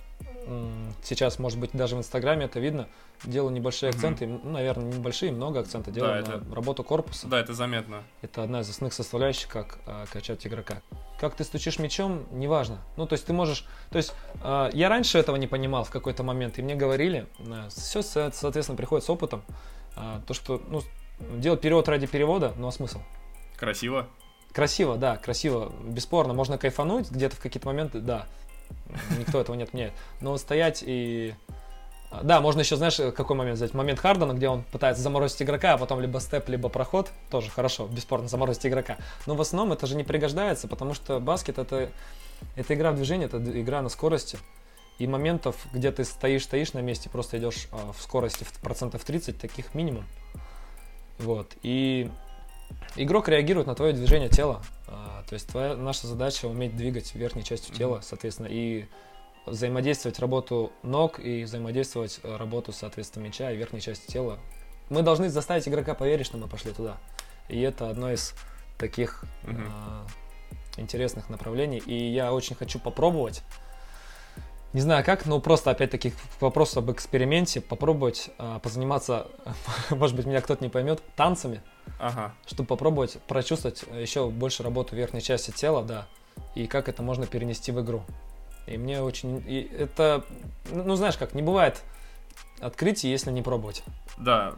сейчас, 1.02 1.38
может 1.38 1.58
быть, 1.58 1.70
даже 1.72 1.96
в 1.96 1.98
Инстаграме 1.98 2.46
это 2.46 2.60
видно, 2.60 2.88
делаю 3.24 3.52
небольшие 3.52 3.90
акценты, 3.90 4.26
ну, 4.26 4.40
наверное, 4.50 4.92
небольшие, 4.92 5.32
много 5.32 5.60
акцентов 5.60 5.92
делаю 5.94 6.24
Да, 6.24 6.30
на 6.30 6.34
это- 6.36 6.54
работу 6.54 6.82
корпуса. 6.84 7.28
Да, 7.28 7.38
это 7.38 7.54
заметно. 7.54 8.02
Это 8.20 8.42
одна 8.42 8.60
из 8.60 8.68
основных 8.70 8.92
составляющих, 8.94 9.48
как 9.48 9.78
а, 9.86 10.06
качать 10.12 10.46
игрока. 10.46 10.82
Как 11.20 11.34
ты 11.36 11.44
стучишь 11.44 11.78
мячом, 11.78 12.24
неважно. 12.32 12.78
Ну, 12.96 13.06
то 13.06 13.14
есть 13.14 13.26
ты 13.26 13.32
можешь... 13.32 13.64
То 13.90 13.98
есть 13.98 14.12
а, 14.42 14.70
я 14.72 14.88
раньше 14.88 15.18
этого 15.18 15.36
не 15.36 15.46
понимал 15.46 15.84
в 15.84 15.90
какой-то 15.90 16.22
момент, 16.22 16.58
и 16.58 16.62
мне 16.62 16.74
говорили, 16.74 17.26
все, 17.70 18.02
соответственно, 18.02 18.76
приходит 18.76 19.04
с 19.04 19.10
опытом, 19.10 19.42
а, 19.96 20.20
то, 20.26 20.34
что, 20.34 20.60
ну, 20.68 20.82
делать 21.36 21.60
перевод 21.60 21.88
ради 21.88 22.06
перевода, 22.06 22.52
ну, 22.56 22.66
а 22.68 22.72
смысл? 22.72 23.00
Красиво. 23.56 24.08
Красиво, 24.52 24.96
да, 24.96 25.16
красиво, 25.16 25.72
бесспорно. 25.84 26.34
Можно 26.34 26.58
кайфануть 26.58 27.10
где-то 27.10 27.36
в 27.36 27.40
какие-то 27.40 27.66
моменты, 27.68 28.00
да. 28.00 28.26
Никто 29.18 29.40
этого 29.40 29.56
не 29.56 29.62
отменяет. 29.64 29.92
Но 30.20 30.36
стоять 30.36 30.82
и... 30.86 31.34
а, 32.10 32.22
Да, 32.22 32.40
можно 32.40 32.60
еще, 32.60 32.76
знаешь, 32.76 32.96
какой 33.14 33.36
момент 33.36 33.56
взять? 33.56 33.74
Момент 33.74 34.00
Хардена, 34.00 34.32
где 34.32 34.48
он 34.48 34.62
пытается 34.64 35.02
заморозить 35.02 35.42
игрока, 35.42 35.74
а 35.74 35.78
потом 35.78 36.00
либо 36.00 36.18
степ, 36.20 36.48
либо 36.48 36.68
проход. 36.68 37.10
Тоже 37.30 37.50
хорошо, 37.50 37.86
бесспорно, 37.86 38.28
заморозить 38.28 38.66
игрока. 38.66 38.98
Но 39.26 39.34
в 39.34 39.40
основном 39.40 39.72
это 39.72 39.86
же 39.86 39.96
не 39.96 40.04
пригождается, 40.04 40.68
потому 40.68 40.94
что 40.94 41.20
баскет 41.20 41.58
это, 41.58 41.90
это 42.56 42.74
игра 42.74 42.92
в 42.92 42.96
движении, 42.96 43.26
это 43.26 43.38
игра 43.38 43.82
на 43.82 43.88
скорости. 43.88 44.38
И 44.98 45.06
моментов, 45.06 45.56
где 45.72 45.90
ты 45.90 46.04
стоишь, 46.04 46.44
стоишь 46.44 46.74
на 46.74 46.80
месте, 46.80 47.08
просто 47.08 47.38
идешь 47.38 47.66
а, 47.72 47.92
в 47.92 48.00
скорости 48.02 48.44
в 48.44 48.52
процентов 48.60 49.02
30, 49.04 49.38
таких 49.38 49.74
минимум. 49.74 50.04
Вот. 51.18 51.52
И 51.62 52.10
игрок 52.96 53.28
реагирует 53.28 53.66
на 53.66 53.74
твое 53.74 53.92
движение 53.92 54.28
тела. 54.28 54.62
То 55.32 55.36
есть 55.36 55.48
твоя, 55.48 55.76
наша 55.76 56.06
задача 56.06 56.44
уметь 56.44 56.76
двигать 56.76 57.14
верхней 57.14 57.42
частью 57.42 57.74
тела, 57.74 57.94
Мгм. 57.94 58.02
соответственно, 58.02 58.48
и 58.50 58.84
взаимодействовать 59.46 60.18
работу 60.18 60.72
ног 60.82 61.18
и 61.20 61.44
взаимодействовать 61.44 62.20
э, 62.22 62.36
работу, 62.36 62.70
соответственно, 62.70 63.24
мяча 63.24 63.50
и 63.50 63.56
верхней 63.56 63.80
части 63.80 64.06
тела. 64.12 64.38
Мы 64.90 65.00
должны 65.00 65.30
заставить 65.30 65.66
игрока 65.66 65.94
поверить, 65.94 66.26
что 66.26 66.36
мы 66.36 66.48
пошли 66.48 66.72
туда. 66.72 66.98
И 67.48 67.58
это 67.62 67.88
одно 67.88 68.12
из 68.12 68.34
таких 68.76 69.24
Мгм. 69.44 69.68
а, 69.72 70.06
интересных 70.76 71.30
направлений. 71.30 71.78
И 71.78 72.12
я 72.12 72.34
очень 72.34 72.54
хочу 72.54 72.78
попробовать. 72.78 73.42
Не 74.72 74.80
знаю 74.80 75.04
как, 75.04 75.26
но 75.26 75.38
просто 75.40 75.70
опять-таки 75.70 76.10
к 76.10 76.16
вопросу 76.40 76.78
об 76.78 76.90
эксперименте 76.90 77.60
попробовать 77.60 78.30
а, 78.38 78.58
позаниматься, 78.58 79.26
может 79.90 80.16
быть, 80.16 80.24
меня 80.26 80.40
кто-то 80.40 80.64
не 80.64 80.70
поймет, 80.70 81.02
танцами 81.14 81.60
Ага. 81.98 82.34
чтобы 82.46 82.68
попробовать 82.68 83.18
прочувствовать 83.28 83.84
еще 83.94 84.28
больше 84.30 84.62
работу 84.62 84.96
верхней 84.96 85.20
части 85.20 85.50
тела, 85.50 85.82
да, 85.82 86.06
и 86.54 86.66
как 86.66 86.88
это 86.88 87.02
можно 87.02 87.26
перенести 87.26 87.70
в 87.72 87.80
игру. 87.82 88.02
И 88.66 88.78
мне 88.78 89.02
очень... 89.02 89.44
И 89.46 89.60
это, 89.76 90.24
ну, 90.70 90.94
знаешь 90.94 91.16
как, 91.18 91.34
не 91.34 91.42
бывает 91.42 91.82
открытий, 92.60 93.10
если 93.10 93.30
не 93.30 93.42
пробовать. 93.42 93.82
Да, 94.16 94.54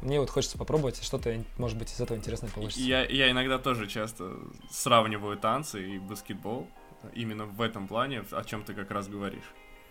Мне 0.00 0.20
вот 0.20 0.30
хочется 0.30 0.56
попробовать, 0.56 1.02
что-то, 1.02 1.36
может 1.58 1.76
быть, 1.76 1.92
из 1.92 2.00
этого 2.00 2.16
интересное 2.16 2.50
получится. 2.50 2.80
я, 2.80 3.04
я 3.04 3.30
иногда 3.30 3.58
тоже 3.58 3.86
часто 3.88 4.32
сравниваю 4.70 5.36
танцы 5.36 5.82
и 5.82 5.98
баскетбол. 5.98 6.68
Именно 7.14 7.44
в 7.46 7.60
этом 7.62 7.88
плане, 7.88 8.24
о 8.32 8.44
чем 8.44 8.64
ты 8.64 8.74
как 8.74 8.90
раз 8.90 9.08
говоришь. 9.08 9.44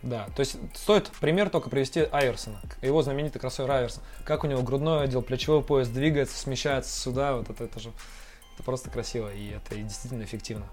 Да, 0.04 0.28
то 0.36 0.42
есть 0.42 0.58
стоит 0.76 1.10
пример 1.20 1.50
только 1.50 1.70
привести 1.70 2.02
Айверсона, 2.12 2.62
его 2.84 3.02
знаменитый 3.02 3.42
кроссовер 3.42 3.72
Айверсон. 3.72 4.04
Как 4.26 4.44
у 4.44 4.48
него 4.48 4.62
грудной 4.62 5.04
отдел, 5.06 5.22
плечевой 5.24 5.64
пояс 5.64 5.88
двигается, 5.88 6.38
смещается 6.38 6.98
сюда, 7.00 7.36
вот 7.36 7.50
это, 7.50 7.64
это 7.64 7.80
же 7.80 7.92
это 8.54 8.64
просто 8.64 8.90
красиво, 8.92 9.34
и 9.34 9.50
это 9.50 9.76
и 9.76 9.82
действительно 9.84 10.24
эффективно. 10.24 10.68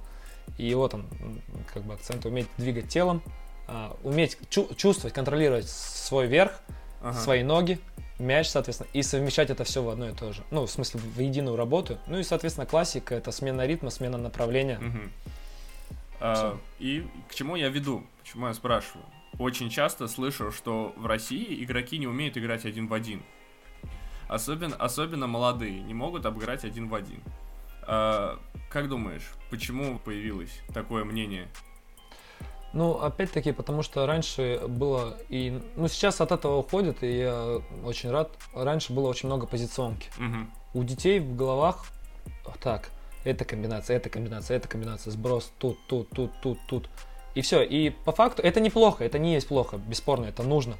И 0.58 0.74
вот 0.74 0.92
он, 0.92 1.06
как 1.72 1.84
бы 1.84 1.94
акцент, 1.94 2.26
уметь 2.26 2.48
двигать 2.58 2.88
телом, 2.88 3.22
а, 3.66 3.96
уметь 4.02 4.36
чу- 4.50 4.74
чувствовать, 4.76 5.14
контролировать 5.14 5.68
свой 5.68 6.26
верх, 6.26 6.60
Ага. 7.00 7.18
свои 7.18 7.42
ноги, 7.42 7.78
мяч, 8.18 8.48
соответственно, 8.48 8.88
и 8.92 9.02
совмещать 9.02 9.48
это 9.50 9.64
все 9.64 9.82
в 9.82 9.88
одно 9.88 10.08
и 10.10 10.12
то 10.12 10.32
же. 10.32 10.42
Ну, 10.50 10.66
в 10.66 10.70
смысле, 10.70 11.00
в 11.00 11.18
единую 11.18 11.56
работу. 11.56 11.98
Ну 12.06 12.18
и, 12.18 12.22
соответственно, 12.22 12.66
классика— 12.66 13.14
это 13.16 13.32
смена 13.32 13.66
ритма, 13.66 13.88
смена 13.90 14.18
направления. 14.18 14.78
Мгм. 14.78 15.10
А, 16.26 16.58
и 16.78 17.06
к 17.28 17.34
чему 17.34 17.54
я 17.54 17.68
веду? 17.68 18.02
Почему 18.22 18.46
я 18.46 18.54
спрашиваю? 18.54 19.04
Очень 19.38 19.68
часто 19.68 20.08
слышу, 20.08 20.52
что 20.52 20.94
в 20.96 21.04
России 21.04 21.62
игроки 21.62 21.98
не 21.98 22.06
умеют 22.06 22.38
играть 22.38 22.64
один 22.64 22.88
в 22.88 22.94
один. 22.94 23.22
Особенно, 24.26 24.74
особенно 24.76 25.26
молодые 25.26 25.82
не 25.82 25.92
могут 25.92 26.24
обыграть 26.24 26.64
один 26.64 26.88
в 26.88 26.94
один. 26.94 27.20
А, 27.82 28.38
как 28.70 28.88
думаешь, 28.88 29.32
почему 29.50 29.98
появилось 29.98 30.62
такое 30.72 31.04
мнение? 31.04 31.46
Ну, 32.72 32.92
опять-таки, 32.94 33.52
потому 33.52 33.82
что 33.82 34.06
раньше 34.06 34.62
было 34.66 35.18
и... 35.28 35.60
Ну, 35.76 35.88
сейчас 35.88 36.22
от 36.22 36.32
этого 36.32 36.56
уходит, 36.56 37.02
и 37.02 37.18
я 37.18 37.60
очень 37.84 38.10
рад. 38.10 38.30
Раньше 38.54 38.94
было 38.94 39.08
очень 39.08 39.28
много 39.28 39.46
позиционки. 39.46 40.08
Мгм. 40.16 40.50
У 40.72 40.84
детей 40.84 41.20
в 41.20 41.36
головах 41.36 41.84
так, 42.62 42.90
эта 43.24 43.44
комбинация, 43.44 43.96
эта 43.96 44.08
комбинация, 44.08 44.56
эта 44.56 44.68
комбинация, 44.68 45.10
сброс 45.10 45.50
тут, 45.58 45.78
тут, 45.86 46.08
тут, 46.10 46.30
тут, 46.42 46.58
тут. 46.68 46.88
И 47.34 47.40
все. 47.40 47.62
И 47.62 47.90
по 47.90 48.12
факту 48.12 48.42
это 48.42 48.60
неплохо, 48.60 49.04
это 49.04 49.18
не 49.18 49.34
есть 49.34 49.48
плохо, 49.48 49.78
бесспорно, 49.78 50.26
это 50.26 50.42
нужно. 50.42 50.76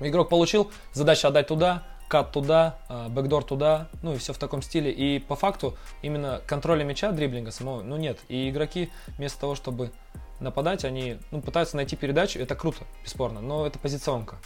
Игрок 0.00 0.28
получил, 0.28 0.70
задача 0.92 1.28
отдать 1.28 1.46
туда, 1.46 1.84
кат 2.08 2.32
туда, 2.32 2.78
а, 2.88 3.08
бэкдор 3.08 3.44
туда, 3.44 3.88
ну 4.02 4.14
и 4.14 4.18
все 4.18 4.32
в 4.32 4.38
таком 4.38 4.60
стиле. 4.62 4.90
И 4.90 5.20
по 5.20 5.36
факту 5.36 5.76
именно 6.02 6.40
контроля 6.46 6.84
мяча, 6.84 7.12
дриблинга 7.12 7.50
самого, 7.50 7.82
ну 7.82 7.96
нет. 7.96 8.18
И 8.28 8.50
игроки 8.50 8.90
вместо 9.18 9.40
того, 9.40 9.54
чтобы 9.54 9.92
нападать, 10.40 10.84
они 10.84 11.18
ну, 11.30 11.40
пытаются 11.40 11.76
найти 11.76 11.96
передачу, 11.96 12.38
это 12.38 12.56
круто, 12.56 12.84
бесспорно, 13.04 13.40
но 13.40 13.66
это 13.66 13.78
позиционка 13.78 14.36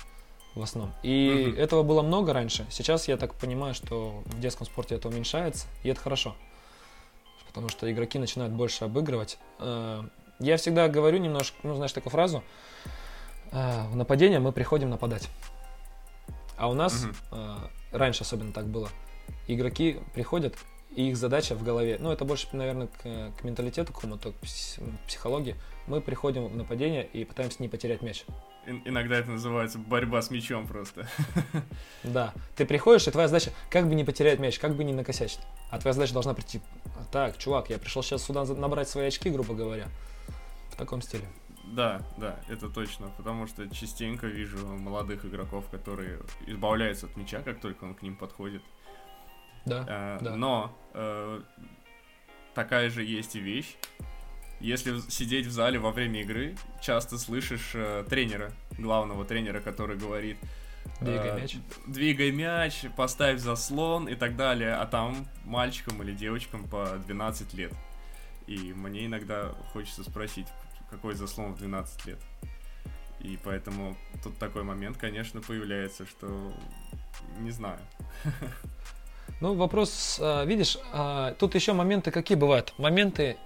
в 0.54 0.62
основном. 0.62 0.94
И 1.02 1.46
Мгм. 1.48 1.58
этого 1.58 1.82
было 1.82 2.02
много 2.02 2.32
раньше. 2.32 2.66
Сейчас 2.70 3.08
я 3.08 3.16
так 3.16 3.34
понимаю, 3.34 3.74
что 3.74 4.22
в 4.26 4.40
детском 4.40 4.66
спорте 4.66 4.96
это 4.96 5.08
уменьшается, 5.08 5.66
и 5.82 5.88
это 5.88 6.00
хорошо. 6.00 6.34
Потому 7.48 7.68
что 7.68 7.90
игроки 7.90 8.18
начинают 8.18 8.52
больше 8.52 8.84
обыгрывать. 8.84 9.38
Э, 9.58 10.02
Я 10.38 10.56
всегда 10.56 10.88
говорю 10.88 11.18
немножко, 11.18 11.56
ну, 11.64 11.74
знаешь, 11.74 11.92
такую 11.92 12.12
фразу. 12.12 12.44
э, 13.52 13.88
В 13.88 13.96
нападение 13.96 14.38
мы 14.38 14.52
приходим 14.52 14.90
нападать. 14.90 15.28
А 16.56 16.68
у 16.68 16.74
нас, 16.74 17.04
э, 17.32 17.56
раньше 17.92 18.22
особенно 18.22 18.52
так 18.52 18.66
было, 18.66 18.88
игроки 19.46 19.98
приходят, 20.14 20.54
и 20.94 21.08
их 21.10 21.16
задача 21.16 21.54
в 21.54 21.62
голове, 21.62 21.96
ну, 22.00 22.10
это 22.10 22.24
больше, 22.24 22.48
наверное, 22.52 22.88
к, 22.88 23.02
к 23.40 23.44
менталитету 23.44 23.92
какому-то, 23.92 24.32
к 24.32 24.34
пс- 24.36 24.80
психологии. 25.06 25.54
Мы 25.86 26.00
приходим 26.00 26.46
в 26.48 26.56
нападение 26.56 27.06
и 27.06 27.24
пытаемся 27.24 27.62
не 27.62 27.68
потерять 27.68 28.02
мяч. 28.02 28.24
Ин- 28.68 28.82
Иногда 28.84 29.16
это 29.18 29.30
называется 29.30 29.78
борьба 29.78 30.20
с 30.22 30.30
мячом 30.30 30.66
просто. 30.66 31.06
Да. 32.04 32.32
Ты 32.56 32.64
приходишь, 32.66 33.08
и 33.08 33.10
твоя 33.10 33.28
задача, 33.28 33.52
как 33.70 33.88
бы 33.88 33.94
не 33.94 34.04
потерять 34.04 34.38
мяч, 34.38 34.58
как 34.58 34.74
бы 34.76 34.84
не 34.84 34.92
накосячить. 34.92 35.40
А 35.70 35.78
твоя 35.78 35.92
задача 35.94 36.12
должна 36.12 36.34
прийти, 36.34 36.60
так, 37.12 37.38
чувак, 37.38 37.70
я 37.70 37.78
пришел 37.78 38.02
сейчас 38.02 38.22
сюда 38.24 38.44
набрать 38.44 38.88
свои 38.88 39.06
очки, 39.08 39.30
грубо 39.30 39.54
говоря. 39.54 39.86
В 40.70 40.76
таком 40.76 41.02
стиле. 41.02 41.24
Да, 41.64 42.00
да, 42.16 42.36
это 42.48 42.68
точно, 42.70 43.10
потому 43.16 43.46
что 43.46 43.68
частенько 43.74 44.26
вижу 44.26 44.58
молодых 44.66 45.24
игроков, 45.26 45.66
которые 45.70 46.20
избавляются 46.46 47.06
от 47.06 47.16
мяча, 47.16 47.42
как 47.42 47.60
только 47.60 47.84
он 47.84 47.94
к 47.94 48.02
ним 48.02 48.16
подходит. 48.16 48.62
Да, 49.66 49.84
Э, 49.86 50.18
да. 50.22 50.36
Но 50.36 50.72
э, 50.94 51.42
такая 52.54 52.88
же 52.90 53.04
есть 53.04 53.36
и 53.36 53.40
вещь. 53.40 53.76
Если 54.60 54.98
сидеть 55.08 55.46
в 55.46 55.52
зале 55.52 55.78
во 55.78 55.92
время 55.92 56.22
игры, 56.22 56.56
часто 56.82 57.16
слышишь 57.18 57.72
э, 57.74 58.04
тренера, 58.08 58.52
главного 58.76 59.24
тренера, 59.24 59.60
который 59.60 59.96
говорит 59.96 60.36
Двигай 61.00 61.28
э, 61.28 61.40
мяч. 61.40 61.56
двигай 61.86 62.30
мяч, 62.32 62.84
поставь 62.96 63.38
заслон 63.38 64.08
и 64.08 64.16
так 64.16 64.36
далее, 64.36 64.74
а 64.74 64.86
там 64.86 65.26
мальчикам 65.44 66.02
или 66.02 66.12
девочкам 66.12 66.64
по 66.64 66.98
12 67.06 67.54
лет. 67.54 67.72
И 68.46 68.72
мне 68.72 69.06
иногда 69.06 69.52
хочется 69.72 70.02
спросить, 70.02 70.48
какой 70.90 71.14
заслон 71.14 71.54
в 71.54 71.58
12 71.58 72.06
лет. 72.06 72.18
И 73.20 73.38
поэтому 73.42 73.96
тут 74.22 74.38
такой 74.38 74.62
момент, 74.62 74.96
конечно, 74.96 75.40
появляется, 75.40 76.06
что 76.06 76.52
не 77.38 77.50
знаю. 77.50 77.78
Ну, 79.40 79.54
вопрос, 79.54 80.18
а, 80.20 80.44
видишь, 80.44 80.78
а, 80.92 81.32
тут 81.34 81.54
еще 81.54 81.72
моменты 81.72 82.10
какие 82.10 82.36
бывают? 82.36 82.74
Моменты 82.76 83.36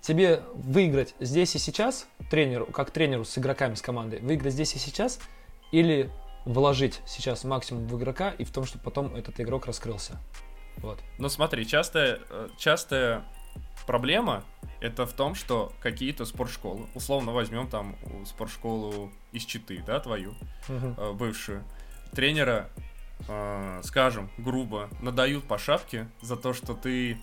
тебе 0.00 0.42
выиграть 0.54 1.14
здесь 1.20 1.54
и 1.54 1.58
сейчас, 1.58 2.06
тренеру, 2.30 2.66
как 2.66 2.90
тренеру 2.90 3.24
с 3.24 3.38
игроками, 3.38 3.74
с 3.74 3.82
командой, 3.82 4.20
выиграть 4.20 4.52
здесь 4.52 4.74
и 4.74 4.78
сейчас, 4.78 5.18
или 5.72 6.10
вложить 6.44 7.00
сейчас 7.06 7.44
максимум 7.44 7.86
в 7.86 7.96
игрока 7.96 8.30
и 8.30 8.44
в 8.44 8.50
том, 8.50 8.64
чтобы 8.64 8.84
потом 8.84 9.14
этот 9.16 9.40
игрок 9.40 9.66
раскрылся. 9.66 10.20
Вот. 10.78 10.98
Ну 11.18 11.28
смотри, 11.28 11.66
частая, 11.66 12.20
э, 12.28 12.48
частая 12.58 13.24
проблема 13.86 14.44
это 14.80 15.06
в 15.06 15.12
том, 15.12 15.34
что 15.34 15.72
какие-то 15.80 16.24
спортшколы, 16.24 16.86
условно 16.94 17.32
возьмем 17.32 17.68
там 17.68 17.96
спортшколу 18.26 19.10
из 19.32 19.44
Читы, 19.44 19.82
да, 19.86 20.00
твою, 20.00 20.34
э, 20.68 21.12
бывшую, 21.12 21.64
тренера, 22.12 22.68
э, 23.28 23.80
скажем, 23.84 24.30
грубо, 24.36 24.90
надают 25.00 25.44
по 25.44 25.58
шапке 25.58 26.08
за 26.20 26.36
то, 26.36 26.52
что 26.52 26.74
ты 26.74 27.18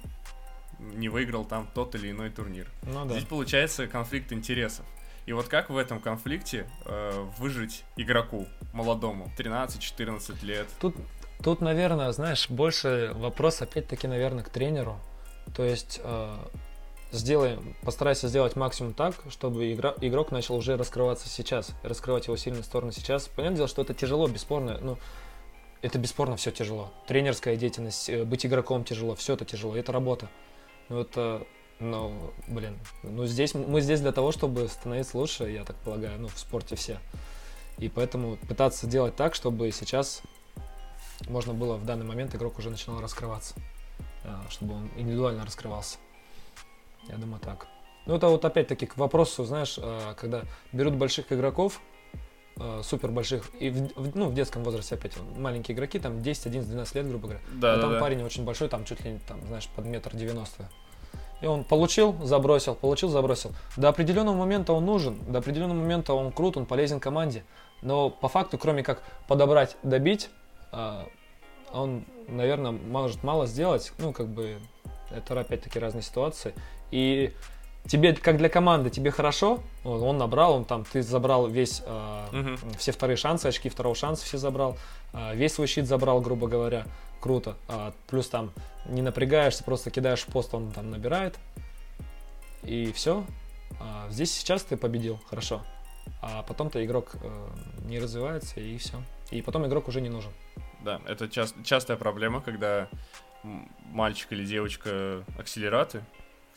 не 0.81 1.09
выиграл 1.09 1.45
там 1.45 1.67
тот 1.73 1.95
или 1.95 2.11
иной 2.11 2.29
турнир. 2.29 2.67
Ну 2.83 3.05
да. 3.05 3.13
Здесь 3.13 3.25
получается 3.25 3.87
конфликт 3.87 4.33
интересов. 4.33 4.85
И 5.25 5.33
вот 5.33 5.47
как 5.47 5.69
в 5.69 5.77
этом 5.77 5.99
конфликте 5.99 6.67
э, 6.85 7.25
выжить 7.37 7.83
игроку 7.95 8.47
молодому, 8.73 9.31
13-14 9.37 10.43
лет? 10.43 10.67
Тут, 10.79 10.95
тут, 11.43 11.61
наверное, 11.61 12.11
знаешь, 12.11 12.49
больше 12.49 13.11
вопрос 13.15 13.61
опять-таки, 13.61 14.07
наверное, 14.07 14.43
к 14.43 14.49
тренеру. 14.49 14.99
То 15.55 15.63
есть 15.63 16.01
э, 16.03 16.37
сделай, 17.11 17.59
постарайся 17.83 18.27
сделать 18.27 18.55
максимум 18.55 18.93
так, 18.93 19.15
чтобы 19.29 19.71
игра, 19.73 19.93
игрок 20.01 20.31
начал 20.31 20.55
уже 20.55 20.75
раскрываться 20.75 21.29
сейчас, 21.29 21.71
раскрывать 21.83 22.27
его 22.27 22.37
сильные 22.37 22.63
стороны 22.63 22.91
сейчас. 22.91 23.27
Понятное 23.27 23.57
дело, 23.57 23.67
что 23.67 23.83
это 23.83 23.93
тяжело, 23.93 24.27
бесспорно. 24.27 24.79
Ну, 24.81 24.97
это 25.81 25.99
бесспорно 25.99 26.35
все 26.35 26.51
тяжело. 26.51 26.91
Тренерская 27.07 27.55
деятельность, 27.55 28.09
э, 28.09 28.23
быть 28.23 28.45
игроком 28.45 28.83
тяжело, 28.83 29.15
все 29.15 29.33
это 29.33 29.45
тяжело, 29.45 29.75
это 29.75 29.91
работа. 29.91 30.29
Ну, 30.91 30.99
это, 30.99 31.47
ну, 31.79 32.33
блин, 32.49 32.77
ну 33.01 33.25
здесь 33.25 33.53
мы 33.53 33.79
здесь 33.79 34.01
для 34.01 34.11
того, 34.11 34.33
чтобы 34.33 34.67
становиться 34.67 35.17
лучше, 35.17 35.49
я 35.49 35.63
так 35.63 35.77
полагаю, 35.77 36.19
ну, 36.19 36.27
в 36.27 36.37
спорте 36.37 36.75
все. 36.75 36.99
И 37.77 37.87
поэтому 37.87 38.35
пытаться 38.35 38.87
делать 38.87 39.15
так, 39.15 39.33
чтобы 39.33 39.71
сейчас 39.71 40.21
можно 41.29 41.53
было 41.53 41.77
в 41.77 41.85
данный 41.85 42.03
момент 42.05 42.35
игрок 42.35 42.59
уже 42.59 42.69
начинал 42.69 42.99
раскрываться, 42.99 43.55
а, 44.25 44.43
чтобы 44.49 44.73
он 44.73 44.89
индивидуально 44.97 45.45
раскрывался. 45.45 45.97
Я 47.07 47.15
думаю 47.15 47.39
так. 47.39 47.67
Ну 48.05 48.17
это 48.17 48.27
вот 48.27 48.43
опять-таки 48.43 48.85
к 48.85 48.97
вопросу, 48.97 49.45
знаешь, 49.45 49.79
а, 49.81 50.13
когда 50.15 50.41
берут 50.73 50.95
больших 50.95 51.31
игроков, 51.31 51.79
а, 52.63 52.81
супер 52.83 53.09
больших, 53.11 53.49
и 53.59 53.69
в, 53.71 53.87
в- 53.95 54.15
ну, 54.15 54.27
в 54.27 54.33
детском 54.35 54.63
возрасте 54.63 54.95
опять 54.95 55.13
маленькие 55.37 55.75
игроки, 55.75 55.97
там 55.99 56.21
10, 56.21 56.45
11, 56.45 56.69
12 56.69 56.95
лет, 56.95 57.07
грубо 57.09 57.23
говоря, 57.27 57.39
Да, 57.53 57.73
а 57.73 57.75
да, 57.77 57.81
там 57.81 57.91
да. 57.93 57.99
парень 57.99 58.23
очень 58.23 58.43
большой, 58.45 58.67
там 58.69 58.85
чуть 58.85 59.03
ли 59.03 59.13
не, 59.13 59.19
там, 59.19 59.41
знаешь, 59.47 59.67
под 59.75 59.85
метр 59.85 60.15
девяносто. 60.15 60.69
И 61.41 61.47
он 61.47 61.63
получил, 61.63 62.15
забросил, 62.23 62.75
получил, 62.75 63.09
забросил. 63.09 63.51
До 63.75 63.89
определенного 63.89 64.35
момента 64.35 64.73
он 64.73 64.85
нужен, 64.85 65.17
до 65.27 65.39
определенного 65.39 65.79
момента 65.79 66.13
он 66.13 66.31
крут, 66.31 66.55
он 66.55 66.67
полезен 66.67 66.99
команде. 66.99 67.43
Но 67.81 68.11
по 68.11 68.27
факту, 68.27 68.59
кроме 68.59 68.83
как 68.83 69.01
подобрать, 69.27 69.75
добить, 69.81 70.29
а, 70.71 71.07
он, 71.73 72.05
наверное, 72.27 72.71
может 72.71 73.23
мало 73.23 73.47
сделать. 73.47 73.91
Ну, 73.97 74.13
как 74.13 74.27
бы, 74.27 74.59
это 75.09 75.39
опять-таки 75.39 75.79
разные 75.79 76.03
ситуации. 76.03 76.53
И 76.91 77.33
тебе, 77.87 78.13
как 78.13 78.37
для 78.37 78.49
команды, 78.49 78.89
тебе 78.89 79.11
хорошо, 79.11 79.59
он 79.83 80.17
набрал, 80.17 80.53
он 80.53 80.65
там, 80.65 80.85
ты 80.85 81.01
забрал 81.01 81.47
весь, 81.47 81.81
а, 81.85 82.29
Мгм. 82.31 82.57
все 82.77 82.91
вторые 82.91 83.17
шансы, 83.17 83.47
очки 83.47 83.69
второго 83.69 83.95
шанса 83.95 84.25
все 84.25 84.37
забрал, 84.37 84.77
а, 85.13 85.33
весь 85.33 85.53
свой 85.53 85.67
щит 85.67 85.87
забрал, 85.87 86.21
грубо 86.21 86.47
говоря, 86.47 86.85
круто. 87.19 87.55
А, 87.67 87.93
плюс 88.07 88.29
там 88.29 88.51
не 88.85 89.01
напрягаешься, 89.01 89.63
просто 89.63 89.91
кидаешь 89.91 90.25
пост, 90.25 90.53
он 90.53 90.71
там 90.71 90.89
набирает, 90.91 91.37
и 92.63 92.91
все. 92.91 93.23
здесь 94.09 94.31
сейчас 94.33 94.63
ты 94.63 94.77
победил, 94.77 95.19
хорошо. 95.29 95.61
А 96.21 96.43
потом-то 96.43 96.83
игрок 96.85 97.15
э, 97.21 97.47
не 97.85 97.99
развивается, 97.99 98.59
и 98.59 98.77
все. 98.77 99.01
И 99.31 99.41
потом 99.41 99.65
игрок 99.65 99.87
уже 99.87 100.01
не 100.01 100.09
нужен. 100.09 100.31
Да, 100.81 100.99
это 101.07 101.27
част- 101.29 101.55
частая 101.63 101.95
проблема, 101.97 102.41
когда 102.41 102.89
мальчик 103.91 104.31
или 104.33 104.45
девочка 104.45 105.23
акселераты, 105.37 106.03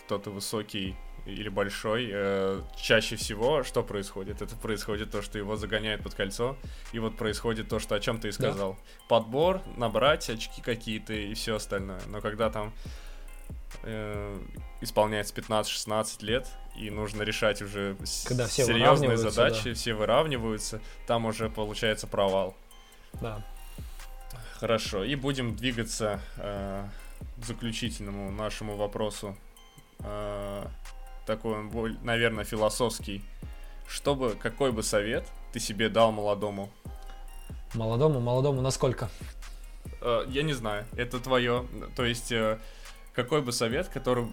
кто-то 0.04 0.30
высокий 0.30 0.96
или 1.26 1.48
большой, 1.48 2.08
э, 2.12 2.60
чаще 2.76 3.16
всего 3.16 3.62
что 3.64 3.82
происходит? 3.82 4.42
Это 4.42 4.56
происходит 4.56 5.10
то, 5.10 5.22
что 5.22 5.38
его 5.38 5.56
загоняют 5.56 6.02
под 6.02 6.14
кольцо, 6.14 6.56
и 6.92 6.98
вот 6.98 7.16
происходит 7.16 7.68
то, 7.68 7.78
что 7.78 7.94
о 7.94 8.00
чем 8.00 8.20
ты 8.20 8.28
и 8.28 8.30
Да. 8.30 8.36
сказал. 8.36 8.76
Подбор, 9.08 9.62
набрать 9.76 10.28
очки 10.28 10.60
какие-то 10.60 11.12
и 11.12 11.32
все 11.34 11.56
остальное. 11.56 12.00
Но 12.08 12.20
когда 12.20 12.50
там 12.50 12.72
э, 13.82 14.38
исполняется 14.80 15.34
15-16 15.34 16.24
лет, 16.24 16.48
и 16.76 16.90
нужно 16.90 17.22
решать 17.22 17.62
уже 17.62 17.96
Когда 18.26 18.46
все 18.46 18.64
серьезные 18.64 19.16
задачи, 19.16 19.72
все 19.74 19.94
выравниваются, 19.94 20.80
там 21.06 21.26
уже 21.26 21.48
получается 21.50 22.06
провал. 22.06 22.56
Да. 23.20 23.42
Хорошо, 24.58 25.04
и 25.04 25.14
будем 25.14 25.56
двигаться 25.56 26.20
э, 26.36 26.86
к 27.40 27.44
заключительному 27.44 28.30
нашему 28.30 28.76
вопросу. 28.76 29.36
Э, 30.00 30.66
такой 31.26 31.62
наверное, 32.02 32.44
философский. 32.44 33.22
Чтобы, 33.86 34.34
какой 34.40 34.72
бы 34.72 34.82
совет 34.82 35.26
ты 35.52 35.60
себе 35.60 35.88
дал 35.88 36.10
молодому? 36.10 36.70
Молодому, 37.74 38.20
молодому 38.20 38.62
насколько? 38.62 39.10
Э, 40.00 40.24
я 40.28 40.42
не 40.42 40.52
знаю, 40.52 40.86
это 40.96 41.18
твое. 41.20 41.66
То 41.96 42.04
есть, 42.04 42.32
э, 42.32 42.58
какой 43.14 43.42
бы 43.42 43.52
совет, 43.52 43.88
который 43.88 44.26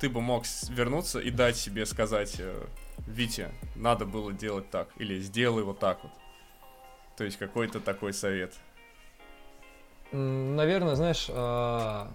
ты 0.00 0.08
бы 0.08 0.20
мог 0.20 0.44
вернуться 0.68 1.20
и 1.20 1.30
дать 1.30 1.56
себе 1.56 1.86
сказать, 1.86 2.36
э, 2.38 2.66
Витя, 3.06 3.48
надо 3.74 4.06
было 4.06 4.32
делать 4.32 4.70
так, 4.70 4.88
или 4.96 5.20
сделай 5.20 5.62
вот 5.62 5.78
так 5.78 6.02
вот. 6.02 6.12
То 7.16 7.24
есть, 7.24 7.36
какой-то 7.36 7.80
такой 7.80 8.12
совет. 8.12 8.54
Наверное, 10.12 10.94
знаешь, 10.94 11.26
а, 11.28 12.08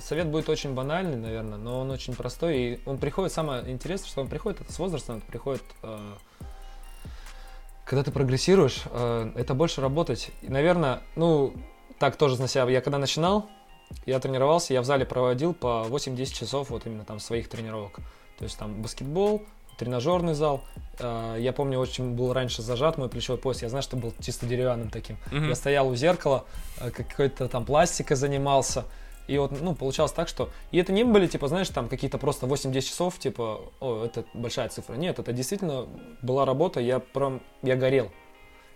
совет 0.00 0.28
будет 0.28 0.48
очень 0.48 0.74
банальный, 0.74 1.16
наверное, 1.16 1.58
но 1.58 1.80
он 1.80 1.90
очень 1.90 2.14
простой. 2.14 2.56
И 2.58 2.80
он 2.86 2.98
приходит, 2.98 3.32
самое 3.32 3.70
интересное, 3.70 4.08
что 4.08 4.20
он 4.20 4.28
приходит 4.28 4.60
это 4.60 4.72
с 4.72 4.78
возрастом, 4.78 5.18
это 5.18 5.26
приходит, 5.26 5.62
а, 5.82 6.16
когда 7.84 8.02
ты 8.02 8.10
прогрессируешь, 8.10 8.82
а, 8.86 9.30
это 9.34 9.54
больше 9.54 9.80
работать. 9.80 10.30
И, 10.42 10.48
наверное, 10.48 11.00
ну, 11.16 11.54
так 11.98 12.16
тоже 12.16 12.40
на 12.40 12.48
себя, 12.48 12.68
я 12.68 12.80
когда 12.80 12.98
начинал, 12.98 13.48
я 14.06 14.18
тренировался, 14.18 14.72
я 14.72 14.80
в 14.80 14.84
зале 14.84 15.04
проводил 15.04 15.54
по 15.54 15.86
8-10 15.88 16.34
часов 16.34 16.70
вот 16.70 16.86
именно 16.86 17.04
там 17.04 17.20
своих 17.20 17.48
тренировок. 17.48 17.98
То 18.38 18.44
есть 18.44 18.58
там 18.58 18.82
баскетбол, 18.82 19.42
тренажерный 19.78 20.34
зал. 20.34 20.62
А, 20.98 21.36
Я 21.36 21.52
помню, 21.52 21.78
очень 21.78 22.14
был 22.14 22.32
раньше 22.32 22.62
зажат 22.62 22.98
мой 22.98 23.08
плечевой 23.08 23.38
пояс. 23.38 23.62
Я 23.62 23.68
знаю, 23.68 23.82
что 23.82 23.96
был 23.96 24.14
чисто 24.20 24.46
деревянным 24.46 24.90
таким. 24.90 25.16
Мгм. 25.30 25.48
Я 25.48 25.54
стоял 25.54 25.88
у 25.88 25.94
зеркала, 25.94 26.44
э, 26.80 26.90
какой-то 26.90 27.48
там 27.48 27.64
пластикой 27.64 28.16
занимался. 28.16 28.84
И 29.26 29.38
вот, 29.38 29.58
ну, 29.60 29.74
получалось 29.74 30.12
так, 30.12 30.28
что... 30.28 30.50
И 30.70 30.78
это 30.78 30.92
не 30.92 31.04
были, 31.04 31.26
типа, 31.26 31.48
знаешь, 31.48 31.68
там 31.70 31.88
какие-то 31.88 32.18
просто 32.18 32.46
8-10 32.46 32.80
часов, 32.82 33.18
типа, 33.18 33.60
о, 33.80 34.04
это 34.04 34.24
большая 34.34 34.68
цифра. 34.68 34.94
Нет, 34.94 35.18
это 35.18 35.32
действительно 35.32 35.86
была 36.20 36.44
работа, 36.44 36.80
я 36.80 36.98
прям, 36.98 37.40
я 37.62 37.76
горел. 37.76 38.10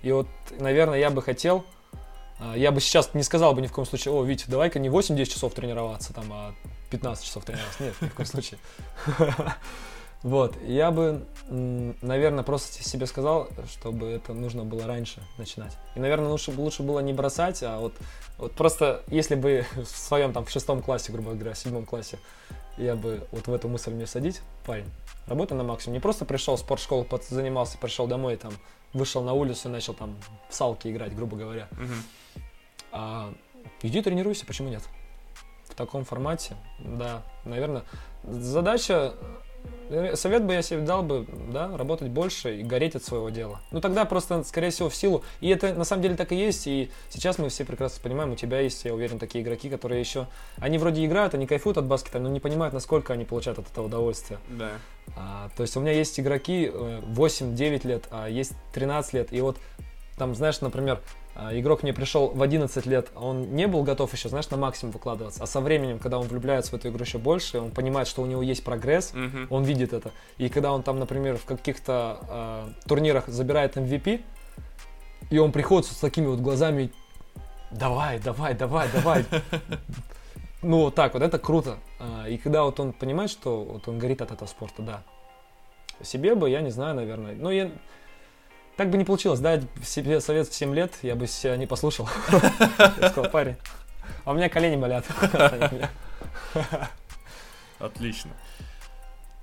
И 0.03 0.11
вот, 0.11 0.29
наверное, 0.59 0.99
я 0.99 1.11
бы 1.11 1.21
хотел, 1.23 1.65
а, 2.41 2.57
я 2.57 2.73
бы 2.73 2.81
сейчас 2.81 3.13
не 3.15 3.23
сказал 3.23 3.53
бы 3.55 3.61
ни 3.61 3.67
в 3.67 3.73
коем 3.73 3.87
случае, 3.87 4.15
о, 4.15 4.23
Витя, 4.23 4.45
давай-ка 4.49 4.79
не 4.79 4.89
8-10 4.89 5.25
часов 5.27 5.53
тренироваться, 5.53 6.15
там, 6.15 6.33
а 6.33 6.55
15 6.91 7.25
часов 7.25 7.45
тренироваться. 7.45 7.83
Нет, 7.83 7.95
ни 8.01 8.09
в 8.09 8.15
коем 8.15 8.27
случае. 8.27 8.59
Вот, 10.23 10.57
я 10.65 10.91
бы, 10.91 11.25
наверное, 11.49 12.43
просто 12.43 12.83
себе 12.83 13.07
сказал, 13.07 13.49
чтобы 13.71 14.09
это 14.09 14.35
нужно 14.35 14.65
было 14.65 14.85
раньше 14.85 15.23
начинать. 15.37 15.77
И, 15.95 16.01
наверное, 16.01 16.29
лучше, 16.29 16.51
лучше 16.51 16.83
было 16.83 16.99
не 16.99 17.13
бросать, 17.13 17.63
а 17.63 17.79
вот, 17.79 17.95
вот 18.37 18.53
просто, 18.53 19.03
если 19.07 19.37
бы 19.37 19.65
в 19.77 19.87
своем 19.87 20.33
там 20.33 20.45
в 20.45 20.51
шестом 20.51 20.83
классе, 20.83 21.13
грубо 21.13 21.35
говоря, 21.35 21.55
в 21.55 21.59
седьмом 21.59 21.87
классе, 21.87 22.19
я 22.79 22.97
бы 22.97 23.27
вот 23.31 23.47
в 23.47 23.53
эту 23.53 23.69
мысль 23.69 23.93
мне 23.93 24.07
садить, 24.07 24.41
парень, 24.67 24.91
работай 25.27 25.57
на 25.57 25.65
максимум. 25.65 25.95
Не 25.95 26.01
просто 26.01 26.25
пришел 26.25 26.57
в 26.57 26.61
спортшколу, 26.61 27.07
занимался, 27.29 27.79
пришел 27.79 28.07
домой, 28.07 28.37
там, 28.37 28.53
вышел 28.93 29.23
на 29.23 29.35
улицу 29.35 29.69
и 29.69 29.73
начал 29.73 29.95
там 29.95 30.17
в 30.49 30.55
салки 30.55 30.89
играть, 30.89 31.15
грубо 31.15 31.37
говоря. 31.37 31.69
А 32.91 33.33
иди 33.83 34.03
тренируйся, 34.03 34.47
почему 34.47 34.69
нет? 34.69 34.83
В 35.69 35.75
таком 35.75 36.05
формате, 36.05 36.57
да, 36.81 37.23
наверное. 37.45 37.85
Задача, 38.25 39.15
совет 40.15 40.45
бы 40.45 40.53
я 40.53 40.63
себе 40.63 40.81
дал 40.81 41.03
бы, 41.03 41.27
да, 41.53 41.77
работать 41.77 42.09
больше 42.09 42.61
и 42.61 42.63
гореть 42.63 42.95
от 42.95 43.05
своего 43.05 43.31
дела. 43.31 43.61
Ну 43.71 43.81
тогда 43.81 44.05
просто, 44.05 44.45
скорее 44.45 44.71
всего, 44.71 44.89
в 44.89 44.95
силу, 44.95 45.25
и 45.41 45.49
это 45.49 45.75
на 45.75 45.85
самом 45.85 46.03
деле 46.03 46.17
так 46.17 46.33
и 46.33 46.37
есть, 46.37 46.67
и 46.67 46.91
сейчас 47.09 47.39
мы 47.39 47.49
все 47.49 47.65
прекрасно 47.65 48.03
понимаем, 48.03 48.33
у 48.33 48.37
тебя 48.37 48.61
есть, 48.61 48.85
я 48.85 48.95
уверен, 48.95 49.19
такие 49.19 49.43
игроки, 49.43 49.71
которые 49.71 50.01
еще, 50.01 50.27
они 50.59 50.79
вроде 50.79 51.05
играют, 51.05 51.35
они 51.35 51.47
кайфуют 51.47 51.79
от 51.79 51.87
баскета, 51.87 52.19
но 52.19 52.29
не 52.29 52.41
понимают, 52.41 52.75
насколько 52.75 53.13
они 53.13 53.25
получают 53.25 53.59
от 53.59 53.71
этого 53.71 53.87
удовольствие. 53.87 54.39
Да. 54.49 54.71
А, 55.17 55.51
то 55.57 55.63
есть 55.63 55.77
у 55.77 55.81
меня 55.81 55.93
есть 55.93 56.21
игроки 56.21 56.71
э, 56.73 57.01
8-9 57.07 57.87
лет, 57.87 58.05
а 58.11 58.29
есть 58.29 58.53
13 58.75 59.15
лет. 59.15 59.33
И 59.33 59.41
вот 59.41 59.57
там, 60.19 60.35
знаешь, 60.35 60.61
например, 60.61 61.01
игрок 61.53 61.83
мне 61.83 61.93
пришел 61.93 62.29
в 62.29 62.43
11 62.43 62.87
лет, 62.87 63.09
а 63.15 63.25
он 63.25 63.55
не 63.55 63.67
был 63.67 63.83
готов 63.85 64.13
еще, 64.13 64.29
знаешь, 64.29 64.51
на 64.51 64.57
максимум 64.57 64.93
выкладываться. 64.93 65.43
А 65.43 65.47
со 65.47 65.61
временем, 65.61 65.99
когда 65.99 66.19
он 66.19 66.27
влюбляется 66.27 66.73
в 66.73 66.75
эту 66.75 66.89
игру 66.89 67.05
еще 67.05 67.19
больше, 67.19 67.61
он 67.61 67.71
понимает, 67.71 68.09
что 68.09 68.23
у 68.23 68.27
него 68.27 68.43
есть 68.43 68.65
прогресс, 68.65 69.13
Мгм. 69.15 69.47
он 69.51 69.63
видит 69.65 69.93
это. 69.93 70.11
И 70.37 70.49
когда 70.49 70.73
он 70.73 70.83
там, 70.83 70.99
например, 70.99 71.37
в 71.37 71.45
каких-то 71.45 72.19
а, 72.29 72.69
турнирах 72.87 73.29
забирает 73.29 73.77
MVP, 73.77 74.23
и 75.31 75.39
он 75.39 75.53
приходит 75.53 75.89
с 75.91 75.97
такими 75.97 76.27
вот 76.27 76.41
глазами, 76.41 76.91
давай, 77.71 78.19
давай, 78.19 78.55
давай, 78.55 78.89
давай. 78.93 79.25
Ну, 80.61 80.81
вот 80.81 80.97
так 80.97 81.15
вот, 81.15 81.23
это 81.23 81.39
круто. 81.39 81.77
А, 82.01 82.27
И 82.29 82.37
когда 82.37 82.65
вот 82.65 82.81
он 82.81 82.93
понимает, 82.93 83.31
что 83.31 83.63
вот 83.63 83.87
он 83.87 84.01
горит 84.01 84.21
от 84.23 84.33
этого 84.33 84.49
спорта, 84.49 84.83
да. 84.83 85.03
Себе 86.03 86.35
бы, 86.35 86.51
я 86.51 86.61
не 86.63 86.71
знаю, 86.71 86.97
наверное. 86.97 87.37
Ну, 87.37 87.51
я... 87.51 87.71
Так 88.79 88.91
бы 88.91 88.97
не 88.97 89.05
получилось, 89.05 89.41
дать 89.41 89.65
себе 89.83 90.21
совет 90.21 90.47
в 90.47 90.55
7 90.55 90.73
лет, 90.73 90.97
я 91.03 91.17
бы 91.17 91.27
себя 91.27 91.57
не 91.57 91.67
послушал. 91.67 92.09
Я 92.79 93.11
сказал, 93.11 93.29
парень, 93.29 93.57
а 94.25 94.31
у 94.31 94.35
меня 94.35 94.49
колени 94.49 94.77
болят. 94.77 95.05
Отлично. 97.81 98.31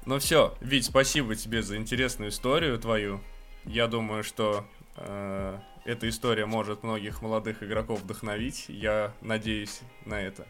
Ну 0.05 0.19
все, 0.19 0.55
Вить, 0.61 0.85
спасибо 0.85 1.35
тебе 1.35 1.61
за 1.61 1.75
интересную 1.75 2.31
историю 2.31 2.79
твою. 2.79 3.19
Я 3.65 3.87
думаю, 3.87 4.23
что 4.23 4.65
э, 4.95 5.59
эта 5.83 6.07
история 6.07 6.45
может 6.45 6.83
многих 6.83 7.21
молодых 7.21 7.61
игроков 7.61 8.03
вдохновить. 8.03 8.65
Я 8.69 9.11
надеюсь 9.19 9.81
на 10.05 10.21
это. 10.21 10.47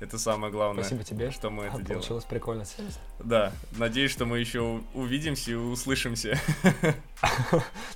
Это 0.00 0.16
самое 0.18 0.52
главное, 0.52 0.84
Спасибо 0.84 1.02
тебе. 1.04 1.30
что 1.32 1.50
мы 1.50 1.64
это 1.64 1.78
делаем. 1.78 1.94
Получилось 1.96 2.24
прикольно. 2.24 2.64
Да, 3.18 3.52
надеюсь, 3.72 4.12
что 4.12 4.26
мы 4.26 4.38
еще 4.38 4.80
увидимся 4.94 5.50
и 5.52 5.54
услышимся. 5.54 6.38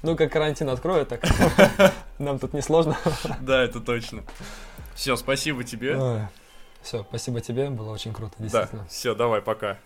Ну, 0.03 0.17
как 0.17 0.33
карантин 0.33 0.69
откроет, 0.69 1.09
так 1.09 1.23
нам 2.19 2.41
тут 2.41 2.55
не 2.55 2.61
сложно. 2.61 2.99
Да, 3.41 3.63
это 3.63 3.81
точно. 3.81 4.25
Все, 4.97 5.15
спасибо 5.15 5.63
тебе. 5.63 6.29
Все, 6.83 7.05
спасибо 7.09 7.41
тебе, 7.41 7.71
было 7.71 7.91
очень 7.93 8.13
круто, 8.13 8.35
Да, 8.39 8.43
действительно. 8.43 8.85
все, 8.89 9.15
давай, 9.15 9.41
пока. 9.41 9.79